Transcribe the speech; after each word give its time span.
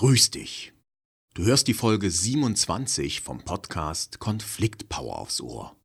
Grüß 0.00 0.30
dich. 0.30 0.72
Du 1.34 1.44
hörst 1.44 1.68
die 1.68 1.74
Folge 1.74 2.10
27 2.10 3.20
vom 3.20 3.44
Podcast 3.44 4.18
Konfliktpower 4.18 5.18
aufs 5.18 5.42
Ohr. 5.42 5.76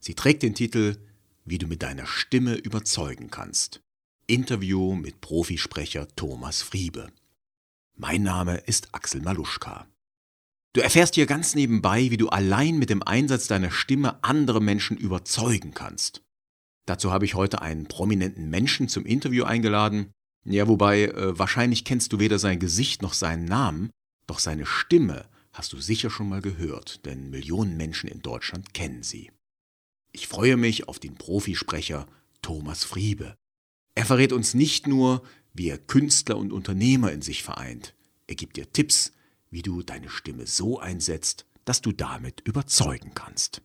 Sie 0.00 0.16
trägt 0.16 0.42
den 0.42 0.56
Titel 0.56 0.96
Wie 1.44 1.58
du 1.58 1.68
mit 1.68 1.84
deiner 1.84 2.06
Stimme 2.06 2.56
überzeugen 2.56 3.30
kannst. 3.30 3.80
Interview 4.26 4.96
mit 4.96 5.20
Profisprecher 5.20 6.08
Thomas 6.16 6.60
Friebe. 6.60 7.12
Mein 7.94 8.24
Name 8.24 8.56
ist 8.56 8.92
Axel 8.96 9.22
Maluschka. 9.22 9.86
Du 10.72 10.80
erfährst 10.80 11.14
hier 11.14 11.26
ganz 11.26 11.54
nebenbei, 11.54 12.10
wie 12.10 12.16
du 12.16 12.30
allein 12.30 12.80
mit 12.80 12.90
dem 12.90 13.04
Einsatz 13.04 13.46
deiner 13.46 13.70
Stimme 13.70 14.24
andere 14.24 14.60
Menschen 14.60 14.96
überzeugen 14.96 15.72
kannst. 15.72 16.24
Dazu 16.84 17.12
habe 17.12 17.26
ich 17.26 17.36
heute 17.36 17.62
einen 17.62 17.86
prominenten 17.86 18.50
Menschen 18.50 18.88
zum 18.88 19.06
Interview 19.06 19.44
eingeladen. 19.44 20.10
Ja, 20.44 20.66
wobei 20.66 21.04
äh, 21.04 21.38
wahrscheinlich 21.38 21.84
kennst 21.84 22.12
du 22.12 22.18
weder 22.18 22.38
sein 22.38 22.58
Gesicht 22.58 23.02
noch 23.02 23.14
seinen 23.14 23.44
Namen, 23.44 23.90
doch 24.26 24.38
seine 24.38 24.66
Stimme 24.66 25.26
hast 25.52 25.72
du 25.72 25.80
sicher 25.80 26.10
schon 26.10 26.28
mal 26.28 26.40
gehört, 26.40 27.04
denn 27.04 27.30
Millionen 27.30 27.76
Menschen 27.76 28.08
in 28.08 28.22
Deutschland 28.22 28.74
kennen 28.74 29.02
sie. 29.02 29.30
Ich 30.12 30.26
freue 30.26 30.56
mich 30.56 30.88
auf 30.88 30.98
den 30.98 31.14
Profisprecher 31.14 32.06
Thomas 32.40 32.84
Friebe. 32.84 33.36
Er 33.94 34.04
verrät 34.04 34.32
uns 34.32 34.54
nicht 34.54 34.86
nur, 34.86 35.22
wie 35.52 35.68
er 35.68 35.78
Künstler 35.78 36.36
und 36.38 36.52
Unternehmer 36.52 37.12
in 37.12 37.22
sich 37.22 37.42
vereint. 37.42 37.94
Er 38.26 38.34
gibt 38.34 38.56
dir 38.56 38.70
Tipps, 38.72 39.12
wie 39.50 39.62
du 39.62 39.82
deine 39.82 40.08
Stimme 40.08 40.46
so 40.46 40.80
einsetzt, 40.80 41.46
dass 41.64 41.82
du 41.82 41.92
damit 41.92 42.40
überzeugen 42.40 43.12
kannst. 43.14 43.62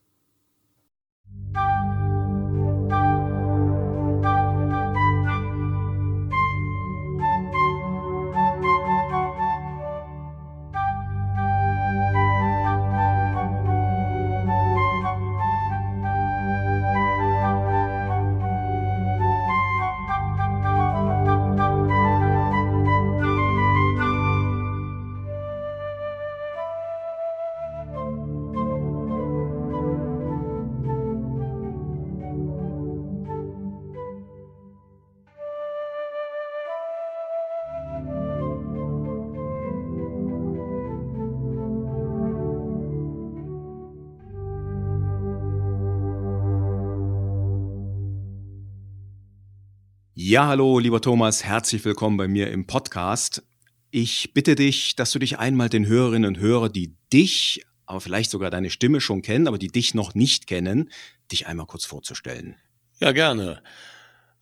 Ja, 50.30 50.48
hallo, 50.48 50.78
lieber 50.78 51.00
Thomas, 51.00 51.46
herzlich 51.46 51.86
willkommen 51.86 52.18
bei 52.18 52.28
mir 52.28 52.52
im 52.52 52.68
Podcast. 52.68 53.44
Ich 53.92 54.34
bitte 54.34 54.56
dich, 54.56 54.98
dass 54.98 55.14
du 55.14 55.20
dich 55.20 55.40
einmal 55.40 55.70
den 55.70 55.86
Hörerinnen 55.86 56.28
und 56.28 56.42
Hörern, 56.42 56.74
die 56.74 56.98
dich, 57.14 57.66
aber 57.86 58.02
vielleicht 58.02 58.30
sogar 58.30 58.52
deine 58.52 58.70
Stimme 58.70 59.00
schon 59.00 59.22
kennen, 59.22 59.48
aber 59.48 59.58
die 59.58 59.70
dich 59.70 59.94
noch 59.94 60.16
nicht 60.16 60.46
kennen, 60.46 60.92
dich 61.32 61.48
einmal 61.48 61.66
kurz 61.66 61.86
vorzustellen. 61.86 62.58
Ja, 63.00 63.14
gerne. 63.14 63.64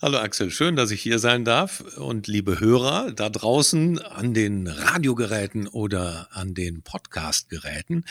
Hallo 0.01 0.17
Axel, 0.17 0.49
schön, 0.49 0.75
dass 0.75 0.89
ich 0.89 1.03
hier 1.03 1.19
sein 1.19 1.45
darf. 1.45 1.81
Und 1.97 2.25
liebe 2.25 2.59
Hörer 2.59 3.11
da 3.11 3.29
draußen 3.29 4.01
an 4.01 4.33
den 4.33 4.65
Radiogeräten 4.65 5.67
oder 5.67 6.29
an 6.31 6.55
den 6.55 6.81
Podcastgeräten, 6.81 8.05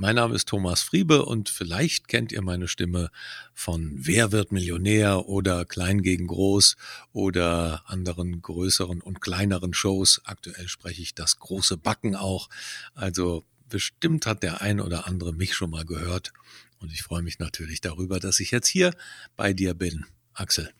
mein 0.00 0.16
Name 0.16 0.34
ist 0.34 0.48
Thomas 0.48 0.80
Friebe 0.80 1.26
und 1.26 1.50
vielleicht 1.50 2.08
kennt 2.08 2.32
ihr 2.32 2.40
meine 2.40 2.68
Stimme 2.68 3.10
von 3.52 3.92
Wer 3.96 4.32
wird 4.32 4.50
Millionär 4.50 5.28
oder 5.28 5.66
Klein 5.66 6.00
gegen 6.00 6.26
Groß 6.26 6.76
oder 7.12 7.82
anderen 7.84 8.40
größeren 8.40 9.02
und 9.02 9.20
kleineren 9.20 9.74
Shows. 9.74 10.22
Aktuell 10.24 10.68
spreche 10.68 11.02
ich 11.02 11.14
das 11.14 11.38
große 11.38 11.76
Backen 11.76 12.16
auch. 12.16 12.48
Also 12.94 13.44
bestimmt 13.68 14.24
hat 14.24 14.42
der 14.42 14.62
ein 14.62 14.80
oder 14.80 15.06
andere 15.06 15.34
mich 15.34 15.54
schon 15.54 15.70
mal 15.70 15.84
gehört 15.84 16.32
und 16.78 16.90
ich 16.92 17.02
freue 17.02 17.22
mich 17.22 17.38
natürlich 17.38 17.82
darüber, 17.82 18.20
dass 18.20 18.40
ich 18.40 18.52
jetzt 18.52 18.68
hier 18.68 18.94
bei 19.36 19.52
dir 19.52 19.74
bin. 19.74 20.06
Axel. 20.32 20.72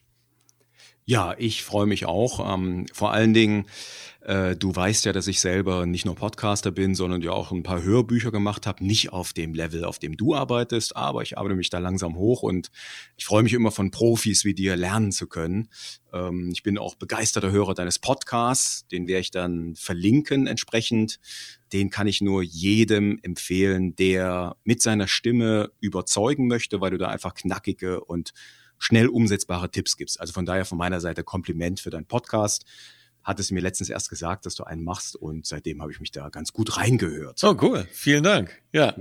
Ja, 1.11 1.35
ich 1.39 1.65
freue 1.65 1.87
mich 1.87 2.07
auch. 2.07 2.55
Ähm, 2.55 2.87
vor 2.93 3.13
allen 3.13 3.35
Dingen, 3.35 3.67
äh, 4.21 4.55
du 4.55 4.77
weißt 4.77 5.07
ja, 5.07 5.13
dass 5.13 5.27
ich 5.27 5.41
selber 5.41 5.85
nicht 5.85 6.05
nur 6.05 6.15
Podcaster 6.15 6.71
bin, 6.71 6.95
sondern 6.95 7.21
ja 7.21 7.33
auch 7.33 7.51
ein 7.51 7.65
paar 7.65 7.83
Hörbücher 7.83 8.31
gemacht 8.31 8.65
habe. 8.65 8.85
Nicht 8.85 9.13
auf 9.13 9.33
dem 9.33 9.53
Level, 9.53 9.85
auf 9.85 9.99
dem 9.99 10.17
du 10.17 10.37
arbeitest, 10.37 10.95
aber 10.95 11.23
ich 11.23 11.37
arbeite 11.37 11.57
mich 11.57 11.69
da 11.69 11.81
langsam 11.81 12.15
hoch 12.15 12.45
und 12.45 12.71
ich 13.17 13.25
freue 13.25 13.43
mich 13.43 13.55
immer 13.55 13.73
von 13.73 13.91
Profis 13.91 14.45
wie 14.45 14.55
dir 14.55 14.77
lernen 14.77 15.11
zu 15.11 15.27
können. 15.27 15.69
Ähm, 16.13 16.51
ich 16.53 16.63
bin 16.63 16.79
auch 16.79 16.95
begeisterter 16.95 17.51
Hörer 17.51 17.75
deines 17.75 17.99
Podcasts. 17.99 18.87
Den 18.87 19.09
werde 19.09 19.23
ich 19.23 19.33
dann 19.33 19.75
verlinken 19.75 20.47
entsprechend. 20.47 21.19
Den 21.73 21.91
kann 21.91 22.07
ich 22.07 22.21
nur 22.21 22.45
jedem 22.45 23.19
empfehlen, 23.23 23.97
der 23.97 24.55
mit 24.63 24.81
seiner 24.81 25.09
Stimme 25.09 25.73
überzeugen 25.81 26.47
möchte, 26.47 26.81
weil 26.81 26.93
du 26.93 26.99
da 26.99 27.09
einfach 27.09 27.35
knackige 27.35 28.05
und 28.05 28.33
schnell 28.81 29.07
umsetzbare 29.07 29.71
Tipps 29.71 29.97
gibst. 29.97 30.21
Also 30.21 30.33
von 30.33 30.47
daher 30.47 30.65
von 30.65 30.79
meiner 30.79 31.01
Seite 31.01 31.23
Kompliment 31.23 31.79
für 31.79 31.91
deinen 31.91 32.07
Podcast 32.07 32.65
hat 33.23 33.41
es 33.41 33.51
mir 33.51 33.61
letztens 33.61 33.91
erst 33.91 34.11
gesagt, 34.11 34.47
dass 34.47 34.55
du 34.55 34.65
einen 34.65 34.83
machst 34.83 35.17
und 35.17 35.47
seitdem 35.47 35.83
habe 35.83 35.93
ich 35.93 36.01
mich 36.01 36.11
da 36.11 36.29
ganz 36.29 36.53
gut 36.53 36.77
reingehört. 36.77 37.43
Oh, 37.43 37.57
cool. 37.61 37.87
Vielen 37.93 38.23
Dank. 38.23 38.61
Ja, 38.73 38.95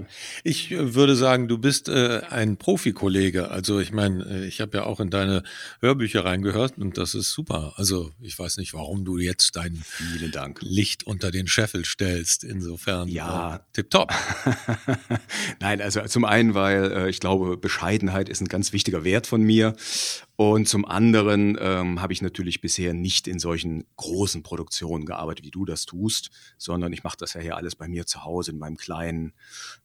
ich 0.44 0.72
äh, 0.72 0.96
würde 0.96 1.16
sagen, 1.16 1.48
du 1.48 1.58
bist 1.60 1.90
äh, 1.90 2.22
ein 2.30 2.58
Profikollege. 2.58 3.52
Also 3.52 3.80
ich 3.80 3.92
meine, 3.92 4.26
äh, 4.26 4.46
ich 4.48 4.62
habe 4.62 4.78
ja 4.78 4.84
auch 4.86 5.00
in 5.00 5.12
deine 5.12 5.44
Hörbücher 5.80 6.26
reingehört 6.26 6.78
und 6.78 6.98
das 6.98 7.14
ist 7.14 7.32
super. 7.32 7.74
Also 7.76 8.12
ich 8.20 8.38
weiß 8.38 8.58
nicht, 8.58 8.74
warum 8.74 9.06
du 9.06 9.18
jetzt 9.18 9.56
dein 9.56 9.76
Vielen 9.84 10.32
Dank. 10.32 10.60
Licht 10.62 11.06
unter 11.06 11.30
den 11.30 11.48
Scheffel 11.48 11.86
stellst. 11.86 12.44
Insofern 12.44 13.08
ja, 13.10 13.58
äh, 13.58 13.60
tipptopp. 13.74 14.12
Nein, 15.60 15.82
also 15.82 16.02
zum 16.08 16.26
einen, 16.26 16.56
weil 16.56 16.92
äh, 16.92 17.10
ich 17.10 17.20
glaube, 17.20 17.56
Bescheidenheit 17.56 18.28
ist 18.28 18.42
ein 18.42 18.48
ganz 18.48 18.74
wichtiger 18.74 19.04
Wert 19.04 19.28
von 19.28 19.42
mir 19.44 19.76
und 20.40 20.70
zum 20.70 20.86
anderen 20.86 21.58
ähm, 21.60 22.02
habe 22.02 22.14
ich 22.14 22.22
natürlich 22.22 22.62
bisher 22.62 22.94
nicht 22.94 23.28
in 23.28 23.40
solchen 23.40 23.84
großen 23.98 24.42
Produktionen 24.42 25.06
gearbeitet, 25.06 25.44
wie 25.44 25.52
du 25.52 25.66
das 25.66 25.86
tust, 25.86 26.32
sondern 26.58 26.94
ich 26.94 27.04
mache 27.04 27.18
das 27.18 27.34
ja 27.34 27.42
hier 27.42 27.58
alles 27.58 27.76
bei 27.76 27.90
mir 27.90 28.06
zu 28.06 28.24
Hause 28.24 28.52
in 28.52 28.58
meinem 28.58 28.78
kleinen, 28.78 29.34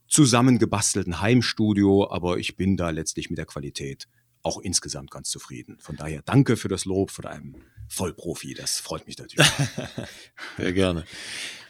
zusammengebastelten 0.06 1.20
Heimstudio. 1.20 2.08
Aber 2.08 2.38
ich 2.38 2.56
bin 2.56 2.76
da 2.76 2.90
letztlich 2.90 3.30
mit 3.30 3.38
der 3.38 3.46
Qualität 3.46 4.06
auch 4.42 4.60
insgesamt 4.60 5.10
ganz 5.10 5.28
zufrieden. 5.28 5.76
Von 5.80 5.96
daher 5.96 6.22
danke 6.22 6.56
für 6.56 6.68
das 6.68 6.84
Lob 6.84 7.10
von 7.10 7.26
einem 7.26 7.56
Vollprofi. 7.88 8.54
Das 8.54 8.78
freut 8.78 9.08
mich 9.08 9.18
natürlich. 9.18 9.50
Sehr 10.56 10.72
gerne. 10.72 11.04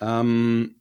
Ähm, 0.02 0.74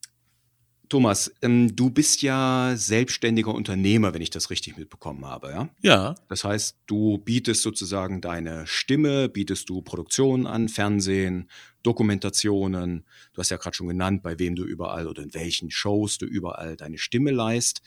Thomas, 0.94 1.34
ähm, 1.42 1.76
du 1.76 1.90
bist 1.90 2.22
ja 2.22 2.74
selbstständiger 2.76 3.52
Unternehmer, 3.52 4.14
wenn 4.14 4.22
ich 4.22 4.30
das 4.30 4.52
richtig 4.52 4.78
mitbekommen 4.78 5.26
habe, 5.26 5.50
ja? 5.50 5.70
Ja. 5.82 6.16
Das 6.30 6.44
heißt, 6.44 6.78
du 6.86 7.18
bietest 7.18 7.64
sozusagen 7.64 8.22
deine 8.22 8.68
Stimme, 8.68 9.28
bietest 9.28 9.68
du 9.70 9.82
Produktionen 9.82 10.46
an, 10.46 10.70
Fernsehen, 10.70 11.50
Dokumentationen. 11.82 13.06
Du 13.34 13.40
hast 13.40 13.50
ja 13.50 13.58
gerade 13.58 13.76
schon 13.76 13.88
genannt, 13.88 14.22
bei 14.22 14.38
wem 14.38 14.56
du 14.56 14.66
überall 14.66 15.08
oder 15.08 15.24
in 15.24 15.34
welchen 15.34 15.72
Shows 15.72 16.20
du 16.20 16.28
überall 16.28 16.78
deine 16.78 17.00
Stimme 17.00 17.32
leist. 17.32 17.82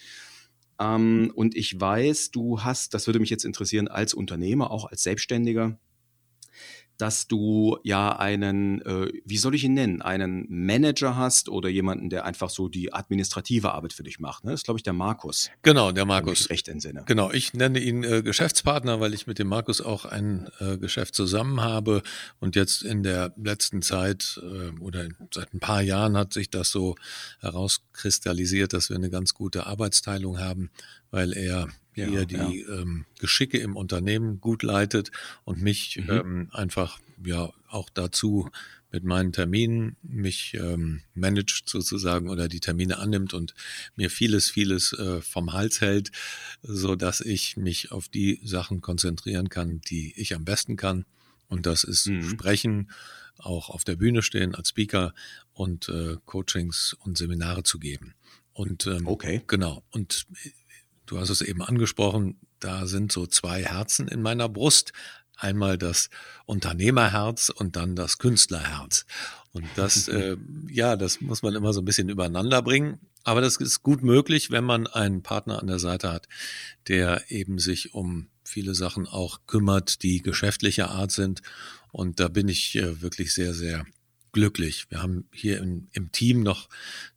Ähm, 0.81 1.31
und 1.33 1.57
ich 1.57 1.81
weiß, 1.81 2.33
du 2.33 2.63
hast, 2.63 2.93
das 2.93 3.07
würde 3.07 3.21
mich 3.21 3.31
jetzt 3.31 3.45
interessieren, 3.45 3.87
als 3.87 4.15
Unternehmer, 4.15 4.73
auch 4.73 4.85
als 4.85 5.05
Selbstständiger, 5.05 5.79
dass 6.99 7.27
du 7.27 7.79
ja 7.83 8.17
einen, 8.17 8.81
äh, 8.83 9.13
wie 9.25 9.37
soll 9.37 9.55
ich 9.55 9.65
ihn 9.65 9.75
nennen, 9.75 10.03
einen 10.03 10.47
Manager 10.49 11.17
hast 11.17 11.49
oder 11.49 11.69
jemanden, 11.69 12.11
der 12.11 12.25
einfach 12.25 12.51
so 12.51 12.69
die 12.69 12.93
administrative 12.93 13.73
Arbeit 13.73 13.93
für 13.93 14.03
dich 14.03 14.19
macht. 14.19 14.45
Ne? 14.45 14.53
Das 14.53 14.61
ist, 14.61 14.65
glaube 14.65 14.79
ich, 14.79 14.83
der 14.83 14.93
Markus. 14.93 15.51
Genau, 15.63 15.93
der 15.93 16.05
Markus. 16.05 16.43
Ich 16.43 16.51
recht 16.51 16.69
entsinne. 16.69 17.05
Genau, 17.07 17.31
ich 17.33 17.55
nenne 17.55 17.79
ihn 17.79 18.05
äh, 18.05 18.23
Geschäftspartner, 18.23 19.01
weil 19.01 19.15
ich 19.15 19.27
mit 19.27 19.39
dem 19.39 19.49
Markus 19.49 19.81
auch 19.81 20.05
ein 20.05 20.49
äh, 20.61 20.79
Geschäft 20.79 21.15
zusammen 21.15 21.61
habe. 21.61 22.03
Und 22.41 22.57
jetzt 22.57 22.83
in 22.83 23.03
der 23.03 23.35
letzten 23.37 23.83
Zeit 23.83 24.41
äh, 24.43 24.79
oder 24.81 25.09
seit 25.33 25.53
ein 25.55 25.61
paar 25.61 25.83
Jahren 25.83 26.17
hat 26.17 26.33
sich 26.33 26.51
das 26.51 26.71
so 26.71 26.97
herauskristallisiert, 27.41 28.73
dass 28.73 28.89
wir 28.89 28.97
eine 28.97 29.11
ganz 29.11 29.35
gute 29.35 29.67
Arbeitsteilung 29.67 30.39
haben, 30.39 30.71
weil 31.11 31.33
er 31.33 31.69
ja, 31.97 32.25
die 32.25 32.35
ja. 32.35 32.81
ähm, 32.81 33.07
Geschicke 33.19 33.59
im 33.59 33.77
Unternehmen 33.77 34.41
gut 34.41 34.63
leitet 34.63 35.11
und 35.45 35.63
mich 35.63 35.97
mhm. 35.97 36.11
ähm, 36.11 36.49
einfach 36.53 37.01
ja 37.25 37.51
auch 37.69 37.89
dazu 37.91 38.51
mit 38.93 39.05
meinen 39.05 39.33
Terminen 39.33 39.97
mich 40.03 40.55
ähm, 40.55 41.03
managt 41.15 41.69
sozusagen 41.69 42.31
oder 42.31 42.49
die 42.49 42.61
Termine 42.61 42.99
annimmt 42.99 43.35
und 43.35 43.55
mir 43.97 44.11
vieles, 44.11 44.51
vieles 44.51 44.93
äh, 44.93 45.21
vom 45.21 45.53
Hals 45.53 45.81
hält, 45.81 46.13
so 46.63 46.95
dass 46.95 47.21
ich 47.21 47.57
mich 47.57 47.93
auf 47.93 48.09
die 48.09 48.41
Sachen 48.45 48.81
konzentrieren 48.81 49.49
kann, 49.49 49.81
die 49.83 50.15
ich 50.17 50.35
am 50.35 50.45
besten 50.45 50.77
kann. 50.77 51.05
Und 51.49 51.67
das 51.67 51.85
ist 51.85 52.07
mhm. 52.07 52.23
Sprechen, 52.23 52.91
auch 53.39 53.71
auf 53.71 53.85
der 53.85 53.97
Bühne 53.97 54.23
stehen 54.23 54.55
als 54.55 54.71
Speaker 54.71 55.15
und 55.53 55.89
äh, 55.89 56.17
Coachings 56.25 56.97
und 57.01 57.19
Seminare 57.19 57.63
zu 57.65 57.79
geben. 57.79 58.15
Und 58.53 58.87
ähm, 58.87 59.07
okay. 59.07 59.43
genau. 59.47 59.83
Und 59.91 60.27
du 61.07 61.19
hast 61.19 61.31
es 61.31 61.41
eben 61.41 61.63
angesprochen, 61.63 62.39
da 62.61 62.87
sind 62.87 63.13
so 63.13 63.27
zwei 63.27 63.65
Herzen 63.65 64.09
in 64.09 64.23
meiner 64.23 64.49
Brust. 64.49 64.93
Einmal 65.39 65.77
das 65.77 66.09
Unternehmerherz 66.47 67.51
und 67.51 67.77
dann 67.77 67.95
das 67.95 68.19
Künstlerherz. 68.19 69.05
Und 69.53 69.67
das, 69.77 70.09
äh, 70.09 70.37
ja, 70.69 70.97
das 70.97 71.21
muss 71.21 71.43
man 71.43 71.55
immer 71.55 71.73
so 71.73 71.81
ein 71.81 71.85
bisschen 71.85 72.09
übereinander 72.09 72.63
bringen. 72.63 73.01
Aber 73.25 73.41
das 73.41 73.57
ist 73.57 73.83
gut 73.83 74.03
möglich, 74.03 74.51
wenn 74.51 74.65
man 74.65 74.87
einen 74.87 75.23
Partner 75.23 75.61
an 75.61 75.67
der 75.67 75.79
Seite 75.79 76.13
hat, 76.13 76.29
der 76.89 77.31
eben 77.31 77.59
sich 77.59 77.93
um 77.93 78.29
viele 78.45 78.75
Sachen 78.75 79.07
auch 79.07 79.41
kümmert, 79.47 80.03
die 80.03 80.23
geschäftlicher 80.23 80.91
Art 80.91 81.11
sind. 81.11 81.43
Und 81.91 82.21
da 82.21 82.29
bin 82.29 82.49
ich 82.49 82.77
äh, 82.77 83.03
wirklich 83.03 83.35
sehr, 83.35 83.53
sehr 83.53 83.85
glücklich. 84.33 84.87
Wir 84.91 85.03
haben 85.03 85.29
hier 85.33 85.59
im, 85.59 85.89
im 85.93 86.13
Team 86.13 86.43
noch 86.43 86.69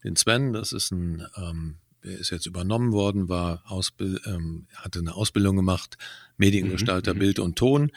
den 0.04 0.16
Sven, 0.16 0.54
das 0.54 0.72
ist 0.72 0.92
ein, 0.92 1.28
ähm, 1.36 1.76
ist 2.02 2.30
jetzt 2.30 2.46
übernommen 2.46 2.92
worden, 2.92 3.30
war 3.30 3.64
Ausbild, 3.66 4.22
ähm, 4.26 4.68
hatte 4.76 5.00
eine 5.00 5.16
Ausbildung 5.16 5.56
gemacht, 5.56 5.98
Mediengestalter, 6.38 7.14
mhm. 7.14 7.20
Bild 7.20 7.40
und 7.40 7.58
Ton, 7.58 7.92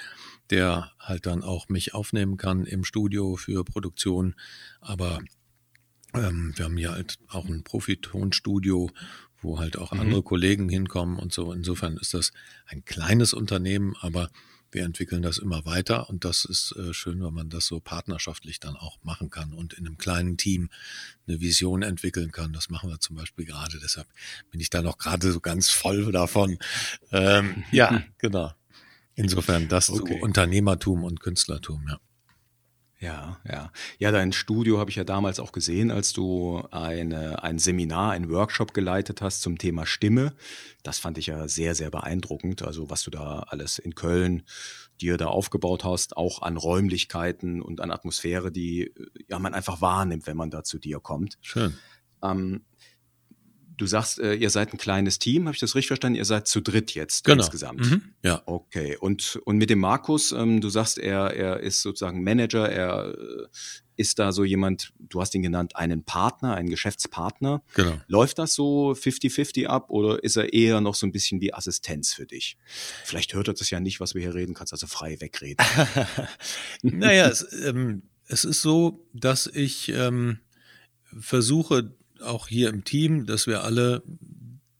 der 0.50 0.92
halt 0.98 1.26
dann 1.26 1.42
auch 1.42 1.68
mich 1.68 1.94
aufnehmen 1.94 2.36
kann 2.36 2.64
im 2.64 2.84
Studio 2.84 3.36
für 3.36 3.64
Produktion. 3.64 4.34
Aber 4.80 5.20
ähm, 6.14 6.52
wir 6.56 6.64
haben 6.64 6.76
hier 6.76 6.92
halt 6.92 7.18
auch 7.28 7.46
ein 7.46 7.62
Profitonstudio, 7.62 8.90
wo 9.40 9.58
halt 9.58 9.78
auch 9.78 9.92
mhm. 9.92 10.00
andere 10.00 10.22
Kollegen 10.22 10.68
hinkommen 10.68 11.18
und 11.18 11.32
so. 11.32 11.52
Insofern 11.52 11.96
ist 11.96 12.14
das 12.14 12.32
ein 12.66 12.84
kleines 12.84 13.32
Unternehmen, 13.32 13.94
aber 14.00 14.30
wir 14.72 14.84
entwickeln 14.84 15.22
das 15.22 15.38
immer 15.38 15.64
weiter 15.64 16.08
und 16.08 16.24
das 16.24 16.44
ist 16.44 16.74
äh, 16.76 16.92
schön, 16.92 17.22
wenn 17.22 17.34
man 17.34 17.50
das 17.50 17.66
so 17.66 17.80
partnerschaftlich 17.80 18.60
dann 18.60 18.76
auch 18.76 18.98
machen 19.02 19.30
kann 19.30 19.52
und 19.52 19.74
in 19.74 19.86
einem 19.86 19.98
kleinen 19.98 20.36
Team 20.36 20.70
eine 21.26 21.40
Vision 21.40 21.82
entwickeln 21.82 22.32
kann. 22.32 22.52
Das 22.52 22.70
machen 22.70 22.90
wir 22.90 22.98
zum 23.00 23.16
Beispiel 23.16 23.44
gerade, 23.44 23.78
deshalb 23.80 24.08
bin 24.50 24.60
ich 24.60 24.70
da 24.70 24.82
noch 24.82 24.98
gerade 24.98 25.30
so 25.30 25.40
ganz 25.40 25.70
voll 25.70 26.10
davon. 26.12 26.58
Ähm, 27.10 27.64
ja, 27.70 28.02
genau. 28.18 28.52
Insofern 29.14 29.68
das 29.68 29.90
okay. 29.90 30.16
so 30.18 30.24
Unternehmertum 30.24 31.04
und 31.04 31.20
Künstlertum, 31.20 31.86
ja. 31.88 32.00
Ja, 33.02 33.36
ja. 33.50 33.72
Ja, 33.98 34.12
dein 34.12 34.30
Studio 34.32 34.78
habe 34.78 34.88
ich 34.88 34.94
ja 34.96 35.02
damals 35.02 35.40
auch 35.40 35.50
gesehen, 35.50 35.90
als 35.90 36.12
du 36.12 36.62
eine, 36.70 37.42
ein 37.42 37.58
Seminar, 37.58 38.12
einen 38.12 38.30
Workshop 38.30 38.74
geleitet 38.74 39.20
hast 39.20 39.42
zum 39.42 39.58
Thema 39.58 39.86
Stimme. 39.86 40.34
Das 40.84 41.00
fand 41.00 41.18
ich 41.18 41.26
ja 41.26 41.48
sehr, 41.48 41.74
sehr 41.74 41.90
beeindruckend. 41.90 42.62
Also 42.62 42.90
was 42.90 43.02
du 43.02 43.10
da 43.10 43.40
alles 43.48 43.80
in 43.80 43.96
Köln 43.96 44.44
dir 45.00 45.16
da 45.16 45.26
aufgebaut 45.26 45.82
hast, 45.82 46.16
auch 46.16 46.42
an 46.42 46.56
Räumlichkeiten 46.56 47.60
und 47.60 47.80
an 47.80 47.90
Atmosphäre, 47.90 48.52
die 48.52 48.94
ja 49.26 49.40
man 49.40 49.52
einfach 49.52 49.80
wahrnimmt, 49.80 50.28
wenn 50.28 50.36
man 50.36 50.50
da 50.50 50.62
zu 50.62 50.78
dir 50.78 51.00
kommt. 51.00 51.38
Schön. 51.40 51.76
Ähm, 52.22 52.64
Du 53.76 53.86
sagst, 53.86 54.18
äh, 54.18 54.34
ihr 54.34 54.50
seid 54.50 54.72
ein 54.72 54.78
kleines 54.78 55.18
Team, 55.18 55.46
habe 55.46 55.54
ich 55.54 55.60
das 55.60 55.74
richtig 55.74 55.88
verstanden? 55.88 56.16
Ihr 56.16 56.24
seid 56.24 56.46
zu 56.46 56.60
dritt 56.60 56.94
jetzt 56.94 57.24
genau. 57.24 57.42
insgesamt. 57.42 57.90
Mhm. 57.90 58.02
Ja. 58.22 58.42
Okay. 58.46 58.96
Und, 58.98 59.40
und 59.44 59.56
mit 59.58 59.70
dem 59.70 59.80
Markus, 59.80 60.32
ähm, 60.32 60.60
du 60.60 60.68
sagst, 60.68 60.98
er, 60.98 61.34
er 61.34 61.60
ist 61.60 61.82
sozusagen 61.82 62.22
Manager, 62.22 62.68
er 62.68 63.14
äh, 63.14 63.46
ist 63.96 64.18
da 64.18 64.32
so 64.32 64.44
jemand, 64.44 64.92
du 64.98 65.20
hast 65.20 65.34
ihn 65.34 65.42
genannt, 65.42 65.76
einen 65.76 66.04
Partner, 66.04 66.54
einen 66.54 66.68
Geschäftspartner. 66.68 67.62
Genau. 67.74 68.00
Läuft 68.08 68.38
das 68.38 68.54
so 68.54 68.92
50-50 68.92 69.66
ab 69.66 69.90
oder 69.90 70.22
ist 70.22 70.36
er 70.36 70.52
eher 70.52 70.80
noch 70.80 70.94
so 70.94 71.06
ein 71.06 71.12
bisschen 71.12 71.40
wie 71.40 71.52
Assistenz 71.52 72.12
für 72.12 72.26
dich? 72.26 72.56
Vielleicht 73.04 73.34
hört 73.34 73.48
er 73.48 73.54
das 73.54 73.70
ja 73.70 73.80
nicht, 73.80 74.00
was 74.00 74.14
wir 74.14 74.22
hier 74.22 74.34
reden, 74.34 74.54
kannst 74.54 74.72
also 74.72 74.86
frei 74.86 75.20
wegreden. 75.20 75.64
naja, 76.82 77.28
es, 77.28 77.46
ähm, 77.64 78.02
es 78.26 78.44
ist 78.44 78.62
so, 78.62 79.06
dass 79.12 79.46
ich 79.46 79.90
ähm, 79.90 80.38
versuche, 81.20 81.94
auch 82.22 82.48
hier 82.48 82.68
im 82.68 82.84
Team, 82.84 83.26
dass 83.26 83.46
wir 83.46 83.64
alle 83.64 84.02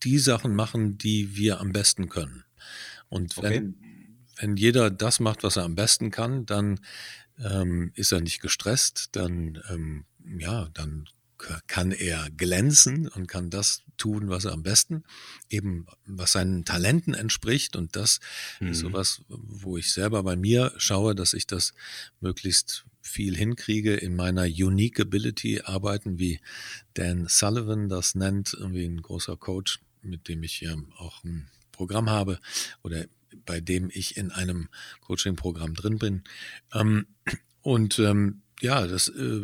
die 0.02 0.18
Sachen 0.18 0.54
machen, 0.54 0.98
die 0.98 1.36
wir 1.36 1.60
am 1.60 1.72
besten 1.72 2.08
können. 2.08 2.44
Und 3.08 3.36
wenn, 3.42 3.70
okay. 3.70 4.08
wenn 4.38 4.56
jeder 4.56 4.90
das 4.90 5.20
macht, 5.20 5.42
was 5.42 5.56
er 5.56 5.64
am 5.64 5.74
besten 5.74 6.10
kann, 6.10 6.46
dann 6.46 6.80
ähm, 7.38 7.92
ist 7.94 8.12
er 8.12 8.20
nicht 8.20 8.40
gestresst, 8.40 9.10
dann, 9.12 9.62
ähm, 9.70 10.04
ja, 10.38 10.68
dann 10.74 11.06
kann 11.66 11.90
er 11.90 12.30
glänzen 12.30 13.08
und 13.08 13.26
kann 13.26 13.50
das 13.50 13.82
tun, 13.96 14.28
was 14.28 14.44
er 14.44 14.52
am 14.52 14.62
besten, 14.62 15.02
eben 15.50 15.86
was 16.06 16.32
seinen 16.32 16.64
Talenten 16.64 17.14
entspricht. 17.14 17.76
Und 17.76 17.96
das 17.96 18.20
mhm. 18.60 18.68
ist 18.68 18.78
sowas, 18.78 19.22
wo 19.28 19.76
ich 19.76 19.92
selber 19.92 20.22
bei 20.22 20.36
mir 20.36 20.72
schaue, 20.76 21.14
dass 21.14 21.34
ich 21.34 21.46
das 21.46 21.74
möglichst 22.20 22.84
viel 23.02 23.37
hinkriege, 23.37 23.94
in 23.94 24.16
meiner 24.16 24.44
Unique 24.44 25.00
Ability 25.00 25.62
arbeiten, 25.64 26.19
wie 26.19 26.40
Dan 26.94 27.26
Sullivan 27.28 27.88
das 27.88 28.14
nennt, 28.14 28.54
irgendwie 28.54 28.87
ein 28.87 29.02
großer 29.02 29.37
Coach, 29.37 29.81
mit 30.02 30.28
dem 30.28 30.43
ich 30.43 30.60
ja 30.60 30.76
auch 30.96 31.22
ein 31.25 31.49
Programm 31.72 32.08
habe 32.08 32.38
oder 32.82 33.04
bei 33.44 33.60
dem 33.60 33.90
ich 33.93 34.16
in 34.16 34.31
einem 34.31 34.69
Coaching-Programm 35.00 35.75
drin 35.75 35.99
bin. 35.99 36.22
Ähm, 36.72 37.06
und 37.60 37.99
ähm, 37.99 38.43
ja, 38.60 38.87
das 38.87 39.08
äh, 39.08 39.43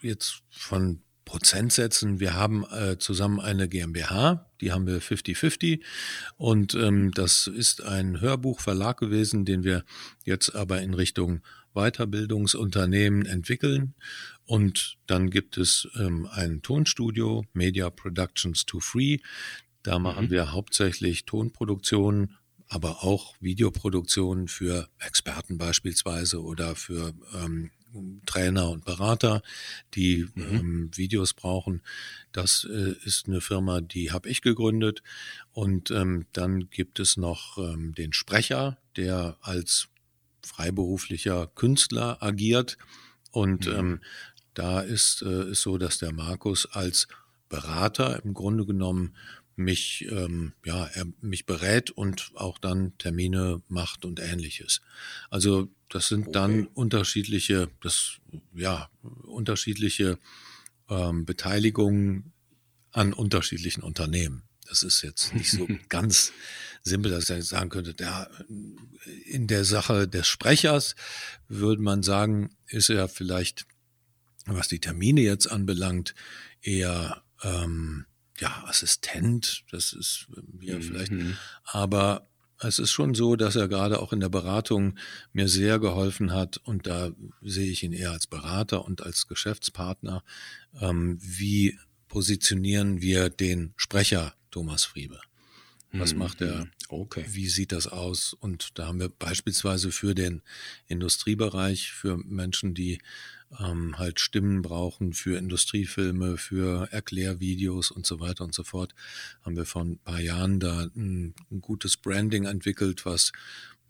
jetzt 0.00 0.42
von 0.50 1.02
Prozentsätzen. 1.24 2.20
Wir 2.20 2.34
haben 2.34 2.64
äh, 2.70 2.98
zusammen 2.98 3.40
eine 3.40 3.68
GmbH, 3.68 4.50
die 4.60 4.72
haben 4.72 4.86
wir 4.86 5.00
50-50 5.00 5.80
und 6.36 6.74
ähm, 6.74 7.12
das 7.12 7.46
ist 7.46 7.82
ein 7.82 8.20
Hörbuchverlag 8.20 8.98
gewesen, 8.98 9.44
den 9.44 9.64
wir 9.64 9.84
jetzt 10.24 10.54
aber 10.54 10.82
in 10.82 10.94
Richtung 10.94 11.40
Weiterbildungsunternehmen 11.74 13.26
entwickeln. 13.26 13.94
Und 14.44 14.98
dann 15.06 15.30
gibt 15.30 15.56
es 15.56 15.88
ähm, 15.98 16.28
ein 16.30 16.62
Tonstudio, 16.62 17.44
Media 17.52 17.90
Productions 17.90 18.66
to 18.66 18.80
Free. 18.80 19.18
Da 19.82 19.98
machen 19.98 20.26
mhm. 20.26 20.30
wir 20.30 20.52
hauptsächlich 20.52 21.24
Tonproduktionen, 21.24 22.36
aber 22.68 23.02
auch 23.02 23.34
Videoproduktionen 23.40 24.48
für 24.48 24.88
Experten 24.98 25.58
beispielsweise 25.58 26.42
oder 26.42 26.74
für 26.74 27.12
ähm, 27.34 27.70
Trainer 28.26 28.70
und 28.70 28.84
Berater, 28.84 29.42
die 29.94 30.26
mhm. 30.34 30.42
ähm, 30.42 30.90
Videos 30.94 31.34
brauchen. 31.34 31.82
Das 32.32 32.66
äh, 32.70 32.94
ist 33.04 33.28
eine 33.28 33.40
Firma, 33.40 33.80
die 33.80 34.12
habe 34.12 34.28
ich 34.28 34.42
gegründet. 34.42 35.02
Und 35.52 35.90
ähm, 35.90 36.26
dann 36.32 36.70
gibt 36.70 37.00
es 37.00 37.16
noch 37.16 37.58
ähm, 37.58 37.94
den 37.94 38.12
Sprecher, 38.12 38.78
der 38.96 39.36
als 39.40 39.88
freiberuflicher 40.44 41.48
Künstler 41.54 42.22
agiert. 42.22 42.78
Und 43.30 43.66
mhm. 43.66 43.72
ähm, 43.72 44.00
da 44.54 44.80
ist 44.80 45.22
es 45.22 45.50
äh, 45.50 45.54
so, 45.54 45.78
dass 45.78 45.98
der 45.98 46.12
Markus 46.12 46.66
als 46.66 47.08
Berater 47.48 48.22
im 48.24 48.34
Grunde 48.34 48.64
genommen 48.66 49.14
mich, 49.56 50.06
ähm, 50.10 50.52
ja, 50.64 50.86
er 50.86 51.06
mich 51.20 51.46
berät 51.46 51.90
und 51.90 52.32
auch 52.34 52.58
dann 52.58 52.96
Termine 52.98 53.62
macht 53.68 54.04
und 54.04 54.20
ähnliches. 54.20 54.80
Also 55.30 55.68
das 55.88 56.08
sind 56.08 56.28
okay. 56.28 56.32
dann 56.32 56.66
unterschiedliche, 56.68 57.68
das, 57.82 58.18
ja, 58.54 58.88
unterschiedliche 59.02 60.18
ähm, 60.88 61.26
Beteiligungen 61.26 62.32
an 62.92 63.12
unterschiedlichen 63.12 63.82
Unternehmen. 63.82 64.42
Das 64.72 64.82
ist 64.82 65.02
jetzt 65.02 65.34
nicht 65.34 65.50
so 65.50 65.68
ganz 65.90 66.32
simpel, 66.82 67.10
dass 67.10 67.28
ich 67.28 67.44
sagen 67.44 67.68
könnte, 67.68 67.94
ja, 68.00 68.26
in 69.26 69.46
der 69.46 69.66
Sache 69.66 70.08
des 70.08 70.26
Sprechers 70.26 70.96
würde 71.46 71.82
man 71.82 72.02
sagen, 72.02 72.56
ist 72.68 72.88
er 72.88 73.08
vielleicht, 73.08 73.66
was 74.46 74.68
die 74.68 74.80
Termine 74.80 75.20
jetzt 75.20 75.46
anbelangt, 75.46 76.14
eher 76.62 77.22
ähm, 77.42 78.06
ja, 78.38 78.64
Assistent, 78.64 79.62
das 79.70 79.92
ist 79.92 80.28
mir 80.50 80.76
mhm. 80.76 80.82
vielleicht, 80.82 81.12
aber 81.64 82.26
es 82.58 82.78
ist 82.78 82.92
schon 82.92 83.14
so, 83.14 83.36
dass 83.36 83.56
er 83.56 83.68
gerade 83.68 84.00
auch 84.00 84.14
in 84.14 84.20
der 84.20 84.30
Beratung 84.30 84.96
mir 85.34 85.48
sehr 85.48 85.80
geholfen 85.80 86.32
hat 86.32 86.56
und 86.56 86.86
da 86.86 87.10
sehe 87.42 87.70
ich 87.70 87.82
ihn 87.82 87.92
eher 87.92 88.12
als 88.12 88.26
Berater 88.26 88.86
und 88.86 89.02
als 89.02 89.28
Geschäftspartner. 89.28 90.24
Ähm, 90.80 91.18
wie 91.20 91.78
positionieren 92.08 93.02
wir 93.02 93.28
den 93.28 93.74
Sprecher 93.76 94.34
Thomas 94.52 94.84
Friebe? 94.84 95.20
Was 95.92 96.12
mhm. 96.12 96.18
macht 96.20 96.40
er? 96.40 96.68
Okay. 96.88 97.24
Wie 97.28 97.48
sieht 97.48 97.72
das 97.72 97.86
aus? 97.86 98.32
Und 98.32 98.78
da 98.78 98.86
haben 98.86 99.00
wir 99.00 99.10
beispielsweise 99.10 99.92
für 99.92 100.14
den 100.14 100.42
Industriebereich, 100.86 101.92
für 101.92 102.16
Menschen, 102.16 102.74
die 102.74 102.98
ähm, 103.60 103.98
halt 103.98 104.20
Stimmen 104.20 104.62
brauchen 104.62 105.12
für 105.12 105.36
Industriefilme, 105.36 106.38
für 106.38 106.88
Erklärvideos 106.90 107.90
und 107.90 108.06
so 108.06 108.20
weiter 108.20 108.44
und 108.44 108.54
so 108.54 108.64
fort, 108.64 108.94
haben 109.42 109.56
wir 109.56 109.66
vor 109.66 109.84
ein 109.84 109.98
paar 109.98 110.20
Jahren 110.20 110.60
da 110.60 110.88
ein, 110.96 111.34
ein 111.50 111.60
gutes 111.60 111.98
Branding 111.98 112.44
entwickelt, 112.44 113.04
was 113.04 113.32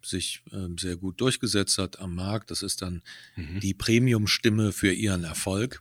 sich 0.04 0.42
äh, 0.50 0.68
sehr 0.78 0.96
gut 0.96 1.20
durchgesetzt 1.20 1.78
hat 1.78 2.00
am 2.00 2.16
Markt. 2.16 2.50
Das 2.50 2.62
ist 2.62 2.82
dann 2.82 3.02
mhm. 3.36 3.60
die 3.60 3.74
Premium-Stimme 3.74 4.72
für 4.72 4.92
ihren 4.92 5.22
Erfolg. 5.22 5.80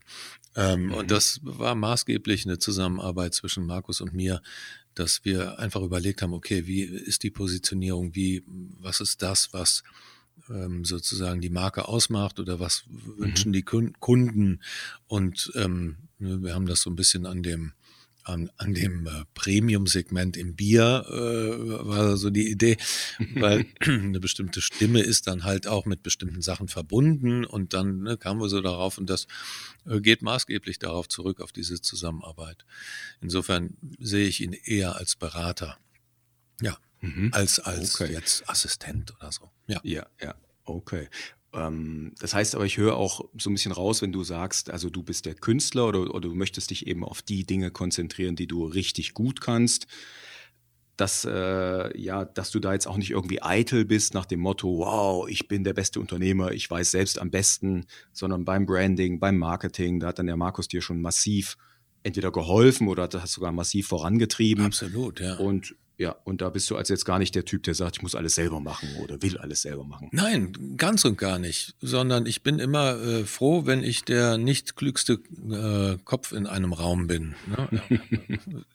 Ähm, 0.55 0.88
mhm. 0.88 0.93
Und 0.93 1.12
das 1.12 1.39
war 1.43 1.75
maßgeblich 1.75 2.46
eine 2.46 2.60
Zusammenarbeit 2.60 3.34
zwischen 3.34 3.65
Markus 3.65 4.01
und 4.01 4.13
mir, 4.13 4.41
dass 4.93 5.24
wir 5.24 5.60
einfach 5.60 5.81
überlegt 5.81 6.22
haben, 6.22 6.34
okay, 6.34 6.67
wie 6.67 6.81
ist 6.81 7.24
die 7.24 7.31
Positionierung, 7.31 8.13
wie, 8.15 8.43
was 8.79 9.00
ist 9.00 9.22
das, 9.22 9.53
was 9.53 9.84
ähm, 10.50 10.84
sozusagen 10.84 11.41
die 11.41 11.50
Marke 11.50 11.88
ausmacht 11.88 12.39
oder 12.39 12.60
was 12.60 12.84
wünschen 12.88 13.50
mhm. 13.50 13.53
die 13.53 13.63
Kunden. 13.63 14.62
Und 15.08 15.51
ähm, 15.55 15.98
ne, 16.20 16.41
wir 16.43 16.53
haben 16.53 16.65
das 16.65 16.81
so 16.81 16.89
ein 16.89 16.96
bisschen 16.96 17.25
an 17.25 17.43
dem 17.43 17.74
an, 18.24 18.50
an 18.58 18.74
dem 18.74 19.08
äh, 19.08 19.25
Premium-Segment 19.34 20.38
im 20.38 20.56
Bier 20.56 21.06
äh, 21.08 21.86
war 21.88 22.18
so 22.18 22.30
die 22.30 22.50
Idee, 22.50 22.78
weil 23.36 23.66
eine 23.80 24.20
bestimmte 24.20 24.62
Stimme 24.62 25.01
ist 25.01 25.28
dann 25.28 25.44
halt 25.44 25.68
auch 25.68 25.86
mit 25.86 26.04
bestimmten 26.04 26.42
Sachen 26.42 26.68
verbunden 26.68 27.46
und 27.46 27.74
dann 27.74 28.04
ne, 28.04 28.18
kamen 28.18 28.40
wir 28.40 28.50
so 28.50 28.62
darauf 28.62 28.98
und 28.98 29.10
das 29.10 29.28
äh, 29.86 30.00
geht 30.00 30.22
maßgeblich 30.22 30.80
darauf 30.80 31.10
zurück, 31.10 31.42
auf 31.42 31.51
diese 31.51 31.82
Zusammenarbeit. 31.82 32.66
Insofern 33.22 33.78
sehe 34.00 34.28
ich 34.28 34.42
ihn 34.42 34.54
eher 34.54 34.96
als 34.96 35.16
Berater. 35.16 35.78
Ja, 36.62 36.78
mhm. 37.01 37.30
als, 37.34 37.60
als 37.60 38.00
okay. 38.00 38.13
jetzt 38.13 38.48
Assistent 38.50 39.13
oder 39.16 39.32
so. 39.32 39.50
Ja, 39.68 39.80
ja, 39.84 40.06
ja. 40.22 40.36
Okay. 40.63 41.10
Ähm, 41.53 42.13
das 42.20 42.34
heißt 42.34 42.55
aber, 42.55 42.65
ich 42.65 42.77
höre 42.77 42.96
auch 42.96 43.25
so 43.38 43.50
ein 43.50 43.53
bisschen 43.53 43.72
raus, 43.72 44.01
wenn 44.01 44.12
du 44.12 44.24
sagst, 44.24 44.70
also 44.70 44.89
du 44.89 45.03
bist 45.03 45.25
der 45.25 45.36
Künstler 45.36 45.88
oder, 45.88 46.01
oder 46.13 46.29
du 46.29 46.36
möchtest 46.36 46.70
dich 46.70 46.88
eben 46.88 47.03
auf 47.03 47.22
die 47.22 47.46
Dinge 47.46 47.72
konzentrieren, 47.72 48.36
die 48.36 48.48
du 48.48 48.65
richtig 48.65 49.13
gut 49.13 49.41
kannst. 49.41 49.88
Dass, 50.98 51.25
äh, 51.25 52.00
ja, 52.00 52.25
dass 52.25 52.51
du 52.51 52.60
da 52.60 52.74
jetzt 52.74 52.86
auch 52.86 52.98
nicht 52.98 53.10
irgendwie 53.10 53.41
eitel 53.41 53.86
bist 53.86 54.13
nach 54.13 54.25
dem 54.25 54.39
Motto, 54.39 54.79
wow, 54.79 55.27
ich 55.27 55.48
bin 55.48 55.63
der 55.63 55.74
beste 55.74 56.00
Unternehmer, 56.00 56.51
ich 56.51 56.70
weiß 56.70 56.91
selbst 56.91 57.20
am 57.20 57.31
besten, 57.31 57.86
sondern 58.13 58.46
beim 58.46 58.67
Branding, 58.67 59.20
beim 59.20 59.38
Marketing, 59.38 60.00
da 60.00 60.08
hat 60.08 60.20
dann 60.20 60.27
der 60.27 60.38
Markus 60.38 60.67
dir 60.67 60.81
schon 60.81 61.01
massiv 61.01 61.58
entweder 62.03 62.31
geholfen 62.31 62.88
oder 62.88 63.03
hat 63.03 63.13
das 63.15 63.31
sogar 63.31 63.51
massiv 63.51 63.88
vorangetrieben. 63.88 64.65
Absolut, 64.65 65.20
ja. 65.20 65.38
Und 65.38 65.75
ja, 66.01 66.15
und 66.24 66.41
da 66.41 66.50
bist 66.50 66.67
du 66.72 66.75
also 66.75 66.91
jetzt 66.91 67.05
gar 67.05 67.20
nicht 67.20 67.36
der 67.36 67.46
Typ, 67.46 67.62
der 67.62 67.75
sagt, 67.75 67.98
ich 67.98 68.01
muss 68.01 68.15
alles 68.15 68.34
selber 68.34 68.60
machen 68.60 68.89
oder 69.03 69.22
will 69.22 69.38
alles 69.38 69.62
selber 69.62 69.84
machen. 69.84 70.10
Nein, 70.12 70.75
ganz 70.75 71.05
und 71.05 71.15
gar 71.15 71.38
nicht, 71.38 71.75
sondern 71.79 72.25
ich 72.25 72.41
bin 72.41 72.58
immer 72.58 73.00
äh, 73.00 73.24
froh, 73.24 73.67
wenn 73.67 73.84
ich 73.84 74.03
der 74.03 74.39
nicht 74.39 74.75
klügste 74.75 75.20
äh, 75.51 76.00
Kopf 76.03 76.31
in 76.31 76.48
einem 76.48 76.74
Raum 76.74 77.05
bin. 77.05 77.36
Ne? 77.46 77.81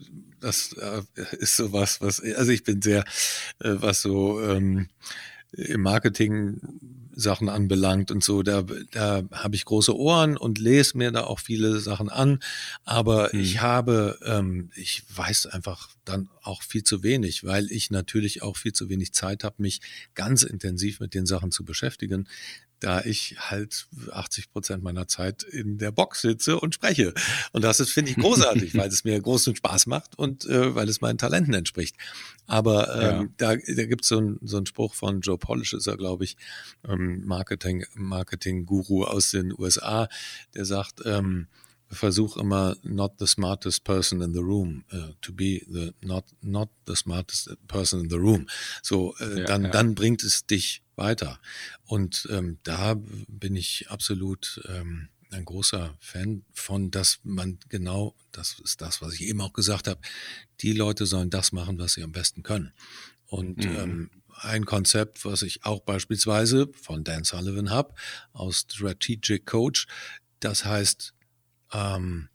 das 0.40 0.72
äh, 0.74 1.02
ist 1.38 1.56
sowas, 1.56 2.00
was, 2.00 2.20
also 2.20 2.52
ich 2.52 2.62
bin 2.62 2.80
sehr, 2.80 3.00
äh, 3.58 3.74
was 3.74 4.02
so 4.02 4.40
ähm, 4.40 4.86
im 5.50 5.80
Marketing 5.80 6.60
Sachen 7.16 7.48
anbelangt 7.48 8.10
und 8.10 8.22
so, 8.22 8.42
da, 8.42 8.62
da 8.92 9.24
habe 9.32 9.56
ich 9.56 9.64
große 9.64 9.96
Ohren 9.96 10.36
und 10.36 10.58
lese 10.58 10.98
mir 10.98 11.10
da 11.10 11.24
auch 11.24 11.40
viele 11.40 11.80
Sachen 11.80 12.10
an. 12.10 12.40
Aber 12.84 13.32
hm. 13.32 13.40
ich 13.40 13.60
habe, 13.62 14.18
ähm, 14.24 14.70
ich 14.76 15.02
weiß 15.14 15.46
einfach 15.46 15.88
dann 16.04 16.28
auch 16.42 16.62
viel 16.62 16.84
zu 16.84 17.02
wenig, 17.02 17.42
weil 17.42 17.72
ich 17.72 17.90
natürlich 17.90 18.42
auch 18.42 18.56
viel 18.56 18.74
zu 18.74 18.88
wenig 18.90 19.12
Zeit 19.14 19.44
habe, 19.44 19.56
mich 19.58 19.80
ganz 20.14 20.42
intensiv 20.42 21.00
mit 21.00 21.14
den 21.14 21.26
Sachen 21.26 21.50
zu 21.50 21.64
beschäftigen 21.64 22.28
da 22.80 23.02
ich 23.02 23.36
halt 23.38 23.88
80 24.10 24.50
Prozent 24.50 24.82
meiner 24.82 25.08
Zeit 25.08 25.42
in 25.42 25.78
der 25.78 25.92
Box 25.92 26.20
sitze 26.20 26.60
und 26.60 26.74
spreche. 26.74 27.14
Und 27.52 27.62
das 27.62 27.80
ist, 27.80 27.92
finde 27.92 28.10
ich, 28.10 28.16
großartig, 28.16 28.74
weil 28.76 28.88
es 28.88 29.04
mir 29.04 29.20
großen 29.20 29.56
Spaß 29.56 29.86
macht 29.86 30.18
und 30.18 30.44
äh, 30.46 30.74
weil 30.74 30.88
es 30.88 31.00
meinen 31.00 31.18
Talenten 31.18 31.54
entspricht. 31.54 31.96
Aber 32.46 32.94
ähm, 32.94 33.34
ja. 33.40 33.54
da, 33.54 33.56
da 33.56 33.86
gibt 33.86 34.04
so 34.04 34.20
es 34.20 34.50
so 34.50 34.56
einen 34.58 34.66
Spruch 34.66 34.94
von 34.94 35.20
Joe 35.20 35.38
Polish, 35.38 35.72
ist 35.72 35.86
er, 35.86 35.96
glaube 35.96 36.24
ich, 36.24 36.36
ähm, 36.86 37.24
Marketing, 37.24 37.84
Marketing-Guru 37.94 39.04
aus 39.04 39.30
den 39.30 39.52
USA, 39.58 40.08
der 40.54 40.64
sagt, 40.64 41.02
ähm, 41.04 41.48
versuch 41.88 42.36
immer 42.36 42.76
not 42.82 43.12
the 43.18 43.26
smartest 43.26 43.84
person 43.84 44.20
in 44.20 44.34
the 44.34 44.40
room 44.40 44.84
uh, 44.92 45.12
to 45.20 45.32
be 45.32 45.62
the 45.70 45.94
not 46.02 46.24
not 46.42 46.68
the 46.86 46.96
smartest 46.96 47.56
person 47.68 48.00
in 48.00 48.10
the 48.10 48.16
room 48.16 48.48
so 48.82 49.14
äh, 49.20 49.40
ja, 49.40 49.44
dann 49.46 49.64
ja. 49.64 49.70
dann 49.70 49.94
bringt 49.94 50.24
es 50.24 50.46
dich 50.46 50.82
weiter 50.96 51.40
und 51.84 52.28
ähm, 52.30 52.58
da 52.62 52.96
bin 53.28 53.56
ich 53.56 53.90
absolut 53.90 54.60
ähm, 54.68 55.08
ein 55.30 55.44
großer 55.44 55.96
Fan 56.00 56.44
von, 56.52 56.90
dass 56.90 57.20
man 57.22 57.58
genau, 57.68 58.14
das 58.32 58.58
ist 58.60 58.80
das, 58.80 59.02
was 59.02 59.14
ich 59.14 59.22
eben 59.22 59.40
auch 59.40 59.52
gesagt 59.52 59.88
habe, 59.88 60.00
die 60.60 60.72
Leute 60.72 61.06
sollen 61.06 61.30
das 61.30 61.52
machen, 61.52 61.78
was 61.78 61.94
sie 61.94 62.02
am 62.02 62.12
besten 62.12 62.42
können. 62.42 62.72
Und 63.26 63.64
mhm. 63.64 63.76
ähm, 63.76 64.10
ein 64.40 64.66
Konzept, 64.66 65.24
was 65.24 65.42
ich 65.42 65.64
auch 65.64 65.80
beispielsweise 65.80 66.68
von 66.80 67.04
Dan 67.04 67.24
Sullivan 67.24 67.70
habe, 67.70 67.94
aus 68.32 68.66
Strategic 68.70 69.46
Coach, 69.46 69.86
das 70.40 70.64
heißt 70.64 71.14
ähm, 71.72 72.28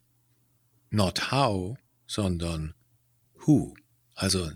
not 0.90 1.30
how, 1.30 1.78
sondern 2.06 2.74
who. 3.46 3.74
Also 4.14 4.50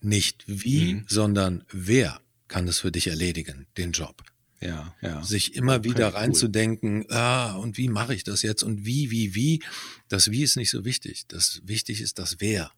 nicht 0.00 0.44
wie, 0.46 0.94
mhm. 0.94 1.04
sondern 1.08 1.64
wer 1.70 2.21
kann 2.52 2.68
es 2.68 2.80
für 2.80 2.92
dich 2.92 3.06
erledigen, 3.06 3.66
den 3.78 3.92
Job. 3.92 4.22
Ja, 4.60 4.94
ja. 5.00 5.24
Sich 5.24 5.54
immer 5.54 5.76
okay, 5.78 5.90
wieder 5.90 6.08
reinzudenken, 6.08 7.06
cool. 7.08 7.12
ah, 7.16 7.54
und 7.54 7.78
wie 7.78 7.88
mache 7.88 8.14
ich 8.14 8.24
das 8.24 8.42
jetzt 8.42 8.62
und 8.62 8.84
wie, 8.84 9.10
wie, 9.10 9.34
wie. 9.34 9.62
Das 10.10 10.30
Wie 10.30 10.42
ist 10.42 10.56
nicht 10.56 10.70
so 10.70 10.84
wichtig. 10.84 11.24
Das 11.28 11.62
wichtig 11.64 12.02
ist 12.02 12.18
das 12.18 12.40
Wer. 12.40 12.70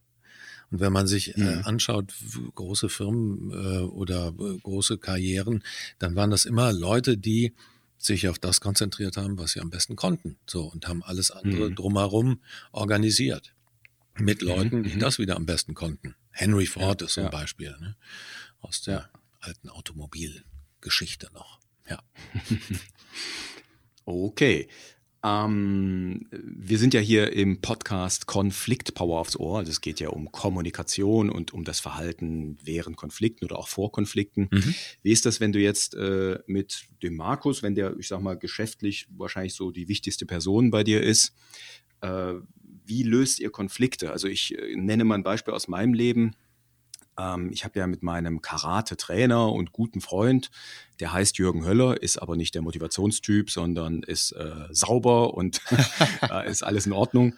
Und 0.71 0.79
wenn 0.79 0.93
man 0.93 1.07
sich 1.07 1.35
äh, 1.37 1.41
mhm. 1.41 1.47
äh, 1.47 1.63
anschaut, 1.63 2.13
große 2.55 2.87
Firmen 2.87 3.51
äh, 3.51 3.79
oder 3.79 4.29
äh, 4.39 4.57
große 4.59 4.97
Karrieren, 4.97 5.61
dann 5.99 6.15
waren 6.15 6.31
das 6.31 6.45
immer 6.45 6.71
Leute, 6.71 7.17
die 7.17 7.53
sich 7.97 8.29
auf 8.29 8.39
das 8.39 8.61
konzentriert 8.61 9.17
haben, 9.17 9.37
was 9.37 9.51
sie 9.51 9.59
am 9.59 9.69
besten 9.69 9.97
konnten. 9.97 10.37
So 10.47 10.63
und 10.63 10.87
haben 10.87 11.03
alles 11.03 11.31
andere 11.31 11.69
mhm. 11.69 11.75
drumherum 11.75 12.39
organisiert. 12.71 13.53
Mit 14.17 14.41
mhm, 14.41 14.47
Leuten, 14.47 14.83
die 14.83 14.95
mhm. 14.95 14.99
das 14.99 15.19
wieder 15.19 15.35
am 15.35 15.45
besten 15.45 15.73
konnten. 15.73 16.15
Henry 16.31 16.65
Ford 16.65 17.01
ja, 17.01 17.07
ist 17.07 17.15
so 17.15 17.21
ein 17.21 17.25
ja. 17.25 17.31
Beispiel 17.31 17.75
ne? 17.81 17.97
aus 18.61 18.81
der. 18.81 19.09
Alten 19.45 19.69
Automobilgeschichte 19.69 21.29
noch. 21.33 21.59
Ja. 21.89 22.01
okay. 24.05 24.67
Ähm, 25.23 26.27
wir 26.31 26.77
sind 26.77 26.93
ja 26.93 26.99
hier 26.99 27.33
im 27.33 27.59
Podcast 27.61 28.27
Konflikt 28.27 28.93
Power 28.93 29.19
aufs 29.19 29.35
Ohr. 29.35 29.59
Also 29.59 29.71
es 29.71 29.81
geht 29.81 29.99
ja 29.99 30.09
um 30.09 30.31
Kommunikation 30.31 31.31
und 31.31 31.51
um 31.51 31.63
das 31.63 31.79
Verhalten 31.79 32.57
während 32.63 32.95
Konflikten 32.95 33.45
oder 33.45 33.57
auch 33.57 33.67
vor 33.67 33.91
Konflikten. 33.91 34.49
Mhm. 34.51 34.75
Wie 35.01 35.11
ist 35.11 35.25
das, 35.25 35.39
wenn 35.39 35.51
du 35.51 35.59
jetzt 35.59 35.95
äh, 35.95 36.39
mit 36.45 36.85
dem 37.01 37.15
Markus, 37.15 37.63
wenn 37.63 37.73
der, 37.73 37.97
ich 37.97 38.07
sag 38.07 38.21
mal, 38.21 38.37
geschäftlich 38.37 39.07
wahrscheinlich 39.09 39.55
so 39.55 39.71
die 39.71 39.87
wichtigste 39.87 40.27
Person 40.27 40.69
bei 40.69 40.83
dir 40.83 41.01
ist, 41.01 41.33
äh, 42.01 42.33
wie 42.85 43.01
löst 43.01 43.39
ihr 43.39 43.49
Konflikte? 43.49 44.11
Also 44.11 44.27
ich 44.27 44.55
äh, 44.57 44.75
nenne 44.75 45.05
mal 45.05 45.15
ein 45.15 45.23
Beispiel 45.23 45.53
aus 45.53 45.67
meinem 45.67 45.93
Leben. 45.95 46.35
Ähm, 47.17 47.49
ich 47.51 47.63
habe 47.63 47.79
ja 47.79 47.87
mit 47.87 48.03
meinem 48.03 48.41
Karate-Trainer 48.41 49.51
und 49.51 49.71
guten 49.71 50.01
Freund, 50.01 50.51
der 50.99 51.13
heißt 51.13 51.37
Jürgen 51.37 51.65
Höller, 51.65 52.01
ist 52.01 52.17
aber 52.17 52.35
nicht 52.35 52.55
der 52.55 52.61
Motivationstyp, 52.61 53.49
sondern 53.49 54.03
ist 54.03 54.31
äh, 54.31 54.67
sauber 54.71 55.33
und 55.33 55.61
ist 56.45 56.63
alles 56.63 56.85
in 56.85 56.93
Ordnung. 56.93 57.33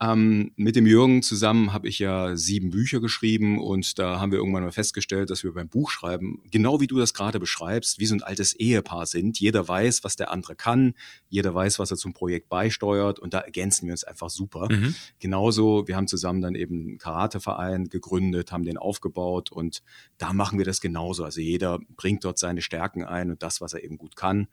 Ähm, 0.00 0.52
mit 0.54 0.76
dem 0.76 0.86
Jürgen 0.86 1.22
zusammen 1.22 1.72
habe 1.72 1.88
ich 1.88 1.98
ja 1.98 2.36
sieben 2.36 2.70
Bücher 2.70 3.00
geschrieben 3.00 3.58
und 3.58 3.98
da 3.98 4.20
haben 4.20 4.30
wir 4.30 4.38
irgendwann 4.38 4.62
mal 4.62 4.70
festgestellt, 4.70 5.28
dass 5.28 5.42
wir 5.42 5.52
beim 5.52 5.68
Buchschreiben, 5.68 6.40
genau 6.52 6.80
wie 6.80 6.86
du 6.86 6.98
das 6.98 7.14
gerade 7.14 7.40
beschreibst, 7.40 7.98
wie 7.98 8.06
so 8.06 8.14
ein 8.14 8.22
altes 8.22 8.52
Ehepaar 8.54 9.06
sind. 9.06 9.40
Jeder 9.40 9.66
weiß, 9.66 10.04
was 10.04 10.14
der 10.14 10.30
andere 10.30 10.54
kann, 10.54 10.94
jeder 11.28 11.52
weiß, 11.52 11.80
was 11.80 11.90
er 11.90 11.96
zum 11.96 12.12
Projekt 12.12 12.48
beisteuert 12.48 13.18
und 13.18 13.34
da 13.34 13.40
ergänzen 13.40 13.86
wir 13.86 13.92
uns 13.92 14.04
einfach 14.04 14.30
super. 14.30 14.68
Mhm. 14.70 14.94
Genauso, 15.18 15.88
wir 15.88 15.96
haben 15.96 16.06
zusammen 16.06 16.42
dann 16.42 16.54
eben 16.54 16.80
einen 16.80 16.98
Karateverein 16.98 17.88
gegründet, 17.88 18.52
haben 18.52 18.64
den 18.64 18.78
aufgebaut 18.78 19.50
und 19.50 19.82
da 20.16 20.32
machen 20.32 20.58
wir 20.58 20.64
das 20.64 20.80
genauso. 20.80 21.24
Also 21.24 21.40
jeder 21.40 21.80
bringt 21.96 22.24
dort 22.24 22.38
seine 22.38 22.62
Stärken 22.62 23.02
ein 23.02 23.30
und 23.30 23.42
das, 23.42 23.60
was 23.60 23.72
er 23.74 23.82
eben 23.82 23.98
gut 23.98 24.14
kann. 24.14 24.46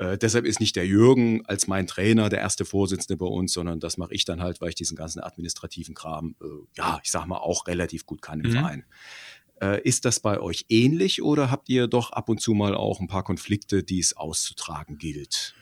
Äh, 0.00 0.16
deshalb 0.16 0.46
ist 0.46 0.60
nicht 0.60 0.76
der 0.76 0.86
Jürgen 0.86 1.44
als 1.44 1.66
mein 1.66 1.86
Trainer 1.86 2.30
der 2.30 2.38
erste 2.38 2.64
Vorsitzende 2.64 3.18
bei 3.18 3.26
uns, 3.26 3.52
sondern 3.52 3.80
das 3.80 3.98
mache 3.98 4.14
ich 4.14 4.24
dann 4.24 4.40
halt, 4.40 4.62
weil 4.62 4.70
ich 4.70 4.74
diesen 4.74 4.96
ganzen 4.96 5.20
administrativen 5.20 5.94
Kram, 5.94 6.36
äh, 6.40 6.46
ja, 6.74 6.98
ich 7.04 7.10
sag 7.10 7.26
mal, 7.26 7.36
auch 7.36 7.66
relativ 7.66 8.06
gut 8.06 8.22
kann 8.22 8.40
im 8.40 8.50
mhm. 8.50 8.54
Verein. 8.54 8.84
Äh, 9.60 9.82
ist 9.82 10.06
das 10.06 10.20
bei 10.20 10.40
euch 10.40 10.64
ähnlich 10.70 11.20
oder 11.20 11.50
habt 11.50 11.68
ihr 11.68 11.86
doch 11.86 12.12
ab 12.12 12.30
und 12.30 12.40
zu 12.40 12.54
mal 12.54 12.74
auch 12.74 13.00
ein 13.00 13.08
paar 13.08 13.24
Konflikte, 13.24 13.82
die 13.82 13.98
es 13.98 14.16
auszutragen 14.16 14.96
gilt? 14.96 15.54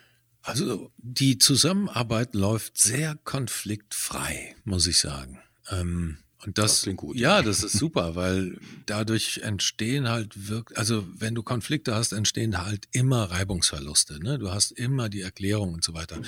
Also 0.42 0.92
die 0.98 1.38
Zusammenarbeit 1.38 2.36
läuft 2.36 2.78
sehr 2.78 3.16
konfliktfrei, 3.16 4.54
muss 4.64 4.86
ich 4.86 4.98
sagen. 4.98 5.40
Ähm, 5.68 6.18
und 6.44 6.56
das, 6.56 6.72
das 6.72 6.82
klingt 6.82 6.98
gut. 6.98 7.16
Ja, 7.16 7.42
das 7.42 7.64
ist 7.64 7.72
super, 7.72 8.14
weil 8.14 8.58
dadurch 8.86 9.38
entstehen 9.42 10.08
halt 10.08 10.48
wirklich, 10.48 10.78
also 10.78 11.04
wenn 11.18 11.34
du 11.34 11.42
Konflikte 11.42 11.94
hast, 11.94 12.12
entstehen 12.12 12.64
halt 12.64 12.86
immer 12.92 13.30
Reibungsverluste. 13.30 14.22
Ne? 14.22 14.38
Du 14.38 14.50
hast 14.50 14.70
immer 14.70 15.08
die 15.08 15.22
Erklärung 15.22 15.74
und 15.74 15.82
so 15.82 15.94
weiter. 15.94 16.20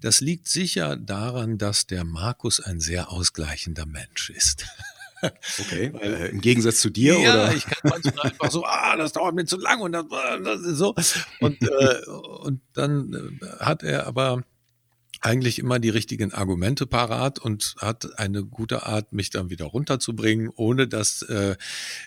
Das 0.00 0.20
liegt 0.20 0.48
sicher 0.48 0.96
daran, 0.96 1.58
dass 1.58 1.86
der 1.86 2.04
Markus 2.04 2.58
ein 2.60 2.80
sehr 2.80 3.10
ausgleichender 3.10 3.86
Mensch 3.86 4.30
ist. 4.30 4.66
Okay, 5.60 5.92
äh, 6.00 6.30
im 6.30 6.40
Gegensatz 6.40 6.80
zu 6.80 6.90
dir, 6.90 7.18
ja, 7.20 7.44
oder? 7.44 7.54
ich 7.54 7.64
kann 7.64 7.90
manchmal 7.90 8.26
einfach 8.26 8.50
so, 8.50 8.64
ah, 8.64 8.96
das 8.96 9.12
dauert 9.12 9.34
mir 9.34 9.44
zu 9.44 9.56
lang 9.58 9.80
und 9.80 9.92
das, 9.92 10.06
das 10.42 10.60
ist 10.62 10.78
so. 10.78 10.94
Und, 11.40 11.62
äh, 11.62 12.04
und 12.08 12.60
dann 12.72 13.38
äh, 13.40 13.64
hat 13.64 13.84
er 13.84 14.06
aber 14.06 14.42
eigentlich 15.22 15.60
immer 15.60 15.78
die 15.78 15.88
richtigen 15.88 16.32
Argumente 16.32 16.84
parat 16.84 17.38
und 17.38 17.76
hat 17.78 18.18
eine 18.18 18.44
gute 18.44 18.84
Art, 18.86 19.12
mich 19.12 19.30
dann 19.30 19.50
wieder 19.50 19.66
runterzubringen, 19.66 20.50
ohne 20.54 20.88
dass 20.88 21.22
äh, 21.22 21.56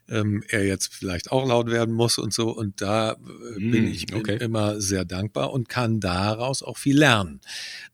ähm, 0.09 0.43
er 0.49 0.65
jetzt 0.65 0.93
vielleicht 0.93 1.31
auch 1.31 1.47
laut 1.47 1.71
werden 1.71 1.95
muss 1.95 2.17
und 2.17 2.33
so. 2.33 2.49
Und 2.51 2.81
da 2.81 3.15
mm, 3.17 3.71
bin 3.71 3.87
ich 3.87 4.13
okay. 4.13 4.37
immer 4.37 4.81
sehr 4.81 5.05
dankbar 5.05 5.53
und 5.53 5.69
kann 5.69 6.01
daraus 6.01 6.61
auch 6.61 6.77
viel 6.77 6.97
lernen, 6.97 7.39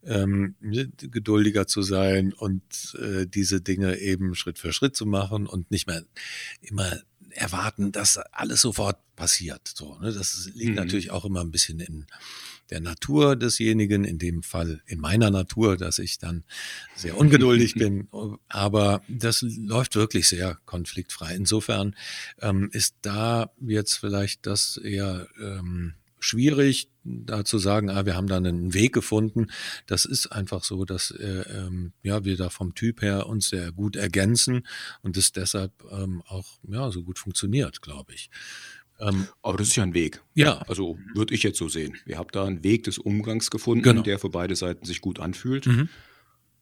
ähm, 0.03 0.55
geduldiger 0.59 1.67
zu 1.67 1.83
sein 1.83 2.33
und 2.33 2.97
äh, 2.99 3.27
diese 3.27 3.61
Dinge 3.61 3.99
eben 3.99 4.33
Schritt 4.33 4.57
für 4.57 4.73
Schritt 4.73 4.95
zu 4.95 5.05
machen 5.05 5.45
und 5.45 5.69
nicht 5.69 5.85
mehr 5.85 6.03
immer 6.61 6.99
erwarten, 7.29 7.91
dass 7.91 8.17
alles 8.17 8.61
sofort 8.61 8.97
passiert. 9.15 9.67
So, 9.67 9.97
ne? 9.99 10.11
Das 10.11 10.49
liegt 10.55 10.71
mhm. 10.71 10.75
natürlich 10.77 11.11
auch 11.11 11.25
immer 11.25 11.41
ein 11.41 11.51
bisschen 11.51 11.79
in 11.79 12.07
der 12.71 12.79
Natur 12.79 13.35
desjenigen, 13.35 14.03
in 14.05 14.17
dem 14.17 14.43
Fall 14.43 14.81
in 14.87 14.99
meiner 14.99 15.29
Natur, 15.29 15.77
dass 15.77 15.99
ich 15.99 16.17
dann 16.17 16.43
sehr 16.95 17.17
ungeduldig 17.17 17.75
bin. 17.75 18.07
Aber 18.47 19.03
das 19.07 19.41
läuft 19.41 19.95
wirklich 19.95 20.27
sehr 20.27 20.57
konfliktfrei. 20.65 21.35
Insofern 21.35 21.95
ähm, 22.39 22.69
ist 22.71 22.95
da 23.01 23.51
jetzt 23.59 23.95
vielleicht 23.95 24.47
das 24.47 24.77
eher 24.77 25.27
ähm, 25.39 25.95
schwierig, 26.21 26.89
da 27.03 27.43
zu 27.43 27.57
sagen, 27.57 27.89
ah, 27.89 28.05
wir 28.05 28.15
haben 28.15 28.27
da 28.27 28.37
einen 28.37 28.73
Weg 28.73 28.93
gefunden. 28.93 29.47
Das 29.87 30.05
ist 30.05 30.27
einfach 30.27 30.63
so, 30.63 30.85
dass 30.85 31.11
äh, 31.11 31.43
ähm, 31.49 31.93
ja, 32.03 32.23
wir 32.23 32.37
da 32.37 32.49
vom 32.49 32.75
Typ 32.75 33.01
her 33.01 33.27
uns 33.27 33.49
sehr 33.49 33.71
gut 33.71 33.95
ergänzen 33.95 34.67
und 35.01 35.17
es 35.17 35.31
deshalb 35.31 35.71
ähm, 35.91 36.21
auch 36.27 36.59
ja, 36.67 36.91
so 36.91 37.03
gut 37.03 37.17
funktioniert, 37.19 37.81
glaube 37.81 38.13
ich. 38.13 38.29
Ähm, 39.01 39.27
Aber 39.41 39.57
das 39.57 39.69
ist 39.69 39.75
ja 39.75 39.83
ein 39.83 39.93
Weg. 39.93 40.21
Ja. 40.35 40.59
Also 40.67 40.97
würde 41.13 41.33
ich 41.33 41.43
jetzt 41.43 41.57
so 41.57 41.67
sehen. 41.67 41.97
Ihr 42.05 42.17
habt 42.17 42.35
da 42.35 42.45
einen 42.45 42.63
Weg 42.63 42.83
des 42.83 42.97
Umgangs 42.97 43.49
gefunden, 43.49 43.83
genau. 43.83 44.01
der 44.01 44.19
für 44.19 44.29
beide 44.29 44.55
Seiten 44.55 44.85
sich 44.85 45.01
gut 45.01 45.19
anfühlt. 45.19 45.65
Mhm. 45.65 45.89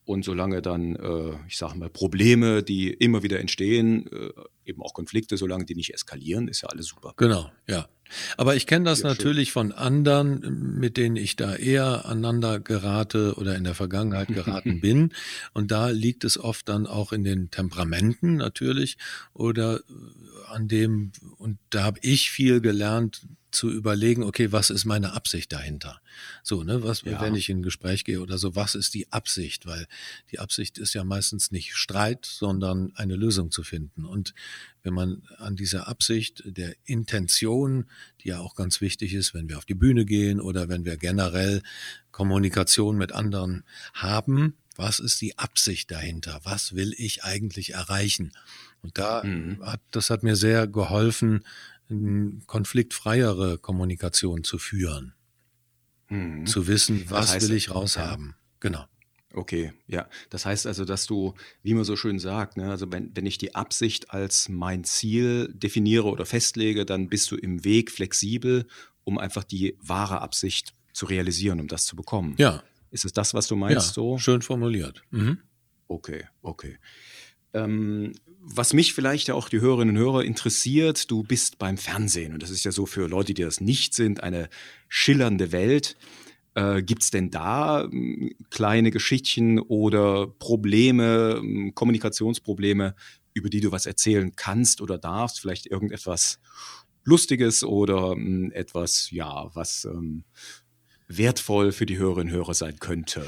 Und 0.10 0.26
solange 0.26 0.64
dann, 0.64 0.96
äh, 0.96 1.38
ich 1.48 1.56
sage 1.56 1.78
mal, 1.78 1.88
Probleme, 1.88 2.64
die 2.64 2.90
immer 2.90 3.22
wieder 3.22 3.40
entstehen, 3.40 4.08
äh, 4.12 4.32
eben 4.66 4.82
auch 4.82 4.96
Konflikte, 4.96 5.38
solange 5.38 5.66
die 5.66 5.76
nicht 5.76 5.94
eskalieren, 5.94 6.48
ist 6.48 6.62
ja 6.62 6.70
alles 6.70 6.88
super. 6.88 7.14
Genau, 7.16 7.52
ja. 7.68 7.88
Aber 8.36 8.56
ich 8.56 8.66
kenne 8.66 8.86
das 8.86 9.04
ja, 9.04 9.10
natürlich 9.10 9.50
schön. 9.50 9.70
von 9.70 9.72
anderen, 9.72 10.80
mit 10.80 10.98
denen 10.98 11.16
ich 11.16 11.36
da 11.36 11.56
eher 11.56 12.08
aneinander 12.08 12.60
gerate 12.60 13.36
oder 13.36 13.56
in 13.56 13.64
der 13.64 13.76
Vergangenheit 13.76 14.30
geraten 14.30 14.82
bin. 14.82 15.14
Und 15.54 15.70
da 15.70 15.90
liegt 15.90 16.24
es 16.24 16.40
oft 16.40 16.68
dann 16.70 16.88
auch 16.88 17.14
in 17.14 17.24
den 17.24 17.52
Temperamenten 17.52 18.38
natürlich 18.38 18.98
oder 19.36 19.82
an 20.48 20.68
dem, 20.68 21.12
und 21.38 21.60
da 21.70 21.84
habe 21.84 22.00
ich 22.02 22.32
viel 22.32 22.62
gelernt, 22.62 23.28
zu 23.52 23.72
überlegen, 23.72 24.24
okay, 24.24 24.52
was 24.52 24.70
ist 24.70 24.86
meine 24.86 25.14
Absicht 25.14 25.52
dahinter? 25.52 26.02
So, 26.44 26.64
ne, 26.64 26.84
was, 26.84 27.02
ja. 27.02 27.20
wenn 27.22 27.36
ich 27.36 27.50
in 27.50 27.60
ein 27.60 27.64
Gespräch 27.64 28.06
gehe 28.06 28.22
oder 28.22 28.38
so, 28.38 28.56
was 28.56 28.76
ist 28.76 28.94
die 28.94 29.12
Absicht? 29.12 29.66
Weil 29.66 29.88
die 30.32 30.40
Absicht 30.40 30.78
ist 30.78 30.94
ja 30.94 31.04
meistens 31.04 31.52
nicht 31.52 31.76
Streit, 31.76 32.26
sondern 32.26 32.92
eine 32.96 33.16
Lösung 33.16 33.52
zu 33.52 33.64
finden. 33.64 34.06
Und 34.06 34.34
wenn 34.84 34.94
man 34.94 35.24
an 35.38 35.56
dieser 35.56 35.88
Absicht 35.88 36.44
der 36.46 36.76
Intention, 36.86 37.86
die 38.22 38.30
ja 38.30 38.40
auch 38.40 38.56
ganz 38.56 38.82
wichtig 38.82 39.14
ist, 39.14 39.34
wenn 39.34 39.50
wir 39.50 39.58
auf 39.58 39.66
die 39.66 39.76
Bühne 39.76 40.06
gehen 40.06 40.40
oder 40.40 40.70
wenn 40.70 40.86
wir 40.86 40.98
generell 40.98 41.62
Kommunikation 42.12 42.98
mit 42.98 43.12
anderen 43.12 43.64
haben, 43.94 44.56
was 44.76 45.00
ist 45.00 45.20
die 45.20 45.38
Absicht 45.38 45.92
dahinter? 45.92 46.40
Was 46.44 46.74
will 46.74 46.94
ich 46.98 47.24
eigentlich 47.24 47.74
erreichen? 47.74 48.32
Und 48.82 48.98
da 48.98 49.24
mhm. 49.24 49.60
hat, 49.62 49.82
das 49.92 50.10
hat 50.10 50.24
mir 50.24 50.36
sehr 50.36 50.68
geholfen, 50.68 51.44
konfliktfreiere 52.46 53.58
Kommunikation 53.58 54.44
zu 54.44 54.58
führen. 54.58 55.14
Mhm. 56.10 56.46
Zu 56.46 56.68
wissen, 56.68 57.10
was 57.10 57.28
das 57.28 57.36
heißt, 57.36 57.50
will 57.50 57.56
ich 57.56 57.72
raushaben. 57.72 58.36
Genau. 58.60 58.86
Okay, 59.34 59.74
ja. 59.88 60.08
Das 60.30 60.46
heißt 60.46 60.66
also, 60.66 60.86
dass 60.86 61.06
du, 61.06 61.36
wie 61.62 61.76
man 61.76 61.84
so 61.84 61.96
schön 61.96 62.18
sagt, 62.18 62.58
ne, 62.58 62.70
also 62.70 62.92
wenn, 62.92 63.16
wenn 63.16 63.26
ich 63.26 63.38
die 63.38 63.54
Absicht 63.54 64.12
als 64.12 64.50
mein 64.50 64.84
Ziel 64.84 65.52
definiere 65.54 66.08
oder 66.08 66.26
festlege, 66.26 66.86
dann 66.86 67.10
bist 67.10 67.30
du 67.32 67.36
im 67.36 67.64
Weg 67.64 67.92
flexibel, 67.92 68.66
um 69.04 69.20
einfach 69.20 69.44
die 69.44 69.78
wahre 69.80 70.22
Absicht 70.22 70.74
zu 70.94 71.06
realisieren, 71.06 71.60
um 71.60 71.68
das 71.68 71.86
zu 71.86 71.96
bekommen. 71.96 72.36
Ja. 72.38 72.64
Ist 72.92 73.06
es 73.06 73.14
das, 73.14 73.36
was 73.36 73.48
du 73.48 73.56
meinst? 73.56 73.88
Ja, 73.90 73.94
so? 73.94 74.18
schön 74.18 74.42
formuliert. 74.42 75.04
Mhm. 75.12 75.40
Okay, 75.88 76.26
okay. 76.42 76.78
Ähm, 77.54 78.14
was 78.42 78.74
mich 78.74 78.94
vielleicht 78.94 79.32
auch 79.32 79.50
die 79.50 79.62
Hörerinnen 79.62 79.96
und 79.96 80.02
Hörer 80.02 80.24
interessiert, 80.24 81.12
du 81.12 81.24
bist 81.24 81.60
beim 81.60 81.78
Fernsehen 81.78 82.34
und 82.34 82.42
das 82.42 82.50
ist 82.50 82.64
ja 82.64 82.72
so 82.72 82.86
für 82.86 83.08
Leute, 83.08 83.34
die 83.34 83.44
das 83.44 83.62
nicht 83.62 83.94
sind, 83.94 84.24
eine 84.24 84.50
schillernde 84.88 85.52
Welt. 85.52 85.98
Äh, 86.56 86.82
Gibt 86.82 87.04
es 87.04 87.12
denn 87.12 87.30
da 87.30 87.84
äh, 87.84 88.34
kleine 88.50 88.92
Geschichtchen 88.92 89.60
oder 89.60 90.28
Probleme, 90.28 91.42
äh, 91.44 91.72
Kommunikationsprobleme, 91.72 92.96
über 93.34 93.50
die 93.50 93.62
du 93.62 93.72
was 93.72 93.86
erzählen 93.86 94.36
kannst 94.36 94.82
oder 94.82 94.98
darfst? 94.98 95.40
Vielleicht 95.40 95.68
irgendetwas 95.68 96.40
Lustiges 97.04 97.64
oder 97.64 98.14
ähm, 98.14 98.52
etwas, 98.54 99.12
ja, 99.12 99.50
was 99.54 99.86
ähm, 99.86 100.24
wertvoll 101.08 101.72
für 101.72 101.86
die 101.86 101.98
Hörerinnen 101.98 102.34
und 102.34 102.38
Hörer 102.40 102.54
sein 102.54 102.80
könnte? 102.80 103.26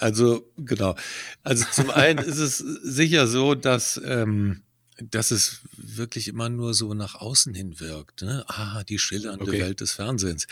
Also 0.00 0.50
genau. 0.56 0.96
Also 1.42 1.64
zum 1.70 1.90
einen 1.90 2.18
ist 2.18 2.38
es 2.38 2.58
sicher 2.58 3.26
so, 3.26 3.54
dass 3.54 4.00
ähm, 4.04 4.62
dass 5.08 5.30
es 5.30 5.60
wirklich 5.76 6.28
immer 6.28 6.48
nur 6.48 6.74
so 6.74 6.94
nach 6.94 7.14
außen 7.14 7.54
hin 7.54 7.80
wirkt. 7.80 8.22
Ne? 8.22 8.44
Ah, 8.48 8.82
die 8.84 8.98
schillernde 8.98 9.44
okay. 9.44 9.60
Welt 9.60 9.80
des 9.80 9.92
Fernsehens. 9.92 10.46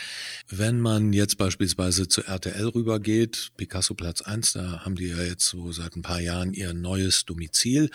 Wenn 0.49 0.81
man 0.81 1.13
jetzt 1.13 1.37
beispielsweise 1.37 2.09
zu 2.09 2.23
RTL 2.23 2.69
rübergeht, 2.69 3.51
Picasso 3.57 3.95
Platz 3.95 4.23
1, 4.23 4.53
da 4.55 4.85
haben 4.85 4.95
die 4.95 5.09
ja 5.09 5.23
jetzt 5.23 5.47
so 5.47 5.73
seit 5.73 5.97
ein 5.97 6.03
paar 6.03 6.21
Jahren 6.21 6.55
ihr 6.55 6.73
neues 6.73 7.25
Domizil. 7.25 7.91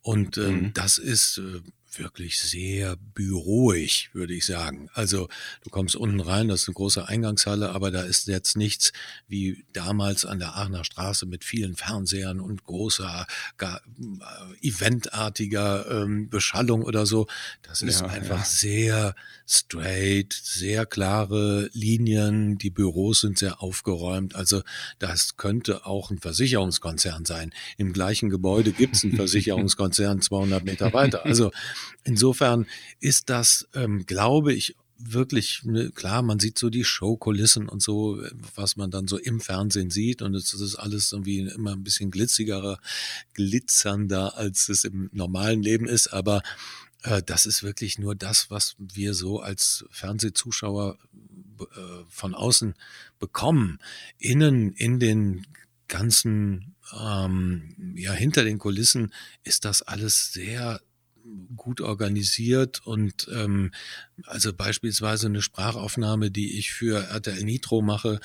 Und 0.00 0.38
ähm, 0.38 0.62
mhm. 0.62 0.72
das 0.72 0.98
ist 0.98 1.38
äh, 1.38 1.60
wirklich 1.96 2.38
sehr 2.38 2.96
büroig, 2.96 4.10
würde 4.12 4.34
ich 4.34 4.44
sagen. 4.44 4.90
Also 4.92 5.28
du 5.62 5.70
kommst 5.70 5.96
unten 5.96 6.20
rein, 6.20 6.48
das 6.48 6.62
ist 6.62 6.68
eine 6.68 6.74
große 6.74 7.08
Eingangshalle, 7.08 7.70
aber 7.70 7.90
da 7.90 8.02
ist 8.02 8.28
jetzt 8.28 8.56
nichts 8.56 8.92
wie 9.26 9.64
damals 9.72 10.24
an 10.24 10.38
der 10.38 10.56
Aachener 10.56 10.84
Straße 10.84 11.26
mit 11.26 11.44
vielen 11.44 11.76
Fernsehern 11.76 12.40
und 12.40 12.64
großer, 12.64 13.26
gar, 13.56 13.80
äh, 13.80 14.66
eventartiger 14.66 16.02
ähm, 16.02 16.28
Beschallung 16.28 16.82
oder 16.82 17.06
so. 17.06 17.26
Das 17.62 17.82
ist 17.82 18.00
ja, 18.00 18.08
einfach 18.08 18.40
ja. 18.40 18.44
sehr 18.44 19.14
straight, 19.48 20.32
sehr 20.32 20.86
klare 20.86 21.70
Linien. 21.72 22.58
Die 22.58 22.70
Büros 22.70 23.20
sind 23.22 23.38
sehr 23.38 23.62
aufgeräumt. 23.62 24.34
Also 24.34 24.62
das 24.98 25.36
könnte 25.36 25.86
auch 25.86 26.10
ein 26.10 26.18
Versicherungskonzern 26.18 27.24
sein. 27.24 27.52
Im 27.76 27.92
gleichen 27.92 28.30
Gebäude 28.30 28.72
gibt 28.72 28.96
es 28.96 29.04
einen 29.04 29.12
Versicherungskonzern 29.16 30.20
200 30.20 30.64
Meter 30.64 30.92
weiter. 30.92 31.24
Also 31.24 31.50
Insofern 32.08 32.66
ist 33.00 33.28
das, 33.28 33.68
ähm, 33.74 34.06
glaube 34.06 34.54
ich, 34.54 34.74
wirklich, 34.96 35.62
ne, 35.64 35.90
klar, 35.90 36.22
man 36.22 36.40
sieht 36.40 36.58
so 36.58 36.70
die 36.70 36.84
Showkulissen 36.84 37.68
und 37.68 37.82
so, 37.82 38.18
was 38.56 38.76
man 38.76 38.90
dann 38.90 39.06
so 39.06 39.18
im 39.18 39.40
Fernsehen 39.40 39.90
sieht 39.90 40.22
und 40.22 40.34
es 40.34 40.54
ist 40.54 40.76
alles 40.76 41.12
irgendwie 41.12 41.40
immer 41.40 41.72
ein 41.72 41.84
bisschen 41.84 42.10
glitzigerer, 42.10 42.80
glitzernder, 43.34 44.38
als 44.38 44.70
es 44.70 44.84
im 44.84 45.10
normalen 45.12 45.62
Leben 45.62 45.86
ist, 45.86 46.08
aber 46.08 46.42
das 47.24 47.46
ist 47.46 47.62
wirklich 47.62 47.98
nur 47.98 48.14
das, 48.14 48.50
was 48.50 48.76
wir 48.78 49.14
so 49.14 49.40
als 49.40 49.84
Fernsehzuschauer 49.90 50.98
äh, 51.60 52.04
von 52.08 52.34
außen 52.34 52.74
bekommen. 53.18 53.78
Innen 54.18 54.72
in 54.72 55.00
den 55.00 55.46
ganzen, 55.88 56.76
ähm, 56.98 57.94
ja, 57.96 58.12
hinter 58.12 58.44
den 58.44 58.58
Kulissen 58.58 59.12
ist 59.42 59.64
das 59.64 59.82
alles 59.82 60.32
sehr 60.32 60.80
gut 61.56 61.80
organisiert 61.80 62.86
und 62.86 63.28
ähm, 63.32 63.72
also 64.24 64.52
beispielsweise 64.52 65.26
eine 65.26 65.42
Sprachaufnahme, 65.42 66.30
die 66.30 66.58
ich 66.58 66.72
für 66.72 67.04
RTL 67.04 67.42
Nitro 67.44 67.82
mache, 67.82 68.20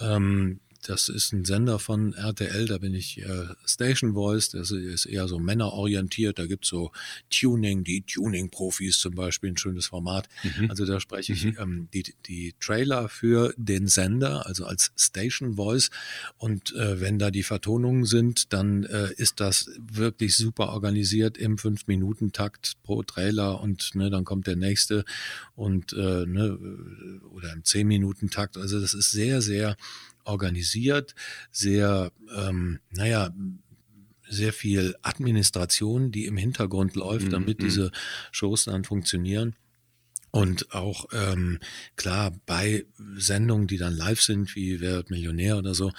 ähm, 0.00 0.60
das 0.82 1.08
ist 1.08 1.32
ein 1.32 1.44
Sender 1.44 1.78
von 1.78 2.14
RTL, 2.14 2.66
da 2.66 2.78
bin 2.78 2.94
ich 2.94 3.20
äh, 3.22 3.46
Station 3.64 4.14
Voice, 4.14 4.50
das 4.50 4.70
ist 4.70 5.06
eher 5.06 5.28
so 5.28 5.38
männerorientiert. 5.38 6.38
Da 6.38 6.46
gibt's 6.46 6.68
so 6.68 6.92
Tuning, 7.30 7.84
die 7.84 8.02
Tuning-Profis 8.02 8.98
zum 8.98 9.14
Beispiel, 9.14 9.50
ein 9.50 9.56
schönes 9.56 9.86
Format. 9.86 10.28
Mhm. 10.42 10.70
Also 10.70 10.84
da 10.84 11.00
spreche 11.00 11.32
ich 11.32 11.44
mhm. 11.44 11.56
ähm, 11.58 11.88
die, 11.92 12.14
die 12.26 12.54
Trailer 12.60 13.08
für 13.08 13.54
den 13.56 13.86
Sender, 13.86 14.46
also 14.46 14.66
als 14.66 14.92
Station 14.96 15.54
Voice. 15.56 15.90
Und 16.36 16.74
äh, 16.74 17.00
wenn 17.00 17.18
da 17.18 17.30
die 17.30 17.42
Vertonungen 17.42 18.04
sind, 18.04 18.52
dann 18.52 18.84
äh, 18.84 19.12
ist 19.16 19.40
das 19.40 19.70
wirklich 19.78 20.36
super 20.36 20.70
organisiert 20.70 21.38
im 21.38 21.58
Fünf-Minuten-Takt 21.58 22.82
pro 22.82 23.02
Trailer 23.02 23.60
und 23.60 23.94
ne, 23.94 24.10
dann 24.10 24.24
kommt 24.24 24.46
der 24.46 24.56
nächste 24.56 25.04
und 25.54 25.92
äh, 25.92 26.26
ne, 26.26 26.58
oder 27.30 27.52
im 27.52 27.64
Zehn-Minuten-Takt. 27.64 28.56
Also 28.56 28.80
das 28.80 28.94
ist 28.94 29.10
sehr, 29.10 29.42
sehr 29.42 29.76
organisiert, 30.26 31.14
sehr, 31.50 32.12
ähm, 32.36 32.80
naja, 32.90 33.32
sehr 34.28 34.52
viel 34.52 34.96
Administration, 35.02 36.10
die 36.10 36.26
im 36.26 36.36
Hintergrund 36.36 36.96
läuft, 36.96 37.32
damit 37.32 37.60
mhm. 37.60 37.64
diese 37.64 37.92
Shows 38.32 38.64
dann 38.64 38.84
funktionieren. 38.84 39.54
Und 40.32 40.74
auch 40.74 41.06
ähm, 41.12 41.60
klar 41.94 42.32
bei 42.44 42.84
Sendungen, 43.16 43.68
die 43.68 43.78
dann 43.78 43.96
live 43.96 44.20
sind, 44.20 44.54
wie 44.54 44.80
Wer 44.80 44.96
wird 44.96 45.10
Millionär 45.10 45.56
oder 45.56 45.74
so, 45.74 45.92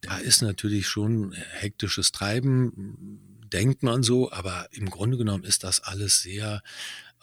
da 0.00 0.18
ist 0.18 0.42
natürlich 0.42 0.86
schon 0.86 1.32
hektisches 1.32 2.12
Treiben, 2.12 3.18
denkt 3.52 3.82
man 3.82 4.02
so, 4.02 4.30
aber 4.30 4.68
im 4.70 4.90
Grunde 4.90 5.16
genommen 5.16 5.44
ist 5.44 5.64
das 5.64 5.80
alles 5.80 6.22
sehr, 6.22 6.62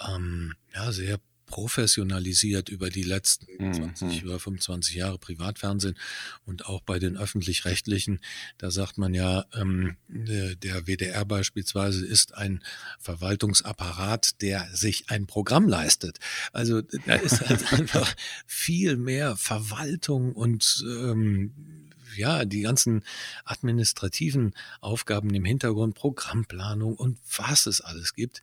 ähm, 0.05 0.55
ja, 0.73 0.91
sehr 0.91 1.19
professionalisiert 1.47 2.69
über 2.69 2.89
die 2.89 3.03
letzten 3.03 3.73
20 3.73 4.23
mhm. 4.23 4.29
oder 4.29 4.39
25 4.39 4.95
Jahre 4.95 5.17
Privatfernsehen 5.17 5.97
und 6.45 6.67
auch 6.67 6.81
bei 6.81 6.99
den 6.99 7.17
öffentlich-rechtlichen. 7.17 8.19
Da 8.57 8.69
sagt 8.69 8.97
man 8.97 9.13
ja, 9.13 9.45
ähm, 9.55 9.95
der 10.07 10.85
WDR 10.87 11.25
beispielsweise 11.25 12.05
ist 12.05 12.35
ein 12.35 12.61
Verwaltungsapparat, 12.99 14.41
der 14.41 14.67
sich 14.73 15.09
ein 15.09 15.25
Programm 15.25 15.67
leistet. 15.67 16.19
Also 16.51 16.81
da 16.81 17.15
ist 17.15 17.47
halt 17.47 17.73
einfach 17.73 18.13
viel 18.45 18.97
mehr 18.97 19.35
Verwaltung 19.37 20.33
und 20.33 20.85
ähm, 20.85 21.86
ja, 22.17 22.45
die 22.45 22.61
ganzen 22.61 23.03
administrativen 23.45 24.53
Aufgaben 24.81 25.33
im 25.33 25.45
Hintergrund, 25.45 25.95
Programmplanung 25.95 26.95
und 26.95 27.17
was 27.37 27.65
es 27.65 27.81
alles 27.81 28.13
gibt. 28.13 28.41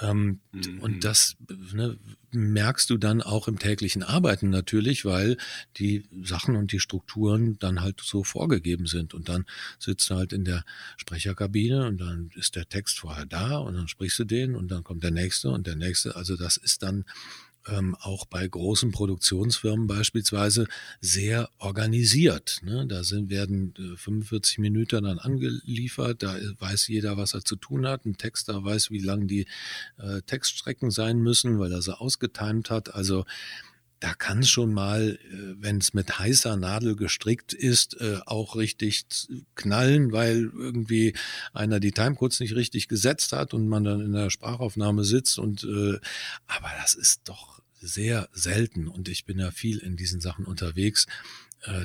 Ähm, 0.00 0.40
mhm. 0.52 0.80
Und 0.80 1.04
das 1.04 1.36
ne, 1.48 1.98
merkst 2.30 2.90
du 2.90 2.98
dann 2.98 3.22
auch 3.22 3.48
im 3.48 3.58
täglichen 3.58 4.02
Arbeiten 4.02 4.50
natürlich, 4.50 5.04
weil 5.04 5.36
die 5.76 6.04
Sachen 6.22 6.56
und 6.56 6.72
die 6.72 6.80
Strukturen 6.80 7.58
dann 7.58 7.80
halt 7.80 8.00
so 8.02 8.24
vorgegeben 8.24 8.86
sind. 8.86 9.14
Und 9.14 9.28
dann 9.28 9.46
sitzt 9.78 10.08
du 10.10 10.14
halt 10.16 10.32
in 10.32 10.44
der 10.44 10.64
Sprecherkabine 10.96 11.86
und 11.86 11.98
dann 11.98 12.30
ist 12.34 12.56
der 12.56 12.68
Text 12.68 12.98
vorher 12.98 13.26
da 13.26 13.56
und 13.58 13.74
dann 13.74 13.88
sprichst 13.88 14.18
du 14.18 14.24
den 14.24 14.54
und 14.54 14.70
dann 14.70 14.84
kommt 14.84 15.02
der 15.02 15.10
nächste 15.10 15.50
und 15.50 15.66
der 15.66 15.76
nächste. 15.76 16.16
Also 16.16 16.36
das 16.36 16.56
ist 16.56 16.82
dann 16.82 17.04
ähm, 17.68 17.96
auch 18.00 18.26
bei 18.26 18.46
großen 18.46 18.90
Produktionsfirmen 18.90 19.86
beispielsweise 19.86 20.66
sehr 21.00 21.48
organisiert. 21.58 22.60
Ne? 22.62 22.86
Da 22.86 23.04
sind, 23.04 23.30
werden 23.30 23.74
äh, 23.78 23.96
45 23.96 24.58
Minuten 24.58 25.04
dann 25.04 25.18
angeliefert, 25.18 26.22
da 26.22 26.36
weiß 26.58 26.88
jeder, 26.88 27.16
was 27.16 27.34
er 27.34 27.44
zu 27.44 27.56
tun 27.56 27.86
hat. 27.86 28.06
Ein 28.06 28.16
Texter 28.16 28.64
weiß, 28.64 28.90
wie 28.90 29.00
lang 29.00 29.26
die 29.26 29.46
äh, 29.98 30.22
Textstrecken 30.22 30.90
sein 30.90 31.18
müssen, 31.18 31.58
weil 31.58 31.72
er 31.72 31.82
sie 31.82 31.98
ausgetimt 31.98 32.70
hat. 32.70 32.94
Also 32.94 33.24
da 34.00 34.14
kann 34.14 34.40
es 34.40 34.50
schon 34.50 34.72
mal, 34.74 35.18
äh, 35.30 35.54
wenn 35.58 35.78
es 35.78 35.94
mit 35.94 36.18
heißer 36.18 36.56
Nadel 36.56 36.96
gestrickt 36.96 37.52
ist, 37.52 37.98
äh, 38.00 38.18
auch 38.26 38.56
richtig 38.56 39.06
knallen, 39.54 40.12
weil 40.12 40.50
irgendwie 40.54 41.14
einer 41.52 41.80
die 41.80 41.92
Timecodes 41.92 42.40
nicht 42.40 42.54
richtig 42.54 42.88
gesetzt 42.88 43.32
hat 43.32 43.54
und 43.54 43.68
man 43.68 43.84
dann 43.84 44.00
in 44.00 44.12
der 44.12 44.30
Sprachaufnahme 44.30 45.04
sitzt 45.04 45.38
und 45.38 45.64
äh, 45.64 45.98
aber 46.46 46.70
das 46.80 46.94
ist 46.94 47.22
doch 47.24 47.60
sehr 47.80 48.28
selten 48.32 48.88
und 48.88 49.08
ich 49.08 49.24
bin 49.24 49.38
ja 49.38 49.50
viel 49.50 49.78
in 49.78 49.96
diesen 49.96 50.20
Sachen 50.20 50.44
unterwegs. 50.44 51.06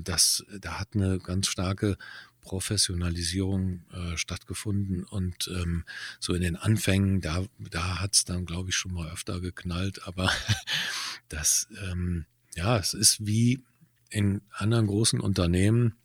Das, 0.04 0.44
da 0.60 0.80
hat 0.80 0.90
eine 0.94 1.18
ganz 1.20 1.48
starke 1.48 1.98
Professionalisierung 2.42 3.84
äh, 3.94 4.18
stattgefunden 4.18 5.04
und 5.04 5.48
ähm, 5.48 5.86
so 6.20 6.34
in 6.34 6.42
den 6.42 6.56
Anfängen, 6.56 7.22
da, 7.22 7.46
da 7.60 8.00
hat 8.00 8.16
es 8.16 8.26
dann, 8.26 8.46
glaube 8.46 8.70
ich, 8.70 8.76
schon 8.76 8.94
mal 8.94 9.10
öfter 9.12 9.40
geknallt, 9.40 10.08
aber 10.08 10.32
das, 11.34 11.68
ähm, 11.84 12.26
ja, 12.56 12.78
es 12.78 12.94
ist 12.94 13.26
wie 13.26 13.64
in 14.10 14.42
anderen 14.52 14.88
großen 14.88 15.20
Unternehmen, 15.20 15.96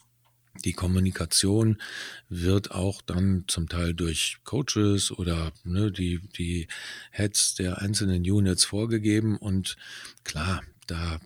die 0.64 0.72
Kommunikation 0.72 1.80
wird 2.28 2.70
auch 2.70 3.02
dann 3.02 3.44
zum 3.46 3.68
Teil 3.68 3.94
durch 3.94 4.38
Coaches 4.44 5.10
oder 5.10 5.52
ne, 5.64 5.92
die, 5.92 6.20
die 6.36 6.68
Heads 7.10 7.54
der 7.56 7.82
einzelnen 7.82 8.22
Units 8.22 8.64
vorgegeben. 8.64 9.36
Und 9.36 9.76
klar, 10.24 10.62
da 10.86 11.20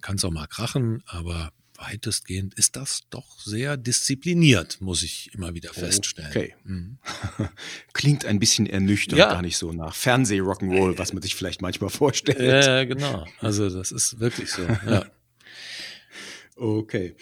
kann 0.00 0.16
es 0.16 0.24
auch 0.24 0.30
mal 0.30 0.46
krachen, 0.46 1.02
aber 1.06 1.52
weitestgehend 1.82 2.54
ist 2.54 2.76
das 2.76 3.02
doch 3.10 3.40
sehr 3.40 3.76
diszipliniert, 3.76 4.80
muss 4.80 5.02
ich 5.02 5.30
immer 5.34 5.54
wieder 5.54 5.72
feststellen. 5.72 6.30
Okay. 6.30 6.54
Mhm. 6.64 6.98
Klingt 7.92 8.24
ein 8.24 8.38
bisschen 8.38 8.66
ernüchternd, 8.66 9.18
ja. 9.18 9.30
gar 9.30 9.42
nicht 9.42 9.56
so 9.56 9.72
nach 9.72 9.94
Fernseh-Rock'n'Roll, 9.94 10.98
was 10.98 11.12
man 11.12 11.22
sich 11.22 11.34
vielleicht 11.34 11.62
manchmal 11.62 11.90
vorstellt. 12.02 12.40
Ja, 12.40 12.84
genau. 12.84 13.26
Also 13.38 13.68
das 13.68 13.92
ist 13.92 14.20
wirklich 14.20 14.50
so. 14.50 14.62
Ja. 14.62 15.04
okay. 16.56 17.14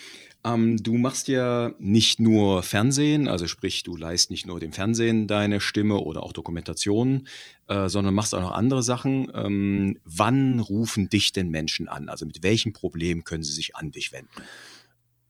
Ähm, 0.42 0.82
du 0.82 0.94
machst 0.94 1.28
ja 1.28 1.72
nicht 1.78 2.18
nur 2.18 2.62
Fernsehen, 2.62 3.28
also 3.28 3.46
sprich, 3.46 3.82
du 3.82 3.96
leist 3.96 4.30
nicht 4.30 4.46
nur 4.46 4.58
dem 4.58 4.72
Fernsehen 4.72 5.26
deine 5.26 5.60
Stimme 5.60 5.98
oder 5.98 6.22
auch 6.22 6.32
Dokumentationen, 6.32 7.28
äh, 7.68 7.88
sondern 7.88 8.14
machst 8.14 8.34
auch 8.34 8.40
noch 8.40 8.52
andere 8.52 8.82
Sachen. 8.82 9.30
Ähm, 9.34 9.98
wann 10.04 10.60
rufen 10.60 11.10
dich 11.10 11.32
denn 11.32 11.50
Menschen 11.50 11.88
an? 11.88 12.08
Also 12.08 12.24
mit 12.24 12.42
welchem 12.42 12.72
Problem 12.72 13.24
können 13.24 13.42
sie 13.42 13.52
sich 13.52 13.76
an 13.76 13.90
dich 13.90 14.12
wenden? 14.12 14.30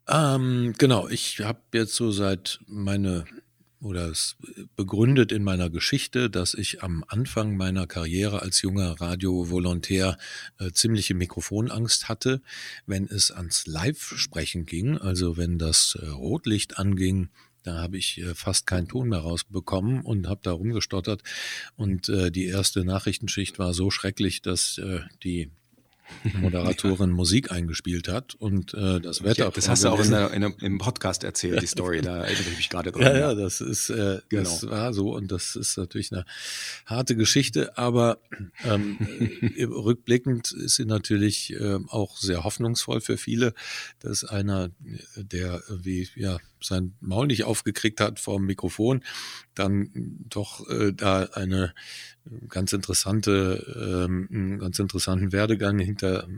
Ähm, 0.07 0.75
genau, 0.79 1.09
ich 1.09 1.41
habe 1.41 1.61
jetzt 1.75 1.95
so 1.95 2.13
seit 2.13 2.61
meine 2.67 3.25
oder 3.81 4.09
es 4.09 4.37
begründet 4.77 5.33
in 5.33 5.43
meiner 5.43 5.71
Geschichte, 5.71 6.29
dass 6.31 6.55
ich 6.55 6.83
am 6.83 7.05
Anfang 7.09 7.57
meiner 7.57 7.87
Karriere 7.87 8.43
als 8.43 8.63
junger 8.63 9.01
Radiovolontär 9.01 10.19
äh, 10.59 10.71
ziemliche 10.73 11.15
Mikrofonangst 11.15 12.09
hatte, 12.09 12.43
wenn 12.87 13.07
es 13.07 13.31
ans 13.31 13.67
Live-Sprechen 13.67 14.67
ging, 14.67 14.99
also 14.99 15.37
wenn 15.37 15.59
das 15.59 15.99
äh, 16.01 16.07
Rotlicht 16.07 16.79
anging, 16.79 17.31
da 17.63 17.79
habe 17.79 17.99
ich 17.99 18.19
äh, 18.19 18.35
fast 18.35 18.67
keinen 18.67 18.89
Ton 18.89 19.09
mehr 19.09 19.21
rausbekommen 19.21 20.03
und 20.03 20.29
habe 20.29 20.41
da 20.43 20.53
rumgestottert. 20.53 21.23
Und 21.77 22.09
äh, 22.09 22.31
die 22.31 22.47
erste 22.47 22.85
Nachrichtenschicht 22.85 23.59
war 23.59 23.75
so 23.75 23.91
schrecklich, 23.91 24.43
dass 24.43 24.79
äh, 24.79 25.01
die 25.23 25.51
Moderatorin 26.41 27.11
Musik 27.11 27.53
eingespielt 27.53 28.09
hat 28.09 28.35
und 28.35 28.75
äh, 28.75 29.01
das 29.01 29.23
Wetter. 29.23 29.45
Ja, 29.45 29.51
das 29.51 29.69
hast 29.69 29.85
du 29.85 29.89
auch 29.89 30.01
in 30.03 30.11
der, 30.11 30.33
in 30.33 30.41
der, 30.43 30.53
im 30.61 30.79
Podcast 30.79 31.25
erzählt, 31.25 31.63
die 31.63 31.67
Story, 31.67 32.01
da 32.01 32.17
erinnere 32.25 32.51
ich 32.51 32.57
mich 32.57 32.71
gerade 32.71 32.93
dran. 32.93 33.03
Ja, 33.03 33.19
ja, 33.19 33.35
das 33.35 33.61
ist, 33.61 33.91
äh, 33.91 34.21
genau. 34.29 34.43
das 34.43 34.69
war 34.69 34.93
so 34.93 35.15
und 35.15 35.31
das 35.33 35.57
ist 35.57 35.77
natürlich 35.77 36.13
eine 36.13 36.25
harte 36.87 37.17
Geschichte, 37.17 37.77
aber 37.79 38.19
ähm, 38.65 38.99
äh, 39.57 39.65
rückblickend 39.65 40.53
ist 40.53 40.77
sie 40.77 40.85
natürlich 40.85 41.53
äh, 41.55 41.79
auch 41.89 42.17
sehr 42.17 42.45
hoffnungsvoll 42.45 43.01
für 43.01 43.17
viele, 43.17 43.55
dass 44.01 44.25
einer, 44.25 44.71
der 45.17 45.63
wie 45.69 46.09
ja 46.17 46.39
sein 46.63 46.95
Maul 47.01 47.29
nicht 47.29 47.45
aufgekriegt 47.45 48.01
hat 48.01 48.21
vor 48.21 48.39
dem 48.39 48.47
Mikrofon, 48.47 49.03
dann 49.55 49.91
doch 50.29 50.69
äh, 50.69 50.93
da 50.93 51.25
eine 51.25 51.75
ganz 52.49 52.73
interessante, 52.73 54.07
ähm, 54.07 54.29
einen 54.31 54.59
ganz 54.59 54.79
interessanten 54.79 55.33
Werdegang 55.33 55.79
hinter, 55.79 56.29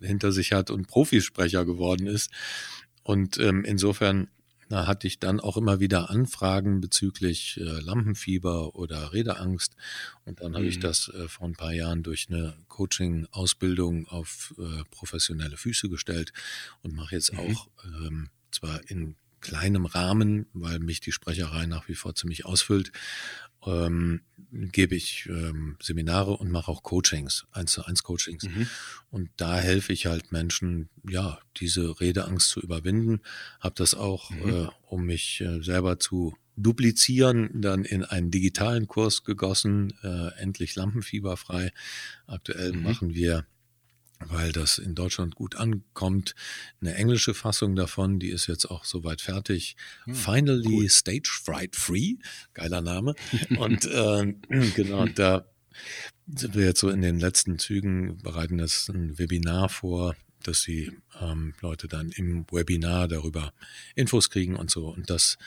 hinter 0.00 0.32
sich 0.32 0.52
hat 0.52 0.70
und 0.70 0.88
Profisprecher 0.88 1.64
geworden 1.64 2.06
ist. 2.06 2.30
Und 3.02 3.38
ähm, 3.38 3.64
insofern 3.64 4.28
na, 4.72 4.86
hatte 4.86 5.06
ich 5.06 5.18
dann 5.18 5.38
auch 5.38 5.58
immer 5.58 5.80
wieder 5.80 6.08
Anfragen 6.08 6.80
bezüglich 6.80 7.58
äh, 7.60 7.80
Lampenfieber 7.80 8.74
oder 8.74 9.12
Redeangst. 9.12 9.76
Und 10.24 10.40
dann 10.40 10.52
mhm. 10.52 10.56
habe 10.56 10.66
ich 10.66 10.78
mhm. 10.78 10.80
das 10.80 11.08
äh, 11.08 11.28
vor 11.28 11.46
ein 11.46 11.56
paar 11.56 11.74
Jahren 11.74 12.02
durch 12.02 12.28
eine 12.30 12.56
Coaching-Ausbildung 12.68 14.08
auf 14.08 14.54
äh, 14.58 14.82
professionelle 14.90 15.58
Füße 15.58 15.90
gestellt 15.90 16.32
und 16.80 16.94
mache 16.94 17.14
jetzt 17.14 17.34
mhm. 17.34 17.40
auch 17.40 17.68
ähm, 17.84 18.30
zwar 18.50 18.80
in 18.88 19.16
kleinem 19.42 19.84
Rahmen, 19.84 20.46
weil 20.54 20.78
mich 20.78 21.00
die 21.00 21.12
Sprecherei 21.12 21.66
nach 21.66 21.88
wie 21.88 21.94
vor 21.94 22.14
ziemlich 22.14 22.46
ausfüllt, 22.46 22.92
ähm, 23.66 24.22
gebe 24.50 24.94
ich 24.94 25.26
ähm, 25.26 25.76
Seminare 25.80 26.32
und 26.32 26.50
mache 26.50 26.70
auch 26.70 26.82
Coachings, 26.82 27.46
eins 27.52 27.72
zu 27.72 27.84
eins 27.84 28.02
Coachings. 28.02 28.44
Mhm. 28.44 28.66
Und 29.10 29.30
da 29.36 29.58
helfe 29.58 29.92
ich 29.92 30.06
halt 30.06 30.32
Menschen, 30.32 30.88
ja, 31.08 31.38
diese 31.56 32.00
Redeangst 32.00 32.48
zu 32.48 32.60
überwinden. 32.60 33.20
Habe 33.60 33.74
das 33.76 33.94
auch, 33.94 34.30
mhm. 34.30 34.48
äh, 34.48 34.68
um 34.86 35.06
mich 35.06 35.40
äh, 35.40 35.62
selber 35.62 35.98
zu 35.98 36.36
duplizieren, 36.56 37.62
dann 37.62 37.84
in 37.84 38.04
einen 38.04 38.30
digitalen 38.30 38.86
Kurs 38.86 39.24
gegossen, 39.24 39.94
äh, 40.02 40.38
endlich 40.38 40.74
lampenfieberfrei. 40.74 41.72
Aktuell 42.26 42.72
mhm. 42.72 42.82
machen 42.82 43.14
wir 43.14 43.46
weil 44.28 44.52
das 44.52 44.78
in 44.78 44.94
Deutschland 44.94 45.34
gut 45.34 45.56
ankommt. 45.56 46.34
Eine 46.80 46.94
englische 46.94 47.34
Fassung 47.34 47.76
davon, 47.76 48.18
die 48.18 48.30
ist 48.30 48.46
jetzt 48.46 48.66
auch 48.66 48.84
soweit 48.84 49.20
fertig. 49.20 49.76
Hm, 50.04 50.14
Finally 50.14 50.80
cool. 50.82 50.88
Stage 50.88 51.40
Fright 51.42 51.76
Free, 51.76 52.16
geiler 52.54 52.80
Name. 52.80 53.14
Und 53.58 53.84
äh, 53.86 54.34
genau, 54.74 55.06
da 55.06 55.46
sind 56.34 56.54
wir 56.54 56.64
jetzt 56.64 56.80
so 56.80 56.90
in 56.90 57.02
den 57.02 57.18
letzten 57.18 57.58
Zügen, 57.58 58.18
bereiten 58.18 58.58
das 58.58 58.88
ein 58.88 59.18
Webinar 59.18 59.68
vor, 59.68 60.16
dass 60.42 60.62
die 60.62 60.92
ähm, 61.20 61.54
Leute 61.60 61.88
dann 61.88 62.10
im 62.10 62.46
Webinar 62.50 63.08
darüber 63.08 63.52
Infos 63.94 64.30
kriegen 64.30 64.56
und 64.56 64.70
so. 64.70 64.88
Und 64.88 65.10
das 65.10 65.38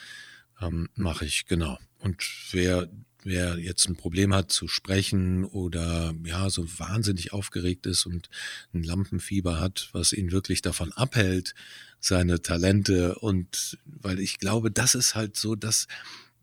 ähm, 0.62 0.90
mache 0.96 1.26
ich 1.26 1.46
genau. 1.46 1.78
Und 2.00 2.24
wer 2.52 2.90
wer 3.26 3.58
jetzt 3.58 3.90
ein 3.90 3.96
Problem 3.96 4.34
hat 4.34 4.52
zu 4.52 4.68
sprechen 4.68 5.44
oder 5.46 6.14
ja, 6.24 6.50
so 6.50 6.68
wahnsinnig 6.80 7.34
aufgeregt 7.34 7.88
ist 7.88 8.06
und 8.06 8.30
ein 8.74 8.84
Lampenfieber 8.84 9.60
hat, 9.60 9.90
was 9.92 10.14
ihn 10.14 10.32
wirklich 10.32 10.62
davon 10.62 10.94
abhält, 10.94 11.56
seine 12.00 12.42
Talente 12.42 13.16
und 13.16 13.80
weil 13.86 14.20
ich 14.20 14.38
glaube, 14.38 14.70
das 14.70 14.94
ist 14.94 15.16
halt 15.16 15.38
so, 15.38 15.56
dass 15.56 15.88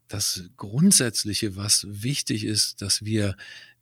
das 0.09 0.45
Grundsätzliche, 0.57 1.57
was 1.57 1.87
wichtig 1.89 2.45
ist, 2.45 2.83
dass 2.83 3.05
wir 3.05 3.37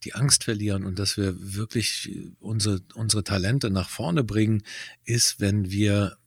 die 0.04 0.14
Angst 0.14 0.44
verlieren 0.44 0.84
und 0.84 0.98
dass 0.98 1.16
wir 1.16 1.34
wirklich 1.38 2.10
unsere, 2.38 2.80
unsere 2.94 3.24
Talente 3.24 3.70
nach 3.70 3.88
vorne 3.88 4.24
bringen, 4.24 4.62
ist, 5.04 5.40
wenn 5.40 5.70
wir 5.70 6.18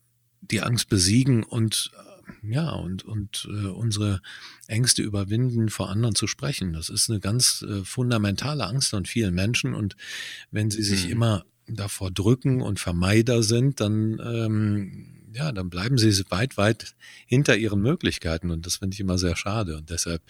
die 0.41 0.61
Angst 0.61 0.89
besiegen 0.89 1.43
und 1.43 1.91
ja, 2.41 2.69
und, 2.71 3.03
und 3.03 3.47
äh, 3.49 3.67
unsere 3.67 4.21
Ängste 4.67 5.01
überwinden, 5.01 5.69
vor 5.69 5.89
anderen 5.89 6.15
zu 6.15 6.27
sprechen. 6.27 6.73
Das 6.73 6.89
ist 6.89 7.09
eine 7.09 7.19
ganz 7.19 7.63
äh, 7.67 7.83
fundamentale 7.83 8.65
Angst 8.65 8.89
von 8.89 9.05
vielen 9.05 9.33
Menschen. 9.33 9.73
Und 9.73 9.95
wenn 10.51 10.71
sie 10.71 10.83
sich 10.83 11.05
mhm. 11.05 11.11
immer 11.11 11.45
davor 11.67 12.11
drücken 12.11 12.61
und 12.61 12.79
Vermeider 12.79 13.43
sind, 13.43 13.79
dann, 13.79 14.19
ähm, 14.23 15.21
ja, 15.33 15.51
dann 15.51 15.69
bleiben 15.69 15.97
sie 15.97 16.11
weit, 16.29 16.57
weit 16.57 16.95
hinter 17.25 17.57
ihren 17.57 17.81
Möglichkeiten. 17.81 18.51
Und 18.51 18.65
das 18.65 18.77
finde 18.77 18.93
ich 18.93 18.99
immer 18.99 19.17
sehr 19.17 19.35
schade. 19.35 19.77
Und 19.77 19.89
deshalb 19.89 20.21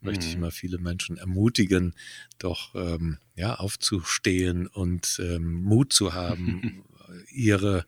mhm. 0.00 0.06
möchte 0.08 0.26
ich 0.26 0.32
mhm. 0.32 0.42
immer 0.42 0.50
viele 0.50 0.78
Menschen 0.78 1.16
ermutigen, 1.16 1.94
doch 2.38 2.74
ähm, 2.74 3.18
ja, 3.36 3.54
aufzustehen 3.54 4.66
und 4.66 5.20
ähm, 5.22 5.62
Mut 5.62 5.92
zu 5.92 6.14
haben, 6.14 6.84
ihre 7.30 7.84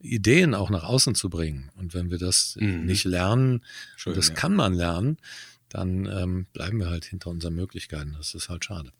Ideen 0.00 0.54
auch 0.54 0.70
nach 0.70 0.84
außen 0.84 1.14
zu 1.14 1.30
bringen. 1.30 1.70
Und 1.76 1.94
wenn 1.94 2.10
wir 2.10 2.18
das 2.18 2.56
mhm. 2.58 2.84
nicht 2.84 3.04
lernen, 3.04 3.64
Schön, 3.96 4.14
das 4.14 4.28
ja. 4.28 4.34
kann 4.34 4.54
man 4.54 4.74
lernen, 4.74 5.18
dann 5.68 6.06
ähm, 6.06 6.46
bleiben 6.52 6.78
wir 6.78 6.90
halt 6.90 7.04
hinter 7.04 7.30
unseren 7.30 7.54
Möglichkeiten. 7.54 8.14
Das 8.16 8.34
ist 8.34 8.48
halt 8.48 8.64
schade. 8.64 8.92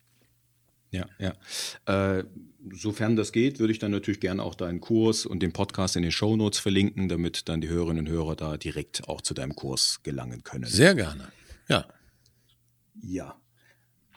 Ja, 0.93 1.07
ja. 1.19 2.19
Äh, 2.19 2.25
sofern 2.73 3.15
das 3.17 3.33
geht, 3.33 3.61
würde 3.61 3.73
ich 3.73 3.79
dann 3.79 3.93
natürlich 3.93 4.21
gerne 4.21 4.43
auch 4.43 4.55
deinen 4.55 4.81
Kurs 4.81 5.25
und 5.25 5.41
den 5.41 5.53
Podcast 5.53 5.97
in 5.97 6.03
den 6.03 6.13
Show 6.13 6.37
Notes 6.37 6.59
verlinken, 6.59 7.09
damit 7.09 7.49
dann 7.49 7.61
die 7.61 7.69
Hörerinnen 7.69 8.07
und 8.07 8.13
Hörer 8.13 8.37
da 8.37 8.57
direkt 8.57 9.09
auch 9.09 9.21
zu 9.21 9.35
deinem 9.35 9.55
Kurs 9.55 10.01
gelangen 10.03 10.43
können. 10.43 10.65
Sehr 10.65 10.95
gerne. 10.95 11.31
Ja. 11.69 11.87
Ja. 13.03 13.41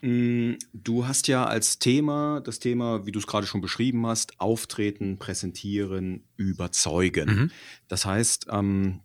Mm, 0.04 0.56
du 0.74 1.08
hast 1.08 1.30
ja 1.30 1.46
als 1.46 1.80
Thema 1.80 2.42
das 2.42 2.60
Thema, 2.60 3.06
wie 3.06 3.14
du 3.14 3.20
es 3.20 3.28
gerade 3.28 3.48
schon 3.48 3.62
beschrieben 3.62 4.06
hast, 4.06 4.38
auftreten, 4.38 5.18
präsentieren, 5.18 6.26
überzeugen. 6.36 7.30
Mhm. 7.30 7.52
Das 7.88 8.06
heißt, 8.06 8.48
ähm, 8.52 9.00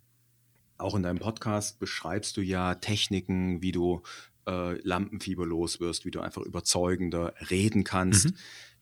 auch 0.76 0.96
in 0.96 1.04
deinem 1.04 1.20
Podcast 1.20 1.78
beschreibst 1.78 2.36
du 2.36 2.40
ja 2.40 2.74
Techniken, 2.74 3.62
wie 3.62 3.70
du 3.70 4.02
äh, 4.48 4.74
Lampenfieber 4.82 5.46
los 5.46 5.78
wirst, 5.78 6.04
wie 6.04 6.10
du 6.10 6.18
einfach 6.18 6.42
überzeugender 6.42 7.32
reden 7.48 7.84
kannst. 7.84 8.30
Mhm. 8.30 8.34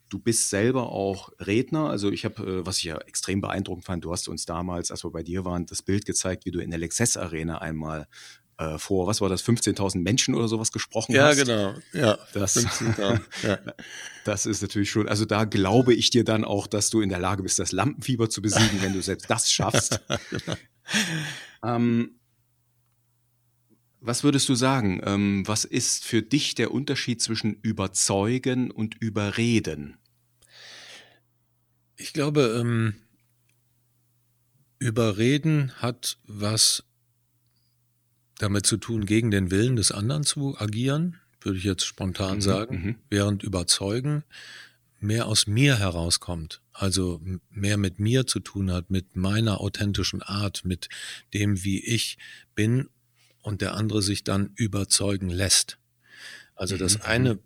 Du 0.09 0.19
bist 0.19 0.49
selber 0.49 0.89
auch 0.93 1.33
Redner. 1.39 1.91
Also 1.91 2.11
ich 2.11 2.25
habe, 2.25 2.43
äh, 2.43 2.67
was 2.67 2.79
ich 2.79 2.85
ja 2.85 2.97
extrem 2.97 3.43
beeindruckend 3.43 3.85
fand, 3.85 4.05
du 4.07 4.13
hast 4.13 4.27
uns 4.29 4.47
damals, 4.47 4.91
als 4.91 5.05
wir 5.05 5.11
bei 5.11 5.23
dir 5.23 5.45
waren, 5.45 5.67
das 5.67 5.83
Bild 5.83 6.07
gezeigt, 6.07 6.47
wie 6.47 6.51
du 6.51 6.61
in 6.61 6.71
der 6.71 6.79
Lexus 6.79 7.19
Arena 7.19 7.59
einmal 7.59 8.09
äh, 8.59 8.79
vor, 8.79 9.07
was 9.07 9.21
war 9.21 9.29
das, 9.29 9.45
15.000 9.45 9.99
Menschen 9.99 10.35
oder 10.35 10.49
sowas 10.49 10.73
gesprochen 10.73 11.12
ja, 11.12 11.27
hast. 11.27 11.38
Ja, 11.38 11.45
genau. 11.45 11.75
Ja, 11.92 12.19
das, 12.33 12.66
ja. 13.42 13.59
das 14.25 14.47
ist 14.47 14.62
natürlich 14.62 14.90
schon, 14.90 15.09
also 15.09 15.25
da 15.25 15.45
glaube 15.45 15.95
ich 15.95 16.11
dir 16.11 16.25
dann 16.25 16.45
auch, 16.45 16.66
dass 16.66 16.90
du 16.90 17.01
in 17.01 17.09
der 17.09 17.19
Lage 17.19 17.42
bist, 17.42 17.59
das 17.59 17.73
Lampenfieber 17.73 18.31
zu 18.31 18.40
besiegen, 18.42 18.81
wenn 18.81 18.92
du 18.92 19.03
selbst 19.03 19.29
das 19.29 19.53
schaffst. 19.53 20.01
genau. 20.31 20.57
ähm, 21.64 22.11
was 24.01 24.23
würdest 24.25 24.49
du 24.49 24.55
sagen? 24.55 25.01
Ähm, 25.05 25.42
was 25.47 25.64
ist 25.64 26.05
für 26.05 26.23
dich 26.23 26.55
der 26.55 26.71
Unterschied 26.71 27.21
zwischen 27.21 27.55
überzeugen 27.55 28.71
und 28.71 28.95
überreden? 29.01 29.99
Ich 31.97 32.12
glaube, 32.12 32.57
ähm, 32.61 32.95
überreden 34.79 35.73
hat 35.77 36.19
was 36.25 36.85
damit 38.38 38.66
zu 38.66 38.77
tun, 38.77 39.07
gegen 39.07 39.31
den 39.31 39.51
Willen 39.51 39.77
des 39.77 39.92
anderen 39.92 40.25
zu 40.25 40.59
agieren, 40.59 41.16
würde 41.40 41.59
ich 41.59 41.64
jetzt 41.64 41.85
spontan 41.85 42.37
mhm, 42.37 42.40
sagen, 42.42 42.83
mhm. 42.83 42.96
während 43.09 43.42
überzeugen 43.42 44.25
mehr 45.01 45.27
aus 45.27 45.46
mir 45.46 45.79
herauskommt, 45.79 46.61
also 46.72 47.20
mehr 47.51 47.77
mit 47.77 47.99
mir 47.99 48.27
zu 48.27 48.40
tun 48.40 48.72
hat, 48.72 48.90
mit 48.90 49.14
meiner 49.14 49.61
authentischen 49.61 50.22
Art, 50.22 50.64
mit 50.64 50.88
dem, 51.35 51.62
wie 51.64 51.85
ich 51.85 52.18
bin 52.55 52.88
und 53.42 53.61
der 53.61 53.75
andere 53.75 54.03
sich 54.03 54.25
dann 54.25 54.53
überzeugen 54.57 55.29
lässt. 55.29 55.79
Also 56.55 56.77
das 56.77 56.99
mhm. 56.99 57.05
eine 57.05 57.38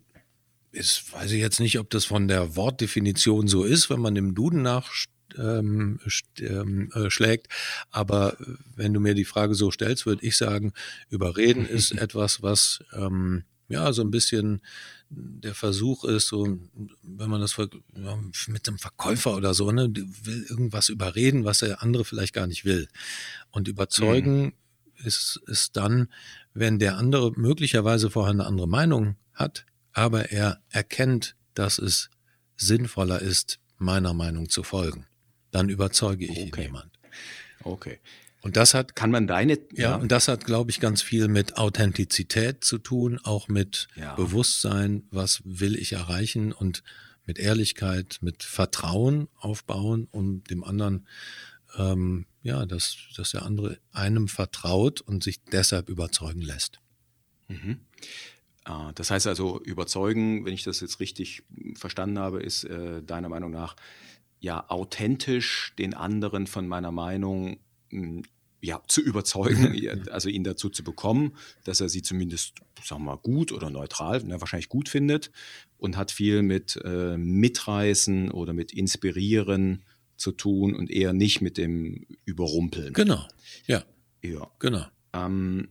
ist, 0.72 1.12
weiß 1.12 1.32
ich 1.32 1.40
jetzt 1.40 1.60
nicht, 1.60 1.78
ob 1.78 1.90
das 1.90 2.04
von 2.04 2.28
der 2.28 2.54
Wortdefinition 2.56 3.48
so 3.48 3.64
ist, 3.64 3.90
wenn 3.90 4.00
man 4.00 4.14
dem 4.14 4.34
Duden 4.34 4.62
nach 4.62 4.92
ähm, 5.38 6.00
ähm, 6.38 6.90
äh, 6.94 7.10
schlägt. 7.10 7.48
Aber 7.90 8.36
wenn 8.76 8.92
du 8.92 9.00
mir 9.00 9.14
die 9.14 9.24
Frage 9.24 9.54
so 9.54 9.70
stellst, 9.70 10.06
würde 10.06 10.24
ich 10.24 10.36
sagen, 10.36 10.72
überreden 11.08 11.66
ist 11.66 11.92
etwas, 11.98 12.42
was 12.42 12.80
ähm, 12.92 13.44
ja 13.68 13.92
so 13.92 14.02
ein 14.02 14.10
bisschen 14.10 14.60
der 15.10 15.54
Versuch 15.54 16.04
ist, 16.04 16.28
so 16.28 16.58
wenn 17.02 17.30
man 17.30 17.40
das 17.40 17.56
mit 17.58 18.68
einem 18.68 18.78
Verkäufer 18.78 19.36
oder 19.36 19.54
so, 19.54 19.70
ne, 19.72 19.92
will 19.92 20.46
irgendwas 20.48 20.88
überreden, 20.88 21.44
was 21.44 21.58
der 21.58 21.82
andere 21.82 22.04
vielleicht 22.04 22.34
gar 22.34 22.46
nicht 22.46 22.64
will. 22.64 22.88
Und 23.50 23.66
überzeugen 23.66 24.42
mhm. 24.42 24.52
ist, 25.04 25.40
ist 25.46 25.76
dann, 25.76 26.08
wenn 26.54 26.78
der 26.78 26.96
andere 26.96 27.32
möglicherweise 27.32 28.10
vorher 28.10 28.32
eine 28.32 28.46
andere 28.46 28.68
Meinung 28.68 29.16
hat, 29.34 29.66
aber 29.92 30.30
er 30.30 30.62
erkennt, 30.68 31.34
dass 31.54 31.78
es 31.78 32.10
sinnvoller 32.56 33.20
ist, 33.20 33.58
meiner 33.78 34.14
Meinung 34.14 34.48
zu 34.48 34.62
folgen 34.62 35.06
dann 35.50 35.68
überzeuge 35.68 36.24
ich 36.24 36.48
okay. 36.48 36.62
jemand. 36.62 36.90
Okay. 37.62 37.98
Und 38.42 38.56
das 38.56 38.72
hat, 38.72 38.96
kann 38.96 39.10
man 39.10 39.26
deine, 39.26 39.58
ja, 39.72 39.90
ja. 39.90 39.96
und 39.96 40.10
das 40.10 40.28
hat, 40.28 40.46
glaube 40.46 40.70
ich, 40.70 40.80
ganz 40.80 41.02
viel 41.02 41.28
mit 41.28 41.58
Authentizität 41.58 42.64
zu 42.64 42.78
tun, 42.78 43.20
auch 43.22 43.48
mit 43.48 43.88
ja. 43.96 44.14
Bewusstsein, 44.14 45.02
was 45.10 45.42
will 45.44 45.76
ich 45.76 45.92
erreichen 45.92 46.52
und 46.52 46.82
mit 47.26 47.38
Ehrlichkeit, 47.38 48.18
mit 48.22 48.42
Vertrauen 48.42 49.28
aufbauen, 49.36 50.08
um 50.10 50.42
dem 50.44 50.64
anderen, 50.64 51.06
ähm, 51.76 52.26
ja, 52.42 52.64
dass, 52.64 52.96
dass 53.16 53.32
der 53.32 53.42
andere 53.42 53.78
einem 53.92 54.26
vertraut 54.26 55.02
und 55.02 55.22
sich 55.22 55.44
deshalb 55.44 55.90
überzeugen 55.90 56.40
lässt. 56.40 56.80
Mhm. 57.48 57.80
Ah, 58.64 58.92
das 58.94 59.10
heißt 59.10 59.26
also, 59.26 59.60
überzeugen, 59.60 60.44
wenn 60.44 60.54
ich 60.54 60.64
das 60.64 60.80
jetzt 60.80 61.00
richtig 61.00 61.42
verstanden 61.74 62.18
habe, 62.18 62.42
ist 62.42 62.64
äh, 62.64 63.02
deiner 63.02 63.28
Meinung 63.28 63.50
nach 63.50 63.76
ja 64.40 64.68
authentisch 64.68 65.72
den 65.78 65.94
anderen 65.94 66.46
von 66.46 66.66
meiner 66.66 66.90
Meinung 66.90 67.58
hm, 67.90 68.22
ja, 68.62 68.82
zu 68.88 69.00
überzeugen, 69.00 70.08
also 70.10 70.28
ihn 70.28 70.44
dazu 70.44 70.68
zu 70.68 70.84
bekommen, 70.84 71.36
dass 71.64 71.80
er 71.80 71.88
sie 71.88 72.02
zumindest, 72.02 72.58
sagen 72.82 73.02
wir 73.02 73.12
mal, 73.12 73.16
gut 73.16 73.52
oder 73.52 73.70
neutral, 73.70 74.22
ne, 74.22 74.40
wahrscheinlich 74.40 74.68
gut 74.68 74.88
findet 74.88 75.30
und 75.78 75.96
hat 75.96 76.10
viel 76.10 76.42
mit 76.42 76.78
äh, 76.84 77.16
Mitreißen 77.16 78.30
oder 78.30 78.52
mit 78.52 78.72
Inspirieren 78.72 79.82
zu 80.16 80.32
tun 80.32 80.74
und 80.74 80.90
eher 80.90 81.12
nicht 81.14 81.40
mit 81.40 81.56
dem 81.56 82.06
Überrumpeln. 82.24 82.92
Genau, 82.92 83.26
ja. 83.66 83.82
Ja. 84.22 84.50
Genau. 84.58 84.84
Ähm, 85.14 85.68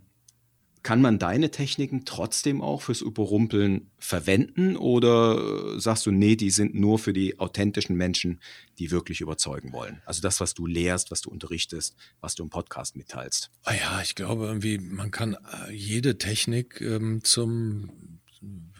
kann 0.89 1.01
man 1.01 1.19
deine 1.19 1.51
Techniken 1.51 2.03
trotzdem 2.03 2.63
auch 2.63 2.81
fürs 2.81 3.01
Überrumpeln 3.01 3.91
verwenden 3.99 4.75
oder 4.75 5.75
äh, 5.75 5.79
sagst 5.79 6.07
du, 6.07 6.11
nee, 6.11 6.35
die 6.35 6.49
sind 6.49 6.73
nur 6.73 6.97
für 6.97 7.13
die 7.13 7.37
authentischen 7.37 7.95
Menschen, 7.95 8.41
die 8.79 8.89
wirklich 8.89 9.21
überzeugen 9.21 9.71
wollen? 9.71 10.01
Also 10.05 10.19
das, 10.23 10.39
was 10.39 10.55
du 10.55 10.65
lehrst, 10.65 11.11
was 11.11 11.21
du 11.21 11.29
unterrichtest, 11.29 11.95
was 12.21 12.33
du 12.33 12.41
im 12.41 12.49
Podcast 12.49 12.95
mitteilst. 12.95 13.51
Ah 13.65 13.75
ja, 13.75 14.01
ich 14.01 14.15
glaube 14.15 14.47
irgendwie, 14.47 14.79
man 14.79 15.11
kann 15.11 15.35
äh, 15.35 15.71
jede 15.71 16.17
Technik 16.17 16.81
ähm, 16.81 17.23
zum, 17.23 17.91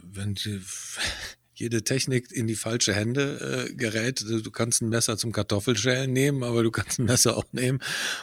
wenn 0.02 0.34
die, 0.34 0.60
jede 1.60 1.84
Technik 1.84 2.32
in 2.32 2.48
die 2.48 2.56
falsche 2.56 2.93
Hände 2.93 3.67
äh, 3.69 3.74
gerät. 3.74 4.24
Du 4.28 4.52
kannst 4.52 4.82
ein 4.82 4.89
Messer 4.89 5.17
zum 5.17 5.32
Kartoffelschälen 5.32 6.12
nehmen, 6.12 6.43
aber 6.43 6.63
du 6.63 6.72
kannst 6.72 7.00
ein 7.00 7.06
Messer 7.06 7.38
auch 7.38 7.45
nehmen, 7.52 7.80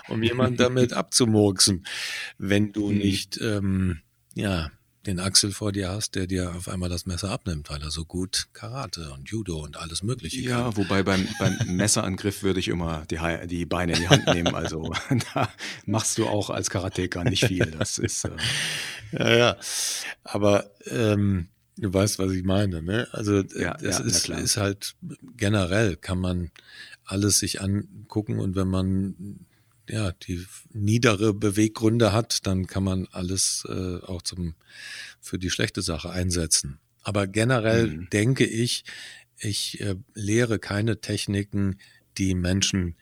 um 0.09 0.23
jemanden 0.23 0.57
damit 0.57 0.93
abzumurksen, 0.95 1.87
wenn 2.39 2.73
du 2.73 2.91
mhm. 2.91 2.99
nicht 2.99 3.41
ähm, 3.41 4.01
ja 4.35 4.71
den 5.07 5.21
Axel 5.21 5.53
vor 5.53 5.73
dir 5.73 5.91
hast, 5.91 6.15
der 6.15 6.27
dir 6.27 6.55
auf 6.55 6.69
einmal 6.69 6.89
das 6.89 7.07
Messer 7.07 7.31
abnimmt, 7.31 7.71
weil 7.71 7.81
er 7.81 7.91
so 7.91 8.05
gut 8.05 8.49
Karate 8.53 9.13
und 9.13 9.29
Judo 9.29 9.59
und 9.59 9.77
alles 9.77 10.03
Mögliche 10.03 10.41
ja, 10.41 10.57
kann. 10.57 10.71
Ja, 10.71 10.77
wobei 10.77 11.03
beim, 11.03 11.27
beim 11.39 11.57
Messerangriff 11.67 12.43
würde 12.43 12.61
ich 12.61 12.69
immer 12.69 13.07
die, 13.07 13.19
die 13.47 13.67
Beine 13.67 13.93
in 13.93 14.01
die 14.01 14.09
Hand 14.09 14.27
nehmen. 14.27 14.55
Also 14.55 14.93
da 15.35 15.49
machst 15.85 16.19
du 16.19 16.27
auch 16.27 16.51
als 16.51 16.71
Karateka 16.71 17.25
nicht 17.25 17.45
viel. 17.45 17.67
Das 17.67 17.99
ist 17.99 18.25
äh 18.25 18.31
ja, 19.13 19.37
ja. 19.37 19.57
Aber 20.25 20.71
ähm, 20.87 21.49
Du 21.79 21.93
weißt, 21.93 22.19
was 22.19 22.33
ich 22.33 22.43
meine, 22.43 22.83
ne? 22.83 23.07
Also 23.13 23.41
äh, 23.41 23.63
ja, 23.63 23.75
das 23.75 23.99
ja, 23.99 24.05
ist, 24.05 24.29
ist 24.29 24.57
halt 24.57 24.95
generell 25.37 25.97
kann 25.97 26.19
man 26.19 26.51
alles 27.05 27.39
sich 27.39 27.61
angucken 27.61 28.39
und 28.39 28.57
wenn 28.57 28.69
man 28.69 29.47
ja 29.89 30.13
die 30.13 30.45
niedere 30.73 31.35
Beweggründe 31.35 32.13
hat, 32.13 32.47
dann 32.47 32.67
kann 32.67 32.83
man 32.83 33.07
alles 33.13 33.65
äh, 33.69 33.99
auch 33.99 34.23
zum 34.23 34.55
für 35.21 35.39
die 35.39 35.51
schlechte 35.51 35.83
Sache 35.83 36.11
einsetzen. 36.11 36.81
Aber 37.03 37.27
generell 37.27 37.89
mhm. 37.89 38.11
denke 38.11 38.47
ich, 38.47 38.85
ich 39.39 39.81
äh, 39.81 39.97
lehre 40.15 40.59
keine 40.59 41.01
Techniken, 41.01 41.79
die 42.17 42.35
Menschen 42.35 42.97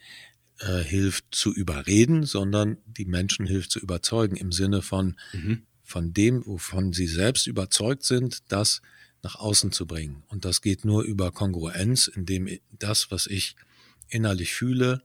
äh, 0.59 0.81
hilft 0.81 1.27
zu 1.31 1.55
überreden, 1.55 2.25
sondern 2.25 2.79
die 2.87 3.07
Menschen 3.07 3.47
hilft 3.47 3.71
zu 3.71 3.79
überzeugen 3.79 4.37
im 4.37 4.51
Sinne 4.51 4.83
von, 4.83 5.17
mhm 5.33 5.63
von 5.85 6.13
dem, 6.13 6.45
wovon 6.47 6.93
sie 6.93 7.07
selbst 7.07 7.47
überzeugt 7.47 8.05
sind, 8.05 8.51
das 8.51 8.83
nach 9.23 9.37
außen 9.37 9.73
zu 9.73 9.87
bringen. 9.87 10.25
Und 10.29 10.45
das 10.45 10.61
geht 10.61 10.85
nur 10.85 11.03
über 11.03 11.31
Kongruenz, 11.31 12.09
indem 12.09 12.49
das, 12.73 13.11
was 13.11 13.27
ich 13.27 13.57
innerlich 14.09 14.53
fühle, 14.53 15.03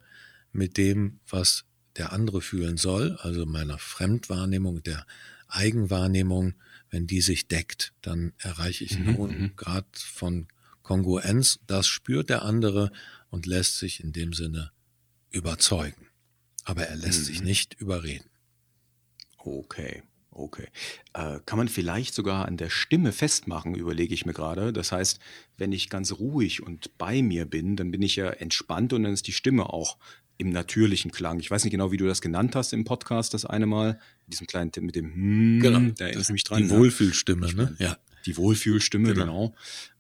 mit 0.52 0.78
dem, 0.78 1.20
was 1.28 1.66
der 1.96 2.12
andere 2.14 2.42
fühlen 2.42 2.78
soll, 2.78 3.18
also 3.22 3.46
meiner 3.46 3.78
Fremdwahrnehmung, 3.78 4.84
der 4.84 5.06
Eigenwahrnehmung, 5.48 6.54
wenn 6.90 7.08
die 7.08 7.22
sich 7.22 7.48
deckt, 7.48 7.94
dann 8.02 8.34
erreiche 8.38 8.84
ich 8.84 8.96
einen 8.96 9.08
mhm, 9.08 9.18
hohen 9.18 9.42
mhm. 9.42 9.56
Grad 9.56 9.98
von 9.98 10.48
Kongruenz. 10.84 11.60
Das 11.68 11.88
spürt 11.88 12.30
der 12.30 12.44
andere 12.44 12.92
und 13.30 13.46
lässt 13.46 13.78
sich 13.78 14.04
in 14.04 14.12
dem 14.12 14.34
Sinne 14.34 14.72
überzeugen. 15.30 16.08
Aber 16.64 16.88
er 16.88 16.96
lässt 16.96 17.20
mhm. 17.20 17.26
sich 17.26 17.42
nicht 17.42 17.74
überreden. 17.76 18.30
Okay. 19.38 20.04
Okay. 20.40 20.68
Äh, 21.14 21.40
kann 21.46 21.58
man 21.58 21.68
vielleicht 21.68 22.14
sogar 22.14 22.46
an 22.46 22.56
der 22.56 22.70
Stimme 22.70 23.12
festmachen, 23.12 23.76
überlege 23.76 24.14
ich 24.14 24.26
mir 24.26 24.34
gerade. 24.34 24.72
Das 24.72 24.92
heißt, 24.92 25.20
wenn 25.58 25.74
ich 25.74 25.90
ganz 25.90 26.14
ruhig 26.14 26.64
und 26.64 26.98
bei 26.98 27.22
mir 27.22 27.46
bin, 27.46 27.76
dann 27.76 27.92
bin 27.92 28.02
ich 28.02 28.16
ja 28.16 28.30
entspannt 28.30 28.94
und 28.94 29.04
dann 29.04 29.14
ist 29.14 29.28
die 29.28 29.34
Stimme 29.34 29.74
auch 29.74 29.98
im 30.38 30.52
natürlichen 30.52 31.12
Klang. 31.12 31.40
Ich 31.40 31.52
weiß 31.52 31.66
nicht 31.66 31.72
genau, 31.72 31.92
wie 31.92 31.98
du 31.98 32.08
das 32.08 32.22
genannt 32.22 32.56
hast 32.56 32.72
im 32.72 32.86
Podcast 32.86 33.34
das 33.34 33.46
eine 33.46 33.66
Mal, 33.66 34.00
mit 34.26 34.34
diesem 34.34 34.48
kleinen 34.48 34.72
mit 34.80 34.96
dem 34.96 35.14
hm, 35.14 35.60
genau, 35.62 35.80
da 35.98 36.06
erinnere 36.06 36.22
ich 36.22 36.30
mich 36.30 36.46
dran. 36.46 36.64
Die 36.64 36.72
ne? 36.72 36.80
Wohlfühlstimme, 36.80 37.54
ne? 37.54 37.76
Ja. 37.78 37.98
Die 38.26 38.38
Wohlfühlstimme, 38.38 39.14
genau. 39.14 39.26
genau. 39.26 39.56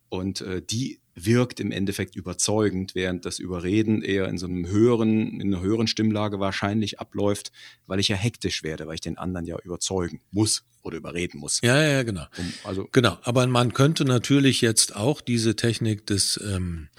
Und 0.08 0.42
äh, 0.42 0.62
die 0.62 1.00
wirkt 1.26 1.60
im 1.60 1.72
Endeffekt 1.72 2.16
überzeugend, 2.16 2.96
während 2.96 3.26
das 3.26 3.40
Überreden 3.40 4.02
eher 4.02 4.28
in 4.28 4.38
so 4.38 4.48
einem 4.48 4.68
höheren, 4.68 5.40
in 5.40 5.54
einer 5.54 5.64
höheren 5.64 5.88
Stimmlage 5.88 6.40
wahrscheinlich 6.40 7.00
abläuft, 7.00 7.52
weil 7.88 8.00
ich 8.00 8.08
ja 8.08 8.16
hektisch 8.16 8.64
werde, 8.64 8.88
weil 8.88 8.96
ich 8.96 9.02
den 9.02 9.18
anderen 9.18 9.46
ja 9.46 9.58
überzeugen 9.64 10.22
muss 10.32 10.64
oder 10.82 10.98
überreden 10.98 11.40
muss. 11.40 11.60
Ja, 11.62 11.82
ja, 11.82 12.04
genau. 12.04 12.26
Um, 12.38 12.54
also 12.64 12.88
genau. 12.92 13.18
Aber 13.24 13.46
man 13.48 13.74
könnte 13.74 14.06
natürlich 14.06 14.62
jetzt 14.62 14.96
auch 14.96 15.22
diese 15.22 15.56
Technik 15.56 16.06
des 16.06 16.40
ähm, 16.44 16.90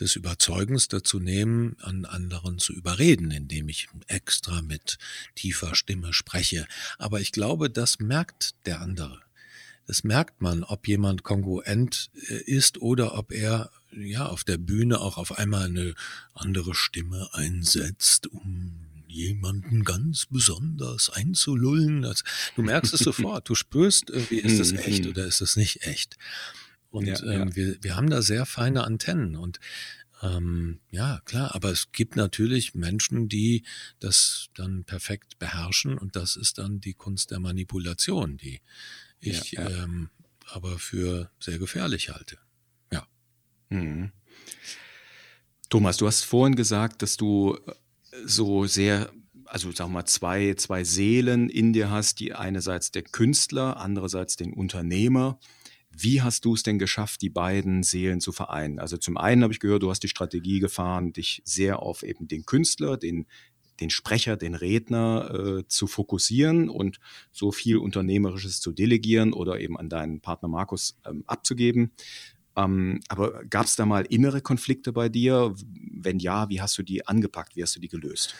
des 0.00 0.16
Überzeugens 0.16 0.88
dazu 0.88 1.20
nehmen, 1.20 1.76
an 1.80 2.04
anderen 2.04 2.58
zu 2.58 2.72
überreden, 2.72 3.30
indem 3.30 3.68
ich 3.68 3.88
extra 4.06 4.62
mit 4.62 4.98
tiefer 5.34 5.74
Stimme 5.74 6.12
spreche. 6.12 6.66
Aber 6.98 7.20
ich 7.20 7.32
glaube, 7.32 7.70
das 7.70 7.98
merkt 8.00 8.54
der 8.66 8.80
andere. 8.80 9.23
Das 9.86 10.04
merkt 10.04 10.40
man, 10.40 10.64
ob 10.64 10.88
jemand 10.88 11.22
kongruent 11.22 12.10
äh, 12.28 12.42
ist 12.42 12.80
oder 12.80 13.18
ob 13.18 13.32
er 13.32 13.70
ja 13.92 14.26
auf 14.26 14.44
der 14.44 14.58
Bühne 14.58 15.00
auch 15.00 15.18
auf 15.18 15.38
einmal 15.38 15.66
eine 15.66 15.94
andere 16.32 16.74
Stimme 16.74 17.28
einsetzt, 17.32 18.26
um 18.26 18.84
jemanden 19.06 19.84
ganz 19.84 20.26
besonders 20.26 21.08
einzulullen. 21.10 22.04
du 22.56 22.62
merkst 22.62 22.94
es 22.94 23.00
sofort, 23.00 23.48
du 23.48 23.54
spürst, 23.54 24.12
wie 24.30 24.38
ist 24.38 24.58
das 24.58 24.72
echt 24.86 25.06
oder 25.06 25.24
ist 25.24 25.40
das 25.40 25.56
nicht 25.56 25.86
echt. 25.86 26.16
Und 26.90 27.06
ja, 27.06 27.22
ähm, 27.22 27.48
ja. 27.48 27.56
Wir, 27.56 27.76
wir 27.82 27.96
haben 27.96 28.10
da 28.10 28.22
sehr 28.22 28.44
feine 28.46 28.84
Antennen 28.84 29.36
und 29.36 29.60
ähm, 30.22 30.80
ja, 30.90 31.20
klar, 31.24 31.54
aber 31.54 31.70
es 31.70 31.92
gibt 31.92 32.16
natürlich 32.16 32.74
Menschen, 32.74 33.28
die 33.28 33.64
das 34.00 34.48
dann 34.54 34.84
perfekt 34.84 35.38
beherrschen 35.38 35.98
und 35.98 36.16
das 36.16 36.36
ist 36.36 36.58
dann 36.58 36.80
die 36.80 36.94
Kunst 36.94 37.30
der 37.30 37.40
Manipulation, 37.40 38.36
die 38.36 38.62
ich 39.30 39.52
ja, 39.52 39.68
ja. 39.68 39.84
Ähm, 39.84 40.10
aber 40.50 40.78
für 40.78 41.30
sehr 41.40 41.58
gefährlich 41.58 42.10
halte. 42.10 42.38
Ja. 42.92 43.06
Mhm. 43.70 44.12
Thomas, 45.70 45.96
du 45.96 46.06
hast 46.06 46.22
vorhin 46.22 46.56
gesagt, 46.56 47.02
dass 47.02 47.16
du 47.16 47.56
äh, 47.66 47.72
so 48.24 48.66
sehr, 48.66 49.10
also 49.46 49.72
sagen 49.72 49.90
wir 49.90 50.00
mal, 50.00 50.06
zwei, 50.06 50.54
zwei 50.54 50.84
Seelen 50.84 51.48
in 51.48 51.72
dir 51.72 51.90
hast, 51.90 52.20
die 52.20 52.34
einerseits 52.34 52.92
der 52.92 53.02
Künstler, 53.02 53.78
andererseits 53.78 54.36
den 54.36 54.52
Unternehmer. 54.52 55.38
Wie 55.90 56.22
hast 56.22 56.44
du 56.44 56.54
es 56.54 56.62
denn 56.62 56.78
geschafft, 56.78 57.22
die 57.22 57.30
beiden 57.30 57.82
Seelen 57.82 58.20
zu 58.20 58.32
vereinen? 58.32 58.78
Also 58.78 58.96
zum 58.96 59.16
einen 59.16 59.42
habe 59.42 59.52
ich 59.52 59.60
gehört, 59.60 59.82
du 59.82 59.90
hast 59.90 60.02
die 60.02 60.08
Strategie 60.08 60.58
gefahren, 60.58 61.12
dich 61.12 61.40
sehr 61.44 61.80
auf 61.80 62.02
eben 62.02 62.26
den 62.26 62.44
Künstler, 62.44 62.96
den 62.96 63.26
den 63.80 63.90
Sprecher, 63.90 64.36
den 64.36 64.54
Redner 64.54 65.58
äh, 65.58 65.68
zu 65.68 65.86
fokussieren 65.86 66.68
und 66.68 66.98
so 67.32 67.52
viel 67.52 67.76
Unternehmerisches 67.78 68.60
zu 68.60 68.72
delegieren 68.72 69.32
oder 69.32 69.60
eben 69.60 69.78
an 69.78 69.88
deinen 69.88 70.20
Partner 70.20 70.48
Markus 70.48 70.96
ähm, 71.06 71.24
abzugeben. 71.26 71.92
Ähm, 72.56 73.00
aber 73.08 73.44
gab 73.44 73.66
es 73.66 73.76
da 73.76 73.86
mal 73.86 74.06
innere 74.06 74.40
Konflikte 74.40 74.92
bei 74.92 75.08
dir? 75.08 75.54
Wenn 75.90 76.18
ja, 76.18 76.48
wie 76.48 76.60
hast 76.60 76.78
du 76.78 76.82
die 76.82 77.06
angepackt? 77.06 77.56
Wie 77.56 77.62
hast 77.62 77.76
du 77.76 77.80
die 77.80 77.88
gelöst? 77.88 78.34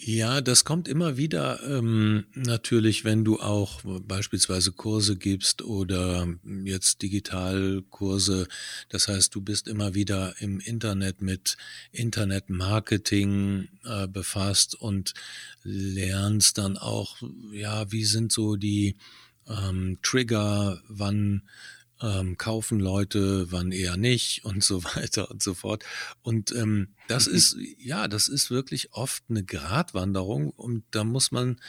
Ja, 0.00 0.40
das 0.40 0.64
kommt 0.64 0.86
immer 0.86 1.16
wieder 1.16 1.60
ähm, 1.64 2.26
natürlich, 2.34 3.04
wenn 3.04 3.24
du 3.24 3.40
auch 3.40 3.80
beispielsweise 3.84 4.70
Kurse 4.70 5.16
gibst 5.16 5.60
oder 5.62 6.28
jetzt 6.64 7.02
Digitalkurse. 7.02 8.46
Das 8.90 9.08
heißt, 9.08 9.34
du 9.34 9.40
bist 9.40 9.66
immer 9.66 9.94
wieder 9.94 10.34
im 10.38 10.60
Internet 10.60 11.20
mit 11.20 11.56
Internetmarketing 11.90 13.68
äh, 13.84 14.06
befasst 14.06 14.76
und 14.76 15.14
lernst 15.64 16.58
dann 16.58 16.78
auch, 16.78 17.16
ja, 17.52 17.90
wie 17.90 18.04
sind 18.04 18.30
so 18.30 18.54
die 18.54 18.94
ähm, 19.48 19.98
Trigger, 20.02 20.80
wann 20.88 21.42
ähm, 22.00 22.36
kaufen 22.36 22.78
Leute, 22.80 23.50
wann 23.50 23.72
eher 23.72 23.96
nicht 23.96 24.44
und 24.44 24.62
so 24.62 24.84
weiter 24.84 25.30
und 25.30 25.42
so 25.42 25.54
fort. 25.54 25.84
Und 26.22 26.52
ähm, 26.52 26.88
das 27.08 27.28
mhm. 27.28 27.34
ist, 27.34 27.56
ja, 27.78 28.08
das 28.08 28.28
ist 28.28 28.50
wirklich 28.50 28.92
oft 28.92 29.24
eine 29.28 29.44
Gratwanderung 29.44 30.50
und 30.50 30.84
da 30.90 31.04
muss 31.04 31.32
man, 31.32 31.60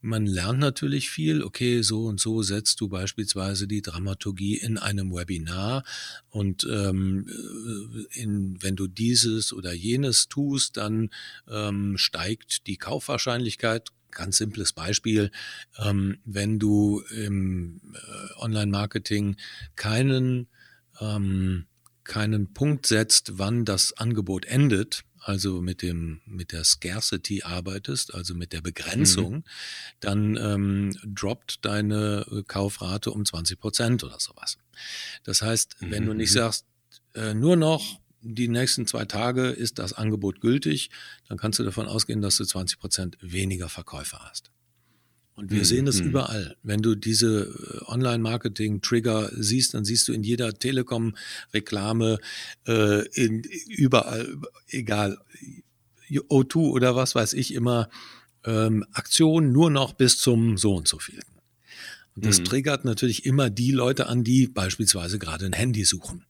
man 0.00 0.26
lernt 0.26 0.58
natürlich 0.58 1.10
viel, 1.10 1.42
okay, 1.42 1.82
so 1.82 2.06
und 2.06 2.20
so 2.20 2.42
setzt 2.42 2.80
du 2.80 2.88
beispielsweise 2.88 3.66
die 3.66 3.82
Dramaturgie 3.82 4.56
in 4.56 4.78
einem 4.78 5.12
Webinar 5.12 5.84
und 6.30 6.66
ähm, 6.70 7.26
äh, 7.28 8.20
in, 8.20 8.62
wenn 8.62 8.76
du 8.76 8.86
dieses 8.86 9.52
oder 9.52 9.72
jenes 9.72 10.28
tust, 10.28 10.76
dann 10.76 11.10
ähm, 11.48 11.96
steigt 11.96 12.66
die 12.66 12.76
Kaufwahrscheinlichkeit 12.76 13.90
Ganz 14.12 14.36
simples 14.36 14.72
Beispiel, 14.72 15.30
ähm, 15.78 16.18
wenn 16.24 16.58
du 16.58 17.02
im 17.14 17.80
äh, 17.94 18.40
Online-Marketing 18.40 19.36
keinen, 19.76 20.48
ähm, 21.00 21.66
keinen 22.04 22.52
Punkt 22.52 22.86
setzt, 22.86 23.38
wann 23.38 23.64
das 23.64 23.92
Angebot 23.94 24.44
endet, 24.44 25.04
also 25.24 25.60
mit 25.60 25.82
dem 25.82 26.20
mit 26.26 26.52
der 26.52 26.64
Scarcity 26.64 27.42
arbeitest, 27.42 28.12
also 28.12 28.34
mit 28.34 28.52
der 28.52 28.60
Begrenzung, 28.60 29.34
mhm. 29.34 29.44
dann 30.00 30.36
ähm, 30.36 30.98
droppt 31.04 31.64
deine 31.64 32.26
Kaufrate 32.48 33.12
um 33.12 33.24
20 33.24 33.60
Prozent 33.60 34.04
oder 34.04 34.18
sowas. 34.18 34.58
Das 35.22 35.42
heißt, 35.42 35.76
wenn 35.80 36.04
mhm. 36.04 36.08
du 36.08 36.14
nicht 36.14 36.30
mhm. 36.32 36.38
sagst, 36.38 36.66
äh, 37.14 37.34
nur 37.34 37.56
noch 37.56 38.00
die 38.22 38.48
nächsten 38.48 38.86
zwei 38.86 39.04
Tage 39.04 39.48
ist 39.48 39.78
das 39.78 39.92
Angebot 39.92 40.40
gültig, 40.40 40.90
dann 41.28 41.38
kannst 41.38 41.58
du 41.58 41.64
davon 41.64 41.86
ausgehen, 41.86 42.22
dass 42.22 42.36
du 42.36 42.44
20 42.44 42.78
Prozent 42.78 43.18
weniger 43.20 43.68
Verkäufer 43.68 44.20
hast. 44.20 44.50
Und 45.34 45.50
wir 45.50 45.60
mhm. 45.60 45.64
sehen 45.64 45.86
das 45.86 46.00
mhm. 46.00 46.08
überall. 46.08 46.56
Wenn 46.62 46.82
du 46.82 46.94
diese 46.94 47.44
äh, 47.44 47.90
Online-Marketing-Trigger 47.90 49.30
siehst, 49.34 49.74
dann 49.74 49.84
siehst 49.84 50.06
du 50.08 50.12
in 50.12 50.22
jeder 50.22 50.52
Telekom-Reklame, 50.52 52.18
äh, 52.66 53.06
in, 53.08 53.42
überall, 53.68 54.36
egal, 54.68 55.18
O2 56.10 56.56
oder 56.56 56.94
was 56.94 57.14
weiß 57.14 57.32
ich 57.32 57.54
immer, 57.54 57.88
ähm, 58.44 58.84
Aktion 58.92 59.52
nur 59.52 59.70
noch 59.70 59.94
bis 59.94 60.18
zum 60.18 60.58
so 60.58 60.76
und 60.76 60.86
so 60.86 60.98
viel. 60.98 61.22
Und 62.14 62.26
das 62.26 62.40
mhm. 62.40 62.44
triggert 62.44 62.84
natürlich 62.84 63.24
immer 63.24 63.48
die 63.48 63.72
Leute 63.72 64.08
an, 64.08 64.22
die 64.22 64.46
beispielsweise 64.46 65.18
gerade 65.18 65.46
ein 65.46 65.54
Handy 65.54 65.84
suchen 65.84 66.26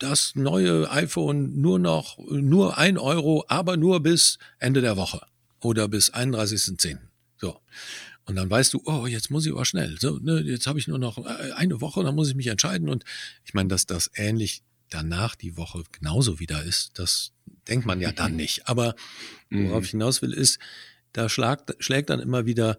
das 0.00 0.34
neue 0.34 0.90
iPhone 0.90 1.60
nur 1.60 1.78
noch, 1.78 2.18
nur 2.18 2.78
ein 2.78 2.98
Euro, 2.98 3.44
aber 3.48 3.76
nur 3.76 4.02
bis 4.02 4.38
Ende 4.58 4.80
der 4.80 4.96
Woche 4.96 5.20
oder 5.60 5.88
bis 5.88 6.12
31.10. 6.12 6.98
So. 7.36 7.60
Und 8.24 8.36
dann 8.36 8.50
weißt 8.50 8.74
du, 8.74 8.82
oh, 8.84 9.06
jetzt 9.06 9.30
muss 9.30 9.46
ich 9.46 9.52
aber 9.52 9.64
schnell. 9.64 9.98
So, 10.00 10.18
ne, 10.18 10.40
jetzt 10.40 10.66
habe 10.66 10.78
ich 10.78 10.88
nur 10.88 10.98
noch 10.98 11.18
äh, 11.18 11.52
eine 11.52 11.80
Woche, 11.80 12.02
dann 12.02 12.14
muss 12.14 12.28
ich 12.28 12.34
mich 12.34 12.46
entscheiden. 12.46 12.88
Und 12.88 13.04
ich 13.44 13.54
meine, 13.54 13.68
dass 13.68 13.86
das 13.86 14.10
ähnlich 14.14 14.62
danach 14.88 15.34
die 15.34 15.56
Woche 15.56 15.84
genauso 15.92 16.40
wieder 16.40 16.62
ist, 16.62 16.98
das 16.98 17.32
denkt 17.68 17.86
man 17.86 18.00
ja 18.00 18.12
dann 18.12 18.36
nicht. 18.36 18.68
Aber 18.68 18.94
worauf 19.50 19.78
mhm. 19.78 19.84
ich 19.84 19.90
hinaus 19.90 20.22
will, 20.22 20.32
ist, 20.32 20.58
da 21.12 21.28
schlägt, 21.28 21.74
schlägt 21.78 22.10
dann 22.10 22.20
immer 22.20 22.46
wieder 22.46 22.78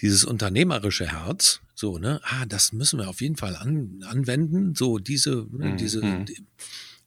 dieses 0.00 0.24
unternehmerische 0.24 1.10
Herz, 1.10 1.60
so, 1.80 1.98
ne, 1.98 2.20
ah, 2.24 2.44
das 2.44 2.72
müssen 2.72 2.98
wir 2.98 3.08
auf 3.08 3.22
jeden 3.22 3.36
Fall 3.36 3.56
an, 3.56 4.04
anwenden, 4.06 4.74
so 4.74 4.98
diese, 4.98 5.46
ne, 5.50 5.70
mhm. 5.70 5.76
diese, 5.78 6.00
die, 6.00 6.44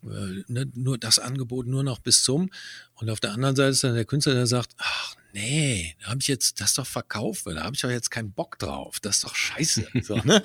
äh, 0.04 0.44
ne, 0.48 0.70
nur 0.74 0.98
das 0.98 1.20
Angebot 1.20 1.68
nur 1.68 1.84
noch 1.84 2.00
bis 2.00 2.24
zum. 2.24 2.50
Und 2.96 3.12
auf 3.12 3.20
der 3.20 3.34
anderen 3.34 3.56
Seite 3.56 3.70
ist 3.70 3.84
dann 3.84 3.94
der 3.94 4.06
Künstler, 4.06 4.34
der 4.34 4.48
sagt, 4.48 4.74
ach 4.78 5.16
nee, 5.32 5.96
da 6.02 6.08
habe 6.08 6.22
ich 6.22 6.28
jetzt 6.28 6.60
das 6.60 6.74
doch 6.74 6.88
verkauft, 6.88 7.46
da 7.46 7.64
habe 7.64 7.76
ich 7.76 7.82
doch 7.82 7.90
jetzt 7.92 8.10
keinen 8.10 8.32
Bock 8.32 8.58
drauf, 8.58 9.00
das 9.00 9.18
ist 9.18 9.26
doch 9.26 9.36
scheiße. 9.36 9.88
so, 10.02 10.18
ne? 10.18 10.42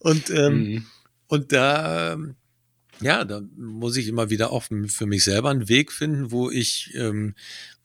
Und, 0.00 0.28
ähm, 0.28 0.54
mhm. 0.54 0.86
und 1.28 1.52
da, 1.52 2.18
ja, 3.00 3.24
da 3.24 3.40
muss 3.56 3.96
ich 3.96 4.06
immer 4.06 4.28
wieder 4.28 4.52
auch 4.52 4.64
für 4.64 5.06
mich 5.06 5.24
selber 5.24 5.48
einen 5.48 5.70
Weg 5.70 5.92
finden, 5.92 6.30
wo 6.30 6.50
ich, 6.50 6.92
ähm, 6.94 7.34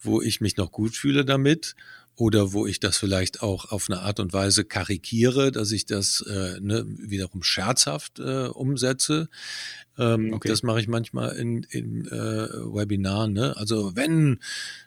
wo 0.01 0.22
ich 0.22 0.41
mich 0.41 0.57
noch 0.57 0.74
gut 0.74 0.97
fühle 0.97 1.24
damit 1.24 1.76
oder 2.18 2.51
wo 2.51 2.65
ich 2.65 2.80
das 2.80 2.97
vielleicht 2.97 3.43
auch 3.43 3.72
auf 3.72 3.89
eine 3.89 4.01
Art 4.01 4.20
und 4.20 4.34
Weise 4.34 4.65
karikiere, 4.65 5.51
dass 5.51 5.72
ich 5.72 5.86
das 5.86 6.22
äh, 6.22 6.59
ne, 6.59 6.84
wiederum 6.88 7.43
scherzhaft 7.43 8.20
äh, 8.20 8.47
umsetze. 8.47 9.30
Ähm, 9.98 10.34
okay. 10.34 10.48
Das 10.48 10.64
mache 10.64 10.80
ich 10.80 10.88
manchmal 10.88 11.36
in, 11.36 11.64
in 11.64 12.06
äh, 12.08 12.12
Webinaren. 12.12 13.34
Ne? 13.34 13.56
Also 13.58 13.95
wenn, 13.95 14.39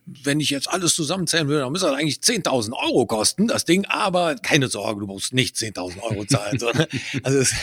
wenn 0.06 0.40
ich 0.40 0.50
jetzt 0.50 0.68
alles 0.68 0.94
zusammenzählen 0.94 1.48
würde, 1.48 1.60
dann 1.60 1.72
müsste 1.72 1.88
das 1.88 1.98
eigentlich 1.98 2.18
10.000 2.18 2.72
Euro 2.72 3.06
kosten, 3.06 3.48
das 3.48 3.64
Ding. 3.64 3.84
Aber 3.86 4.36
keine 4.36 4.68
Sorge, 4.68 5.00
du 5.00 5.06
musst 5.06 5.32
nicht 5.34 5.56
10.000 5.56 6.02
Euro 6.02 6.24
zahlen. 6.24 6.58
sondern, 6.58 6.86
also 7.22 7.38
es, 7.38 7.54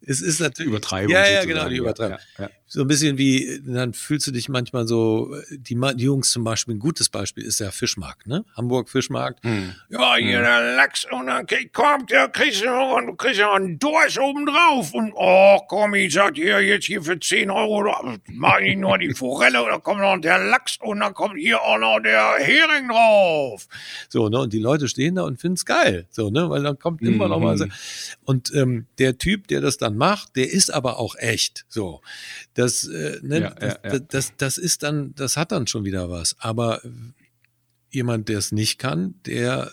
es 0.00 0.22
ist 0.22 0.40
natürlich 0.40 0.70
Übertreibung. 0.70 1.12
Ja, 1.12 1.28
ja, 1.28 1.44
genau, 1.44 1.68
die 1.68 1.76
Übertreibung. 1.76 2.18
Ja, 2.38 2.44
ja. 2.44 2.50
So 2.66 2.82
ein 2.82 2.86
bisschen 2.86 3.18
wie, 3.18 3.60
dann 3.66 3.94
fühlst 3.94 4.26
du 4.26 4.30
dich 4.30 4.48
manchmal 4.48 4.86
so, 4.86 5.34
die, 5.50 5.74
die, 5.74 6.04
Jungs 6.04 6.30
zum 6.30 6.44
Beispiel, 6.44 6.74
ein 6.74 6.78
gutes 6.78 7.08
Beispiel 7.08 7.44
ist 7.44 7.60
der 7.60 7.72
Fischmarkt, 7.72 8.26
ne? 8.26 8.44
Hamburg 8.56 8.90
Fischmarkt. 8.90 9.42
Hm. 9.42 9.74
Ja, 9.88 10.16
hier 10.16 10.38
hm. 10.38 10.44
der 10.44 10.76
Lachs 10.76 11.06
und 11.10 11.26
dann 11.26 11.46
kommt, 11.72 12.10
der 12.10 12.28
kriegst 12.28 12.62
du 12.62 12.66
noch, 12.66 13.00
du 13.04 13.16
kriegst 13.16 13.40
ja 13.40 13.52
einen 13.52 13.78
Dorsch 13.78 14.18
oben 14.18 14.46
drauf 14.46 14.92
und 14.94 15.12
oh 15.14 15.60
komm, 15.66 15.94
ich 15.94 16.12
sag 16.12 16.34
dir 16.34 16.60
jetzt 16.68 16.86
hier 16.86 17.02
für 17.02 17.18
10 17.18 17.50
Euro, 17.50 17.94
mach 18.28 18.60
ich 18.60 18.76
nur 18.76 18.98
die 18.98 19.14
Forelle 19.14 19.58
dann 19.68 19.82
kommt 19.82 20.00
noch 20.00 20.18
der 20.18 20.38
Lachs 20.38 20.78
und 20.80 21.00
dann 21.00 21.14
kommt 21.14 21.38
hier 21.38 21.60
auch 21.62 21.78
noch 21.78 22.00
der 22.00 22.34
Hering 22.38 22.88
drauf. 22.88 23.66
So, 24.08 24.28
ne? 24.28 24.40
Und 24.40 24.52
die 24.52 24.58
Leute 24.58 24.88
stehen 24.88 25.16
da 25.16 25.22
und 25.22 25.40
finden's 25.40 25.64
geil. 25.64 26.06
So, 26.10 26.30
ne? 26.30 26.48
Weil 26.50 26.62
dann 26.62 26.78
kommt 26.78 27.02
immer 27.02 27.26
mhm. 27.26 27.30
noch 27.30 27.40
mal 27.40 27.58
so. 27.58 27.66
Und 28.24 28.52
ähm, 28.54 28.86
der 28.98 29.18
Typ, 29.18 29.48
der 29.48 29.60
das 29.60 29.76
dann 29.76 29.96
macht, 29.96 30.36
der 30.36 30.50
ist 30.50 30.72
aber 30.72 30.98
auch 30.98 31.16
echt. 31.16 31.64
So. 31.68 32.00
Das, 32.54 32.86
äh, 32.86 33.18
ne, 33.22 33.40
ja, 33.40 33.50
das, 33.50 33.78
ja, 33.82 33.92
ja. 33.92 33.98
das, 33.98 34.32
das 34.36 34.58
ist 34.58 34.82
dann, 34.82 35.14
das 35.14 35.36
hat 35.36 35.52
dann 35.52 35.66
schon 35.66 35.84
wieder 35.84 36.10
was. 36.10 36.36
Aber 36.38 36.80
jemand, 37.90 38.28
der 38.28 38.38
es 38.38 38.52
nicht 38.52 38.78
kann, 38.78 39.14
der, 39.26 39.70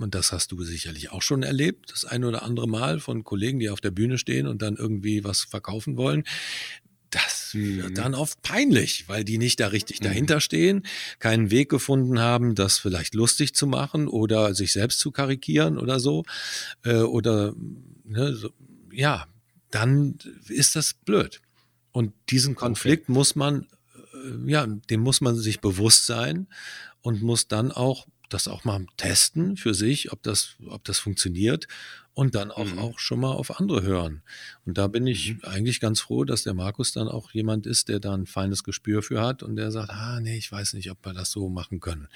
und 0.00 0.14
das 0.14 0.32
hast 0.32 0.52
du 0.52 0.62
sicherlich 0.62 1.10
auch 1.10 1.22
schon 1.22 1.42
erlebt, 1.42 1.92
das 1.92 2.04
ein 2.04 2.24
oder 2.24 2.42
andere 2.42 2.68
Mal 2.68 3.00
von 3.00 3.24
Kollegen, 3.24 3.58
die 3.58 3.70
auf 3.70 3.80
der 3.80 3.90
Bühne 3.90 4.18
stehen 4.18 4.46
und 4.46 4.62
dann 4.62 4.76
irgendwie 4.76 5.24
was 5.24 5.42
verkaufen 5.44 5.96
wollen, 5.96 6.24
das 7.10 7.50
wird 7.54 7.90
mhm. 7.90 7.94
dann 7.94 8.14
oft 8.14 8.40
peinlich, 8.42 9.08
weil 9.08 9.24
die 9.24 9.38
nicht 9.38 9.60
da 9.60 9.68
richtig 9.68 10.00
mhm. 10.00 10.04
dahinter 10.04 10.40
stehen, 10.40 10.86
keinen 11.18 11.50
Weg 11.50 11.68
gefunden 11.68 12.20
haben, 12.20 12.54
das 12.54 12.78
vielleicht 12.78 13.14
lustig 13.14 13.54
zu 13.54 13.66
machen 13.66 14.08
oder 14.08 14.54
sich 14.54 14.72
selbst 14.72 15.00
zu 15.00 15.10
karikieren 15.10 15.76
oder 15.78 15.98
so. 16.00 16.24
Äh, 16.84 17.02
oder 17.02 17.52
ne, 18.04 18.34
so, 18.34 18.50
ja, 18.92 19.26
dann 19.70 20.18
ist 20.48 20.76
das 20.76 20.94
blöd. 20.94 21.40
Und 21.92 22.12
diesen 22.30 22.54
Konflikt 22.54 23.04
okay. 23.04 23.12
muss 23.12 23.34
man, 23.34 23.66
äh, 24.14 24.50
ja, 24.50 24.66
dem 24.66 25.00
muss 25.00 25.20
man 25.20 25.36
sich 25.36 25.60
bewusst 25.60 26.06
sein 26.06 26.46
und 27.02 27.22
muss 27.22 27.48
dann 27.48 27.72
auch 27.72 28.06
das 28.32 28.48
auch 28.48 28.64
mal 28.64 28.86
testen 28.96 29.56
für 29.56 29.74
sich, 29.74 30.12
ob 30.12 30.22
das, 30.22 30.56
ob 30.66 30.84
das 30.84 30.98
funktioniert 30.98 31.68
und 32.14 32.34
dann 32.34 32.50
auch, 32.50 32.66
mhm. 32.66 32.78
auch 32.78 32.98
schon 32.98 33.20
mal 33.20 33.32
auf 33.32 33.58
andere 33.58 33.82
hören. 33.82 34.22
Und 34.64 34.78
da 34.78 34.86
bin 34.88 35.06
ich 35.06 35.34
mhm. 35.34 35.40
eigentlich 35.44 35.80
ganz 35.80 36.00
froh, 36.00 36.24
dass 36.24 36.42
der 36.42 36.54
Markus 36.54 36.92
dann 36.92 37.08
auch 37.08 37.30
jemand 37.32 37.66
ist, 37.66 37.88
der 37.88 38.00
da 38.00 38.14
ein 38.14 38.26
feines 38.26 38.64
Gespür 38.64 39.02
für 39.02 39.20
hat 39.20 39.42
und 39.42 39.56
der 39.56 39.70
sagt, 39.70 39.90
ah, 39.90 40.20
nee, 40.20 40.36
ich 40.36 40.50
weiß 40.50 40.74
nicht, 40.74 40.90
ob 40.90 41.04
wir 41.04 41.12
das 41.12 41.30
so 41.30 41.48
machen 41.48 41.80
können. 41.80 42.08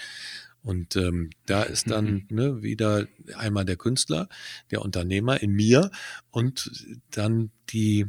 Und 0.62 0.96
ähm, 0.96 1.30
da 1.46 1.62
ist 1.64 1.90
dann 1.90 2.26
mhm. 2.28 2.36
ne, 2.36 2.62
wieder 2.62 3.06
einmal 3.36 3.64
der 3.64 3.76
Künstler, 3.76 4.28
der 4.70 4.82
Unternehmer 4.82 5.40
in 5.42 5.52
mir 5.52 5.90
und 6.30 6.70
dann 7.10 7.50
die 7.70 8.06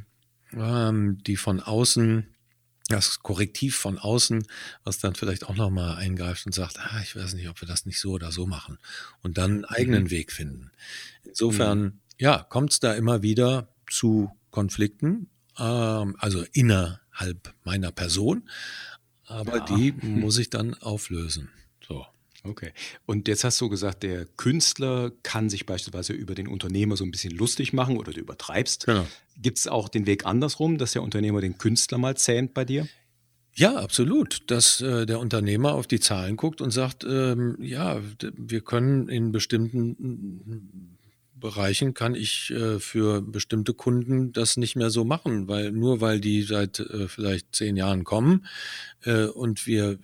ähm, 0.53 1.17
die 1.23 1.37
von 1.37 1.59
außen, 1.59 2.27
das 2.87 3.19
Korrektiv 3.19 3.75
von 3.75 3.97
außen, 3.97 4.45
was 4.83 4.99
dann 4.99 5.15
vielleicht 5.15 5.45
auch 5.45 5.55
nochmal 5.55 5.95
eingreift 5.97 6.45
und 6.45 6.53
sagt, 6.53 6.79
ah, 6.79 6.99
ich 7.01 7.15
weiß 7.15 7.33
nicht, 7.33 7.49
ob 7.49 7.59
wir 7.61 7.67
das 7.67 7.85
nicht 7.85 7.99
so 7.99 8.11
oder 8.11 8.31
so 8.31 8.45
machen 8.45 8.77
und 9.21 9.37
dann 9.37 9.51
einen 9.51 9.65
eigenen 9.65 10.03
mhm. 10.03 10.11
Weg 10.11 10.31
finden. 10.31 10.71
Insofern, 11.23 11.79
mhm. 11.79 11.99
ja, 12.19 12.43
kommt 12.43 12.73
es 12.73 12.79
da 12.79 12.93
immer 12.93 13.23
wieder 13.23 13.69
zu 13.89 14.31
Konflikten, 14.51 15.29
ähm, 15.57 16.15
also 16.19 16.45
innerhalb 16.53 17.53
meiner 17.63 17.91
Person, 17.91 18.49
aber 19.25 19.57
ja. 19.57 19.65
die 19.65 19.91
muss 20.01 20.37
ich 20.37 20.49
dann 20.49 20.75
auflösen. 20.75 21.49
Okay. 22.45 22.71
Und 23.05 23.27
jetzt 23.27 23.43
hast 23.43 23.59
du 23.61 23.69
gesagt, 23.69 24.03
der 24.03 24.25
Künstler 24.25 25.11
kann 25.23 25.49
sich 25.49 25.65
beispielsweise 25.65 26.13
über 26.13 26.35
den 26.35 26.47
Unternehmer 26.47 26.97
so 26.97 27.03
ein 27.03 27.11
bisschen 27.11 27.35
lustig 27.35 27.73
machen 27.73 27.97
oder 27.97 28.13
du 28.13 28.19
übertreibst. 28.19 28.85
Genau. 28.85 29.05
Gibt 29.37 29.57
es 29.57 29.67
auch 29.67 29.89
den 29.89 30.05
Weg 30.05 30.25
andersrum, 30.25 30.77
dass 30.77 30.93
der 30.93 31.03
Unternehmer 31.03 31.41
den 31.41 31.57
Künstler 31.57 31.97
mal 31.97 32.15
zähmt 32.15 32.53
bei 32.53 32.65
dir? 32.65 32.87
Ja, 33.53 33.77
absolut. 33.77 34.43
Dass 34.47 34.81
äh, 34.81 35.05
der 35.05 35.19
Unternehmer 35.19 35.73
auf 35.73 35.87
die 35.87 35.99
Zahlen 35.99 36.35
guckt 36.35 36.61
und 36.61 36.71
sagt, 36.71 37.05
ähm, 37.05 37.57
ja, 37.59 38.01
wir 38.19 38.61
können 38.61 39.07
in 39.07 39.31
bestimmten 39.31 40.97
Bereichen 41.35 41.93
kann 41.93 42.15
ich 42.15 42.51
äh, 42.51 42.79
für 42.79 43.21
bestimmte 43.21 43.73
Kunden 43.73 44.33
das 44.33 44.57
nicht 44.57 44.75
mehr 44.75 44.89
so 44.89 45.05
machen, 45.05 45.47
weil 45.47 45.71
nur 45.71 46.01
weil 46.01 46.19
die 46.19 46.41
seit 46.43 46.79
äh, 46.79 47.07
vielleicht 47.07 47.55
zehn 47.55 47.77
Jahren 47.77 48.03
kommen 48.03 48.45
äh, 49.03 49.25
und 49.25 49.67
wir 49.67 49.99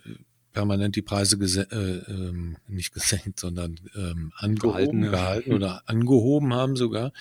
permanent 0.52 0.96
die 0.96 1.02
Preise 1.02 1.36
äh, 1.36 2.10
ähm, 2.10 2.56
nicht 2.68 2.92
gesenkt, 2.92 3.40
sondern 3.40 3.80
ähm, 3.94 4.32
angehoben, 4.36 5.02
gehalten, 5.02 5.02
gehalten 5.02 5.52
oder 5.52 5.82
angehoben 5.86 6.54
haben 6.54 6.76
sogar. 6.76 7.12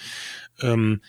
Ähm, 0.59 1.01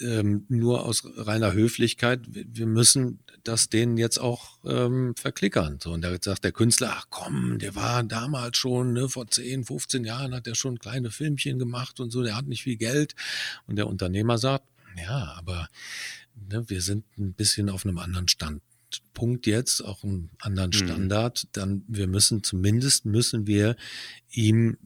ähm, 0.00 0.44
nur 0.48 0.84
aus 0.84 1.02
reiner 1.16 1.52
Höflichkeit, 1.52 2.20
wir 2.28 2.66
müssen 2.66 3.20
das 3.44 3.68
denen 3.68 3.96
jetzt 3.96 4.18
auch 4.18 4.58
ähm, 4.64 5.14
verklickern. 5.16 5.78
So, 5.82 5.92
und 5.92 6.02
da 6.02 6.14
sagt 6.20 6.44
der 6.44 6.52
Künstler, 6.52 6.92
ach 6.92 7.06
komm, 7.10 7.58
der 7.58 7.74
war 7.74 8.02
damals 8.02 8.58
schon, 8.58 8.92
ne, 8.92 9.08
vor 9.08 9.26
10, 9.26 9.64
15 9.64 10.04
Jahren 10.04 10.34
hat 10.34 10.46
er 10.46 10.54
schon 10.54 10.78
kleine 10.78 11.10
Filmchen 11.10 11.58
gemacht 11.58 12.00
und 12.00 12.10
so, 12.10 12.22
der 12.22 12.36
hat 12.36 12.46
nicht 12.46 12.62
viel 12.62 12.76
Geld. 12.76 13.14
Und 13.66 13.76
der 13.76 13.86
Unternehmer 13.86 14.38
sagt, 14.38 14.64
ja, 14.96 15.34
aber 15.36 15.68
ne, 16.48 16.68
wir 16.68 16.82
sind 16.82 17.04
ein 17.18 17.32
bisschen 17.32 17.70
auf 17.70 17.84
einem 17.84 17.98
anderen 17.98 18.28
Stand. 18.28 18.62
Punkt 19.14 19.46
jetzt, 19.46 19.84
auch 19.84 20.04
einen 20.04 20.30
anderen 20.38 20.70
mhm. 20.70 20.74
Standard, 20.74 21.44
mhm. 21.44 21.48
dann 21.52 21.84
wir 21.88 22.06
müssen 22.06 22.42
zumindest 22.42 23.04
müssen 23.04 23.46
wir 23.46 23.76
ihm 24.30 24.76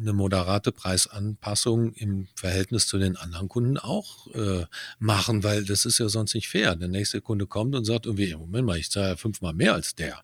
eine 0.00 0.12
moderate 0.12 0.72
Preisanpassung 0.72 1.92
im 1.94 2.28
Verhältnis 2.34 2.86
zu 2.86 2.98
den 2.98 3.16
anderen 3.16 3.48
Kunden 3.48 3.78
auch 3.78 4.26
äh, 4.34 4.66
machen, 4.98 5.42
weil 5.42 5.64
das 5.64 5.84
ist 5.84 5.98
ja 5.98 6.08
sonst 6.08 6.34
nicht 6.34 6.48
fair. 6.48 6.76
Der 6.76 6.88
nächste 6.88 7.20
Kunde 7.20 7.46
kommt 7.46 7.74
und 7.74 7.84
sagt 7.84 8.06
irgendwie, 8.06 8.34
Moment 8.34 8.66
mal, 8.66 8.78
ich 8.78 8.90
zahle 8.90 9.16
fünfmal 9.16 9.54
mehr 9.54 9.74
als 9.74 9.94
der. 9.94 10.20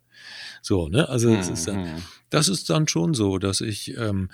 So, 0.62 0.88
ne? 0.88 1.08
Also 1.08 1.34
das, 1.34 1.48
ist 1.48 1.66
dann, 1.66 1.82
mhm. 1.84 2.02
das 2.28 2.48
ist 2.48 2.68
dann 2.68 2.88
schon 2.88 3.14
so, 3.14 3.38
dass 3.38 3.60
ich, 3.60 3.96
ähm, 3.96 4.30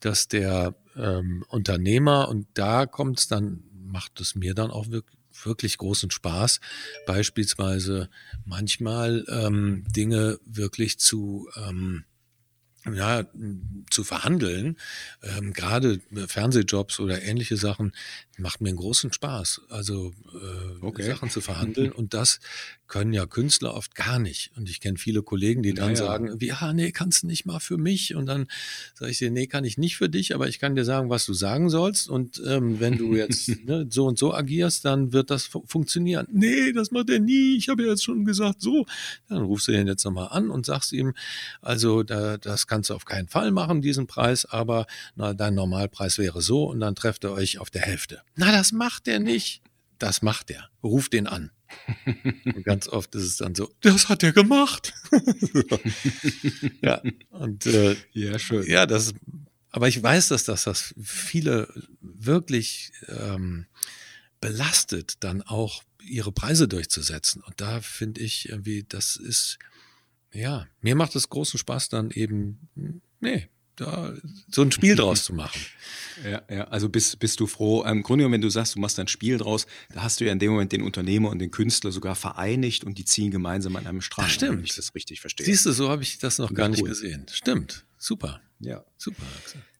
dass 0.00 0.28
der 0.28 0.74
ähm, 0.96 1.44
Unternehmer 1.48 2.28
und 2.28 2.46
da 2.54 2.86
kommt 2.86 3.20
es 3.20 3.28
dann, 3.28 3.64
macht 3.86 4.20
es 4.20 4.34
mir 4.34 4.54
dann 4.54 4.70
auch 4.70 4.90
wirklich 4.90 5.18
wirklich 5.46 5.78
großen 5.78 6.10
Spaß, 6.10 6.60
beispielsweise 7.06 8.08
manchmal 8.44 9.24
ähm, 9.28 9.84
Dinge 9.88 10.38
wirklich 10.44 10.98
zu 10.98 11.48
ähm, 11.56 12.04
ja, 12.92 13.24
zu 13.90 14.04
verhandeln, 14.04 14.76
ähm, 15.22 15.52
gerade 15.52 16.00
Fernsehjobs 16.26 17.00
oder 17.00 17.22
ähnliche 17.22 17.56
Sachen, 17.56 17.92
macht 18.38 18.60
mir 18.60 18.68
einen 18.68 18.78
großen 18.78 19.12
Spaß. 19.12 19.62
Also 19.68 20.12
äh, 20.32 20.84
okay. 20.84 21.04
Sachen 21.04 21.30
zu 21.30 21.40
verhandeln 21.40 21.92
und 21.92 22.14
das 22.14 22.40
können 22.86 23.12
ja 23.12 23.26
Künstler 23.26 23.74
oft 23.74 23.94
gar 23.94 24.18
nicht. 24.18 24.52
Und 24.56 24.68
ich 24.68 24.80
kenne 24.80 24.98
viele 24.98 25.22
Kollegen, 25.22 25.62
die 25.62 25.72
dann 25.72 25.94
naja. 25.94 25.96
sagen, 25.96 26.40
wie, 26.40 26.52
ah, 26.52 26.72
nee, 26.72 26.92
kannst 26.92 27.22
du 27.22 27.26
nicht 27.26 27.46
mal 27.46 27.58
für 27.58 27.78
mich. 27.78 28.14
Und 28.14 28.26
dann 28.26 28.46
sage 28.94 29.10
ich 29.10 29.18
dir, 29.18 29.30
nee, 29.30 29.46
kann 29.46 29.64
ich 29.64 29.78
nicht 29.78 29.96
für 29.96 30.08
dich, 30.08 30.34
aber 30.34 30.48
ich 30.48 30.58
kann 30.58 30.76
dir 30.76 30.84
sagen, 30.84 31.08
was 31.08 31.24
du 31.24 31.32
sagen 31.32 31.70
sollst. 31.70 32.08
Und 32.08 32.42
ähm, 32.46 32.80
wenn 32.80 32.98
du 32.98 33.16
jetzt 33.16 33.48
ne, 33.64 33.86
so 33.88 34.06
und 34.06 34.18
so 34.18 34.34
agierst, 34.34 34.84
dann 34.84 35.12
wird 35.12 35.30
das 35.30 35.46
fu 35.46 35.64
funktionieren. 35.66 36.26
Nee, 36.30 36.72
das 36.72 36.90
macht 36.90 37.08
er 37.10 37.20
nie. 37.20 37.56
Ich 37.56 37.68
habe 37.68 37.82
ja 37.82 37.90
jetzt 37.90 38.04
schon 38.04 38.24
gesagt, 38.24 38.60
so. 38.60 38.86
Dann 39.28 39.42
rufst 39.42 39.68
du 39.68 39.72
ihn 39.72 39.86
jetzt 39.86 40.04
nochmal 40.04 40.28
an 40.30 40.50
und 40.50 40.66
sagst 40.66 40.92
ihm, 40.92 41.14
also 41.62 42.02
da, 42.02 42.36
das 42.36 42.66
kannst 42.74 42.90
du 42.90 42.94
auf 42.94 43.04
keinen 43.04 43.28
Fall 43.28 43.52
machen, 43.52 43.82
diesen 43.82 44.08
Preis, 44.08 44.46
aber 44.46 44.88
na, 45.14 45.32
dein 45.32 45.54
Normalpreis 45.54 46.18
wäre 46.18 46.42
so 46.42 46.64
und 46.64 46.80
dann 46.80 46.96
trefft 46.96 47.24
ihr 47.24 47.30
euch 47.30 47.58
auf 47.58 47.70
der 47.70 47.82
Hälfte. 47.82 48.22
Na, 48.34 48.50
das 48.50 48.72
macht 48.72 49.06
er 49.06 49.20
nicht. 49.20 49.62
Das 50.00 50.22
macht 50.22 50.50
er. 50.50 50.70
Ruf 50.82 51.08
den 51.08 51.28
an. 51.28 51.52
Und 52.44 52.64
ganz 52.64 52.88
oft 52.88 53.14
ist 53.14 53.22
es 53.22 53.36
dann 53.36 53.54
so, 53.54 53.72
das 53.80 54.08
hat 54.08 54.24
er 54.24 54.32
gemacht. 54.32 54.92
ja, 56.82 57.00
und 57.30 57.64
äh, 57.66 57.94
ja, 58.12 58.40
schön. 58.40 58.66
Ja, 58.66 58.86
das, 58.86 59.14
aber 59.70 59.86
ich 59.86 60.02
weiß, 60.02 60.28
dass 60.28 60.42
das, 60.42 60.64
das 60.64 60.96
viele 61.00 61.72
wirklich 62.00 62.90
ähm, 63.06 63.66
belastet, 64.40 65.14
dann 65.20 65.42
auch 65.42 65.84
ihre 66.02 66.32
Preise 66.32 66.66
durchzusetzen. 66.66 67.40
Und 67.40 67.60
da 67.60 67.80
finde 67.80 68.20
ich 68.20 68.48
irgendwie, 68.48 68.84
das 68.88 69.14
ist, 69.14 69.60
ja, 70.34 70.66
mir 70.80 70.94
macht 70.94 71.14
es 71.16 71.28
großen 71.30 71.58
Spaß 71.58 71.88
dann 71.88 72.10
eben, 72.10 72.68
nee, 73.20 73.48
da 73.76 74.14
so 74.50 74.62
ein 74.62 74.70
Spiel 74.70 74.94
draus 74.96 75.24
zu 75.24 75.32
machen. 75.34 75.60
Ja, 76.24 76.42
ja, 76.48 76.64
also 76.68 76.88
bist, 76.88 77.18
bist 77.18 77.40
du 77.40 77.48
froh. 77.48 77.82
Im 77.82 78.04
Grunde 78.04 78.22
genommen, 78.22 78.34
wenn 78.34 78.40
du 78.40 78.48
sagst, 78.48 78.76
du 78.76 78.78
machst 78.78 79.00
ein 79.00 79.08
Spiel 79.08 79.36
draus, 79.36 79.66
da 79.92 80.04
hast 80.04 80.20
du 80.20 80.24
ja 80.24 80.30
in 80.30 80.38
dem 80.38 80.52
Moment 80.52 80.70
den 80.70 80.82
Unternehmer 80.82 81.28
und 81.28 81.40
den 81.40 81.50
Künstler 81.50 81.90
sogar 81.90 82.14
vereinigt 82.14 82.84
und 82.84 82.98
die 82.98 83.04
ziehen 83.04 83.32
gemeinsam 83.32 83.74
an 83.74 83.84
einem 83.88 84.00
Strang. 84.00 84.26
Das 84.26 84.32
stimmt. 84.32 84.58
Wenn 84.58 84.64
ich 84.64 84.76
das 84.76 84.94
richtig 84.94 85.20
verstehe. 85.20 85.44
Siehst 85.44 85.66
du, 85.66 85.72
so 85.72 85.88
habe 85.88 86.04
ich 86.04 86.18
das 86.18 86.38
noch 86.38 86.50
Ja, 86.50 86.56
gar 86.56 86.68
nicht 86.68 86.82
cool. 86.82 86.88
gesehen. 86.90 87.26
Stimmt. 87.32 87.84
Super. 87.98 88.40
Ja. 88.60 88.84
Super. 88.96 89.24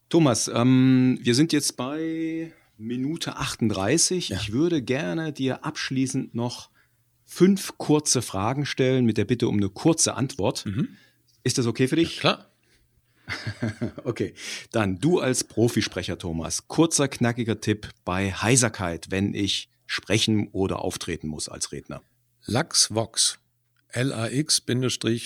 Thomas, 0.09 0.48
ähm, 0.52 1.20
wir 1.22 1.36
sind 1.36 1.52
jetzt 1.52 1.76
bei 1.76 2.52
Minute 2.78 3.36
38. 3.36 4.30
Ja. 4.30 4.38
Ich 4.40 4.50
würde 4.52 4.82
gerne 4.82 5.32
dir 5.32 5.64
abschließend 5.64 6.34
noch 6.34 6.68
fünf 7.25 7.79
kurze 7.79 8.22
Fragen 8.22 8.66
stellen 8.66 9.05
mit 9.05 9.18
der 9.18 9.25
Bitte 9.25 9.49
um 9.49 9.57
eine 9.57 9.68
kurze 9.68 10.14
Antwort. 10.14 10.66
Mhm. 10.66 10.97
Ist 11.43 11.59
das 11.59 11.66
okay 11.66 11.89
für 11.89 11.97
dich? 11.97 12.20
Klar. 12.20 12.51
Okay, 14.05 14.35
dann 14.70 14.99
du 14.99 15.18
als 15.18 15.45
Profisprecher, 15.45 16.18
Thomas. 16.18 16.68
Kurzer, 16.68 17.09
knackiger 17.09 17.59
Tipp 17.61 17.89
bei 18.05 18.33
Heiserkeit, 18.33 19.07
wenn 19.11 19.33
ich 19.33 19.70
sprechen 19.87 20.49
oder 20.53 20.81
auftreten 20.81 21.29
muss 21.29 21.49
als 21.49 21.72
Redner. 21.72 22.03
Laxvox. 22.45 23.39
lax-vox.de. 23.95 25.25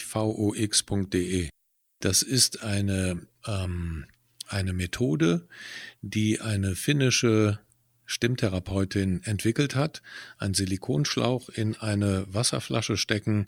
Das 2.00 2.22
ist 2.22 2.62
eine, 2.62 3.26
ähm, 3.46 4.06
eine 4.46 4.72
Methode, 4.72 5.48
die 6.00 6.40
eine 6.40 6.76
finnische 6.76 7.58
Stimmtherapeutin 8.08 9.22
entwickelt 9.24 9.74
hat. 9.74 10.02
Ein 10.38 10.54
Silikonschlauch 10.54 11.50
in 11.50 11.76
eine 11.76 12.24
Wasserflasche 12.26 12.96
stecken, 12.96 13.46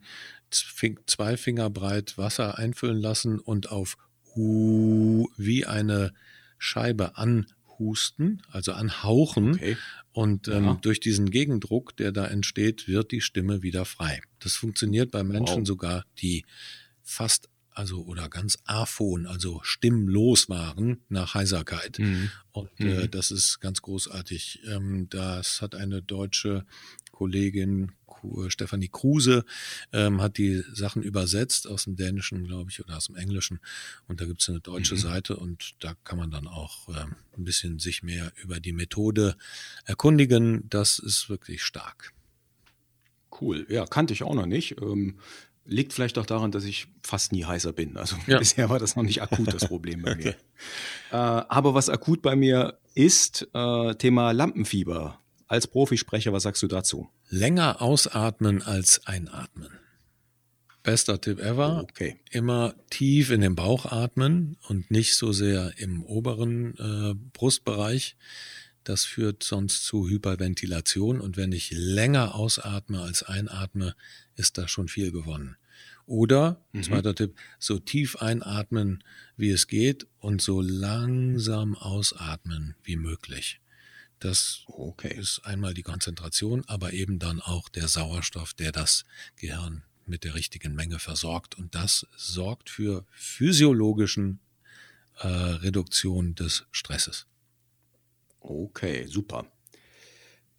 zwei 0.51 1.37
Finger 1.39 1.71
breit 1.71 2.19
Wasser 2.19 2.59
einfüllen 2.59 2.99
lassen 3.01 3.39
und 3.39 3.71
auf 3.73 3.97
Hu 4.37 5.29
wie 5.39 5.65
eine 5.65 6.13
Scheibe 6.59 7.17
anhusten, 7.17 8.43
also 8.51 8.73
anhauchen. 8.73 9.55
Okay. 9.55 9.77
Und 10.13 10.49
ähm, 10.49 10.65
Ja. 10.65 10.79
durch 10.83 11.01
diesen 11.01 11.31
Gegendruck, 11.31 11.97
der 11.97 12.13
da 12.13 12.27
entsteht, 12.27 12.87
wird 12.87 13.13
die 13.13 13.23
Stimme 13.23 13.63
wieder 13.63 13.85
frei. 13.87 14.21
Das 14.41 14.55
funktioniert 14.57 15.11
bei 15.11 15.23
Menschen 15.25 15.61
Wow. 15.61 15.67
sogar, 15.67 16.05
die 16.21 16.45
fast, 17.03 17.49
also 17.81 18.03
oder 18.05 18.29
ganz 18.29 18.59
aphon, 18.65 19.27
also 19.27 19.61
stimmlos 19.65 20.49
waren 20.49 21.01
nach 21.09 21.35
Heiserkeit. 21.35 21.99
Mhm. 21.99 22.31
Und 22.53 22.71
äh, 22.79 23.05
Mhm. 23.07 23.11
das 23.11 23.31
ist 23.31 23.61
ganz 23.61 23.81
großartig. 23.83 24.61
Ähm, 24.69 25.09
das 25.11 25.61
hat 25.63 25.75
eine 25.75 26.03
deutsche 26.03 26.65
Kollegin, 27.11 27.93
Ku- 28.07 28.49
Stefanie 28.51 28.89
Kruse, 28.89 29.45
ähm, 29.93 30.21
hat 30.21 30.37
die 30.39 30.63
Sachen 30.73 31.03
übersetzt 31.03 31.67
aus 31.67 31.85
dem 31.85 31.97
Dänischen, 31.97 32.45
glaube 32.47 32.71
ich, 32.71 32.81
oder 32.85 32.97
aus 32.97 33.07
dem 33.07 33.17
Englischen. 33.17 33.61
Und 34.09 34.21
da 34.21 34.27
gibt 34.27 34.43
es 34.43 34.49
eine 34.49 34.61
deutsche 34.61 34.95
Mhm. 34.95 34.99
Seite 34.99 35.37
und 35.37 35.75
da 35.81 35.95
kann 36.05 36.19
man 36.19 36.31
dann 36.31 36.47
auch 36.47 36.89
ähm, 36.89 37.17
ein 37.37 37.45
bisschen 37.45 37.79
sich 37.79 38.03
mehr 38.03 38.33
über 38.43 38.61
die 38.61 38.73
Methode 38.73 39.37
erkundigen. 39.85 40.69
Das 40.69 40.99
ist 40.99 41.29
wirklich 41.29 41.63
stark. 41.63 42.13
Cool. 43.41 43.67
Ja, 43.71 43.87
kannte 43.87 44.13
ich 44.13 44.23
auch 44.23 44.35
noch 44.35 44.47
nicht. 44.47 44.77
Ähm, 44.83 45.19
liegt 45.71 45.93
vielleicht 45.93 46.19
auch 46.19 46.27
daran, 46.27 46.51
dass 46.51 46.65
ich 46.65 46.89
fast 47.03 47.33
nie 47.33 47.45
heißer 47.45 47.73
bin. 47.73 47.97
Also 47.97 48.17
Ja. 48.27 48.39
bisher 48.41 48.69
war 48.69 48.79
das 48.79 48.97
noch 48.97 49.03
nicht 49.03 49.23
akut 49.23 49.53
das 49.53 49.67
Problem 49.69 50.03
bei 50.03 50.15
mir. 50.17 50.31
Äh, 50.31 50.35
aber 51.13 51.75
was 51.75 51.89
akut 51.89 52.23
bei 52.23 52.37
mir 52.37 52.79
ist, 52.95 53.49
äh, 53.55 53.95
Thema 53.95 54.33
Lampenfieber. 54.33 55.21
Als 55.47 55.67
Profisprecher, 55.67 56.33
was 56.33 56.45
sagst 56.45 56.63
du 56.63 56.69
dazu? 56.69 57.09
Länger 57.29 57.83
ausatmen 57.83 58.63
als 58.63 59.07
einatmen. 59.07 59.71
Bester 60.83 61.21
Tipp 61.21 61.41
ever. 61.41 61.81
Okay. 61.83 62.17
immer 62.31 62.75
tief 62.89 63.31
in 63.31 63.41
den 63.43 63.55
Bauch 63.55 63.85
atmen 63.87 64.57
und 64.69 64.91
nicht 64.91 65.15
so 65.17 65.33
sehr 65.33 65.73
im 65.77 66.03
oberen 66.05 66.75
äh, 66.79 67.15
Brustbereich. 67.33 68.17
Das 68.85 69.05
führt 69.05 69.43
sonst 69.43 69.85
zu 69.85 70.09
Hyperventilation 70.09 71.21
und 71.21 71.37
wenn 71.37 71.53
ich 71.53 71.71
länger 71.73 72.35
ausatme 72.35 73.03
als 73.03 73.23
einatme, 73.23 73.95
ist 74.37 74.57
da 74.57 74.69
schon 74.69 74.89
viel 74.89 75.13
gewonnen. 75.13 75.57
Oder, 76.11 76.61
Mhm. 76.73 76.83
zweiter 76.83 77.15
Tipp, 77.15 77.37
so 77.61 77.79
tief 77.79 78.17
einatmen, 78.17 79.05
wie 79.37 79.51
es 79.51 79.69
geht 79.69 80.09
und 80.19 80.43
so 80.43 80.61
langsam 80.61 81.77
ausatmen 81.77 82.75
wie 82.83 82.97
möglich. 82.97 83.61
Das 84.19 84.65
Okay. 84.67 85.15
ist 85.15 85.43
einmal 85.45 85.73
die 85.73 85.85
Konzentration, 85.85 86.65
aber 86.67 86.93
eben 86.93 87.21
dann 87.21 87.41
auch 87.41 87.69
der 87.69 87.87
Sauerstoff, 87.87 88.55
der 88.55 88.73
das 88.73 89.05
Gehirn 89.37 89.85
mit 90.05 90.25
der 90.25 90.35
richtigen 90.35 90.75
Menge 90.75 90.99
versorgt. 90.99 91.57
Und 91.57 91.77
das 91.77 92.09
sorgt 92.17 92.71
für 92.71 93.07
physiologischen 93.13 94.41
äh, 95.21 95.29
Reduktion 95.29 96.35
des 96.35 96.67
Stresses. 96.73 97.27
Okay, 98.41 99.07
super. 99.07 99.47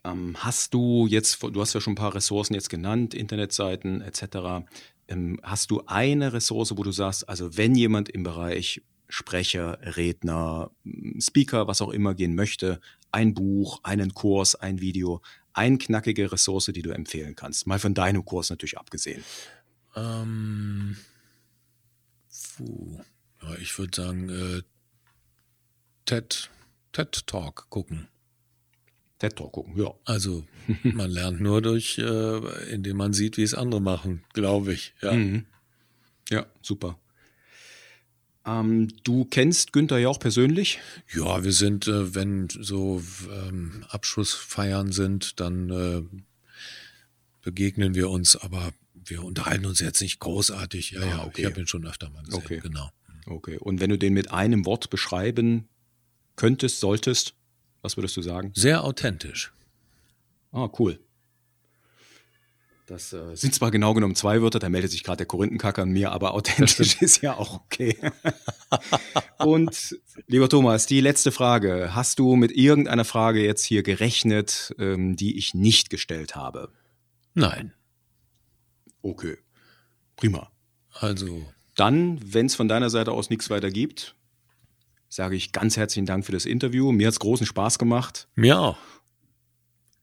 Ähm, 0.04 0.36
hast 0.39 0.74
du 0.74 1.08
jetzt, 1.08 1.43
du 1.43 1.60
hast 1.62 1.74
ja 1.74 1.82
schon 1.82 1.93
ein 1.93 1.95
paar 1.97 2.16
Ressourcen 2.16 2.54
jetzt 2.54 2.70
genannt, 2.70 3.14
Internetseiten 3.14 4.02
etc. 4.02 4.66
Ähm, 5.12 5.39
hast 5.43 5.72
du 5.72 5.84
eine 5.88 6.34
Ressource, 6.34 6.78
wo 6.78 6.84
du 6.84 6.91
sagst, 6.91 7.28
also 7.28 7.57
wenn 7.57 7.76
jemand 7.76 8.09
im 8.09 8.24
Bereich 8.24 8.82
Sprecher, 9.09 9.78
Redner, 9.82 10.72
m, 10.86 11.20
Speaker, 11.20 11.68
was 11.68 11.82
auch 11.82 11.89
immer 11.89 12.16
gehen 12.16 12.34
möchte, 12.34 12.80
ein 13.12 13.34
Buch, 13.34 13.82
einen 13.84 14.14
Kurs, 14.14 14.55
ein 14.55 14.80
Video, 14.80 15.22
eine 15.53 15.78
knackige 15.78 16.32
Ressource, 16.32 16.72
die 16.74 16.82
du 16.82 16.91
empfehlen 16.91 17.36
kannst? 17.36 17.68
Mal 17.68 17.80
von 17.80 17.93
deinem 17.93 18.24
Kurs 18.24 18.49
natürlich 18.49 18.78
abgesehen. 18.78 19.24
Ähm. 19.95 20.95
Ja, 23.41 23.55
ich 23.59 23.78
würde 23.78 24.01
sagen, 24.01 24.30
äh, 24.30 24.62
TED, 26.05 26.49
TED 26.93 27.28
Talk 27.28 27.70
gucken. 27.70 28.07
TED 29.22 29.36
Talk 29.36 29.51
gucken, 29.51 29.78
ja. 29.78 29.93
Also 30.05 30.43
man 30.84 31.11
lernt 31.11 31.41
nur 31.41 31.61
durch, 31.61 31.97
äh, 31.99 32.74
indem 32.74 32.97
man 32.97 33.13
sieht, 33.13 33.38
wie 33.38 33.43
es 33.43 33.53
andere 33.53 33.82
machen, 33.82 34.24
glaube 34.34 34.74
ich. 34.74 34.93
Ja. 35.01 35.13
Mhm. 35.13 35.45
Ja, 36.30 36.47
super. 36.61 36.97
Ähm, 38.45 38.88
du 39.03 39.26
kennst 39.26 39.74
Günther 39.74 39.99
ja 39.99 40.09
auch 40.09 40.19
persönlich? 40.19 40.80
Ja, 41.13 41.43
wir 41.43 41.53
sind, 41.53 41.88
äh, 41.88 42.15
wenn 42.15 42.47
so 42.49 43.03
ähm, 43.32 43.86
Abschlussfeiern 43.89 44.91
sind, 44.91 45.39
dann 45.39 45.69
äh, 45.69 46.01
begegnen 47.43 47.93
wir 47.93 48.09
uns, 48.09 48.36
aber 48.36 48.72
wir 48.93 49.24
unterhalten 49.24 49.65
uns 49.67 49.80
jetzt 49.80 50.01
nicht 50.01 50.19
großartig. 50.19 50.91
Ja, 50.91 51.01
Ah, 51.01 51.05
ja, 51.05 51.24
okay. 51.26 51.41
ich 51.41 51.45
habe 51.45 51.59
ihn 51.59 51.67
schon 51.67 51.86
öfter 51.86 52.09
mal 52.09 52.24
gesehen. 52.24 52.41
Okay. 52.43 52.59
Genau. 52.63 52.89
Okay. 53.28 53.57
Und 53.59 53.80
wenn 53.80 53.91
du 53.91 53.97
den 53.99 54.13
mit 54.13 54.32
einem 54.32 54.65
Wort 54.65 54.89
beschreiben 54.89 55.67
könntest, 56.36 56.80
solltest, 56.80 57.36
was 57.82 57.97
würdest 57.97 58.15
du 58.17 58.21
sagen? 58.21 58.51
Sehr 58.53 58.84
authentisch. 58.84 59.51
Ah, 60.51 60.69
cool. 60.79 60.99
Das 62.91 63.13
äh, 63.13 63.36
sind 63.36 63.55
zwar 63.55 63.71
genau 63.71 63.93
genommen 63.93 64.15
zwei 64.15 64.41
Wörter, 64.41 64.59
da 64.59 64.67
meldet 64.67 64.91
sich 64.91 65.03
gerade 65.03 65.17
der 65.17 65.25
Korinthenkacker 65.25 65.84
an 65.84 65.91
mir, 65.91 66.11
aber 66.11 66.34
authentisch 66.34 67.01
ist 67.01 67.21
ja 67.21 67.38
auch 67.38 67.61
okay. 67.61 67.97
Und 69.38 69.97
lieber 70.27 70.49
Thomas, 70.49 70.88
die 70.88 70.99
letzte 70.99 71.32
Frage. 71.32 71.95
Hast 71.95 72.19
du 72.19 72.36
mit 72.36 72.51
irgendeiner 72.51 73.05
Frage 73.05 73.43
jetzt 73.43 73.63
hier 73.63 73.82
gerechnet, 73.82 74.75
ähm, 74.77 75.15
die 75.15 75.38
ich 75.38 75.53
nicht 75.53 75.89
gestellt 75.89 76.36
habe? 76.36 76.69
Nein. 77.34 77.73
Okay. 79.01 79.38
Prima. 80.17 80.51
Also, 80.93 81.45
Dann, 81.75 82.19
wenn 82.34 82.47
es 82.47 82.55
von 82.55 82.67
deiner 82.67 82.89
Seite 82.89 83.13
aus 83.13 83.29
nichts 83.29 83.49
weiter 83.49 83.69
gibt, 83.71 84.15
sage 85.12 85.36
ich 85.36 85.51
ganz 85.51 85.78
herzlichen 85.78 86.05
Dank 86.05 86.26
für 86.26 86.32
das 86.32 86.45
Interview. 86.45 86.91
Mir 86.91 87.07
hat 87.07 87.14
es 87.14 87.20
großen 87.20 87.45
Spaß 87.45 87.78
gemacht. 87.78 88.28
mir 88.34 88.59
auch. 88.59 88.78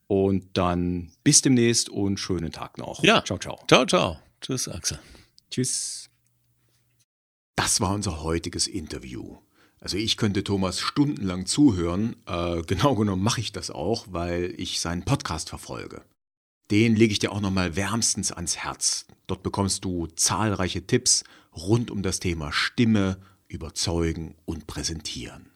Und 0.07 0.57
dann 0.57 1.11
bis 1.25 1.43
demnächst 1.43 1.91
und 1.91 2.19
schönen 2.19 2.53
Tag 2.53 2.79
noch. 2.79 3.03
Ja. 3.03 3.25
Ciao, 3.25 3.39
ciao. 3.39 3.59
Ciao, 3.69 3.85
ciao. 3.85 4.19
Tschüss, 4.41 4.69
Axel. 4.69 4.99
Tschüss. 5.51 6.09
Das 7.57 7.81
war 7.81 7.93
unser 7.93 8.23
heutiges 8.23 8.67
Interview. 8.67 9.39
Also 9.81 9.97
ich 9.97 10.17
könnte 10.17 10.45
Thomas 10.45 10.81
stundenlang 10.81 11.47
zuhören. 11.47 12.17
Äh, 12.27 12.63
genau 12.63 12.95
genommen 12.95 13.23
mache 13.23 13.41
ich 13.41 13.53
das 13.53 13.71
auch, 13.71 14.07
weil 14.11 14.55
ich 14.59 14.81
seinen 14.81 15.05
Podcast 15.05 15.49
verfolge. 15.49 16.03
Den 16.71 16.97
lege 16.97 17.13
ich 17.13 17.19
dir 17.19 17.33
auch 17.33 17.41
nochmal 17.41 17.77
wärmstens 17.77 18.31
ans 18.33 18.59
Herz. 18.59 19.07
Dort 19.27 19.43
bekommst 19.43 19.85
du 19.85 20.07
zahlreiche 20.07 20.87
Tipps 20.87 21.25
rund 21.55 21.91
um 21.91 22.03
das 22.03 22.21
Thema 22.21 22.53
Stimme, 22.53 23.19
Überzeugen 23.49 24.37
und 24.45 24.67
Präsentieren. 24.67 25.51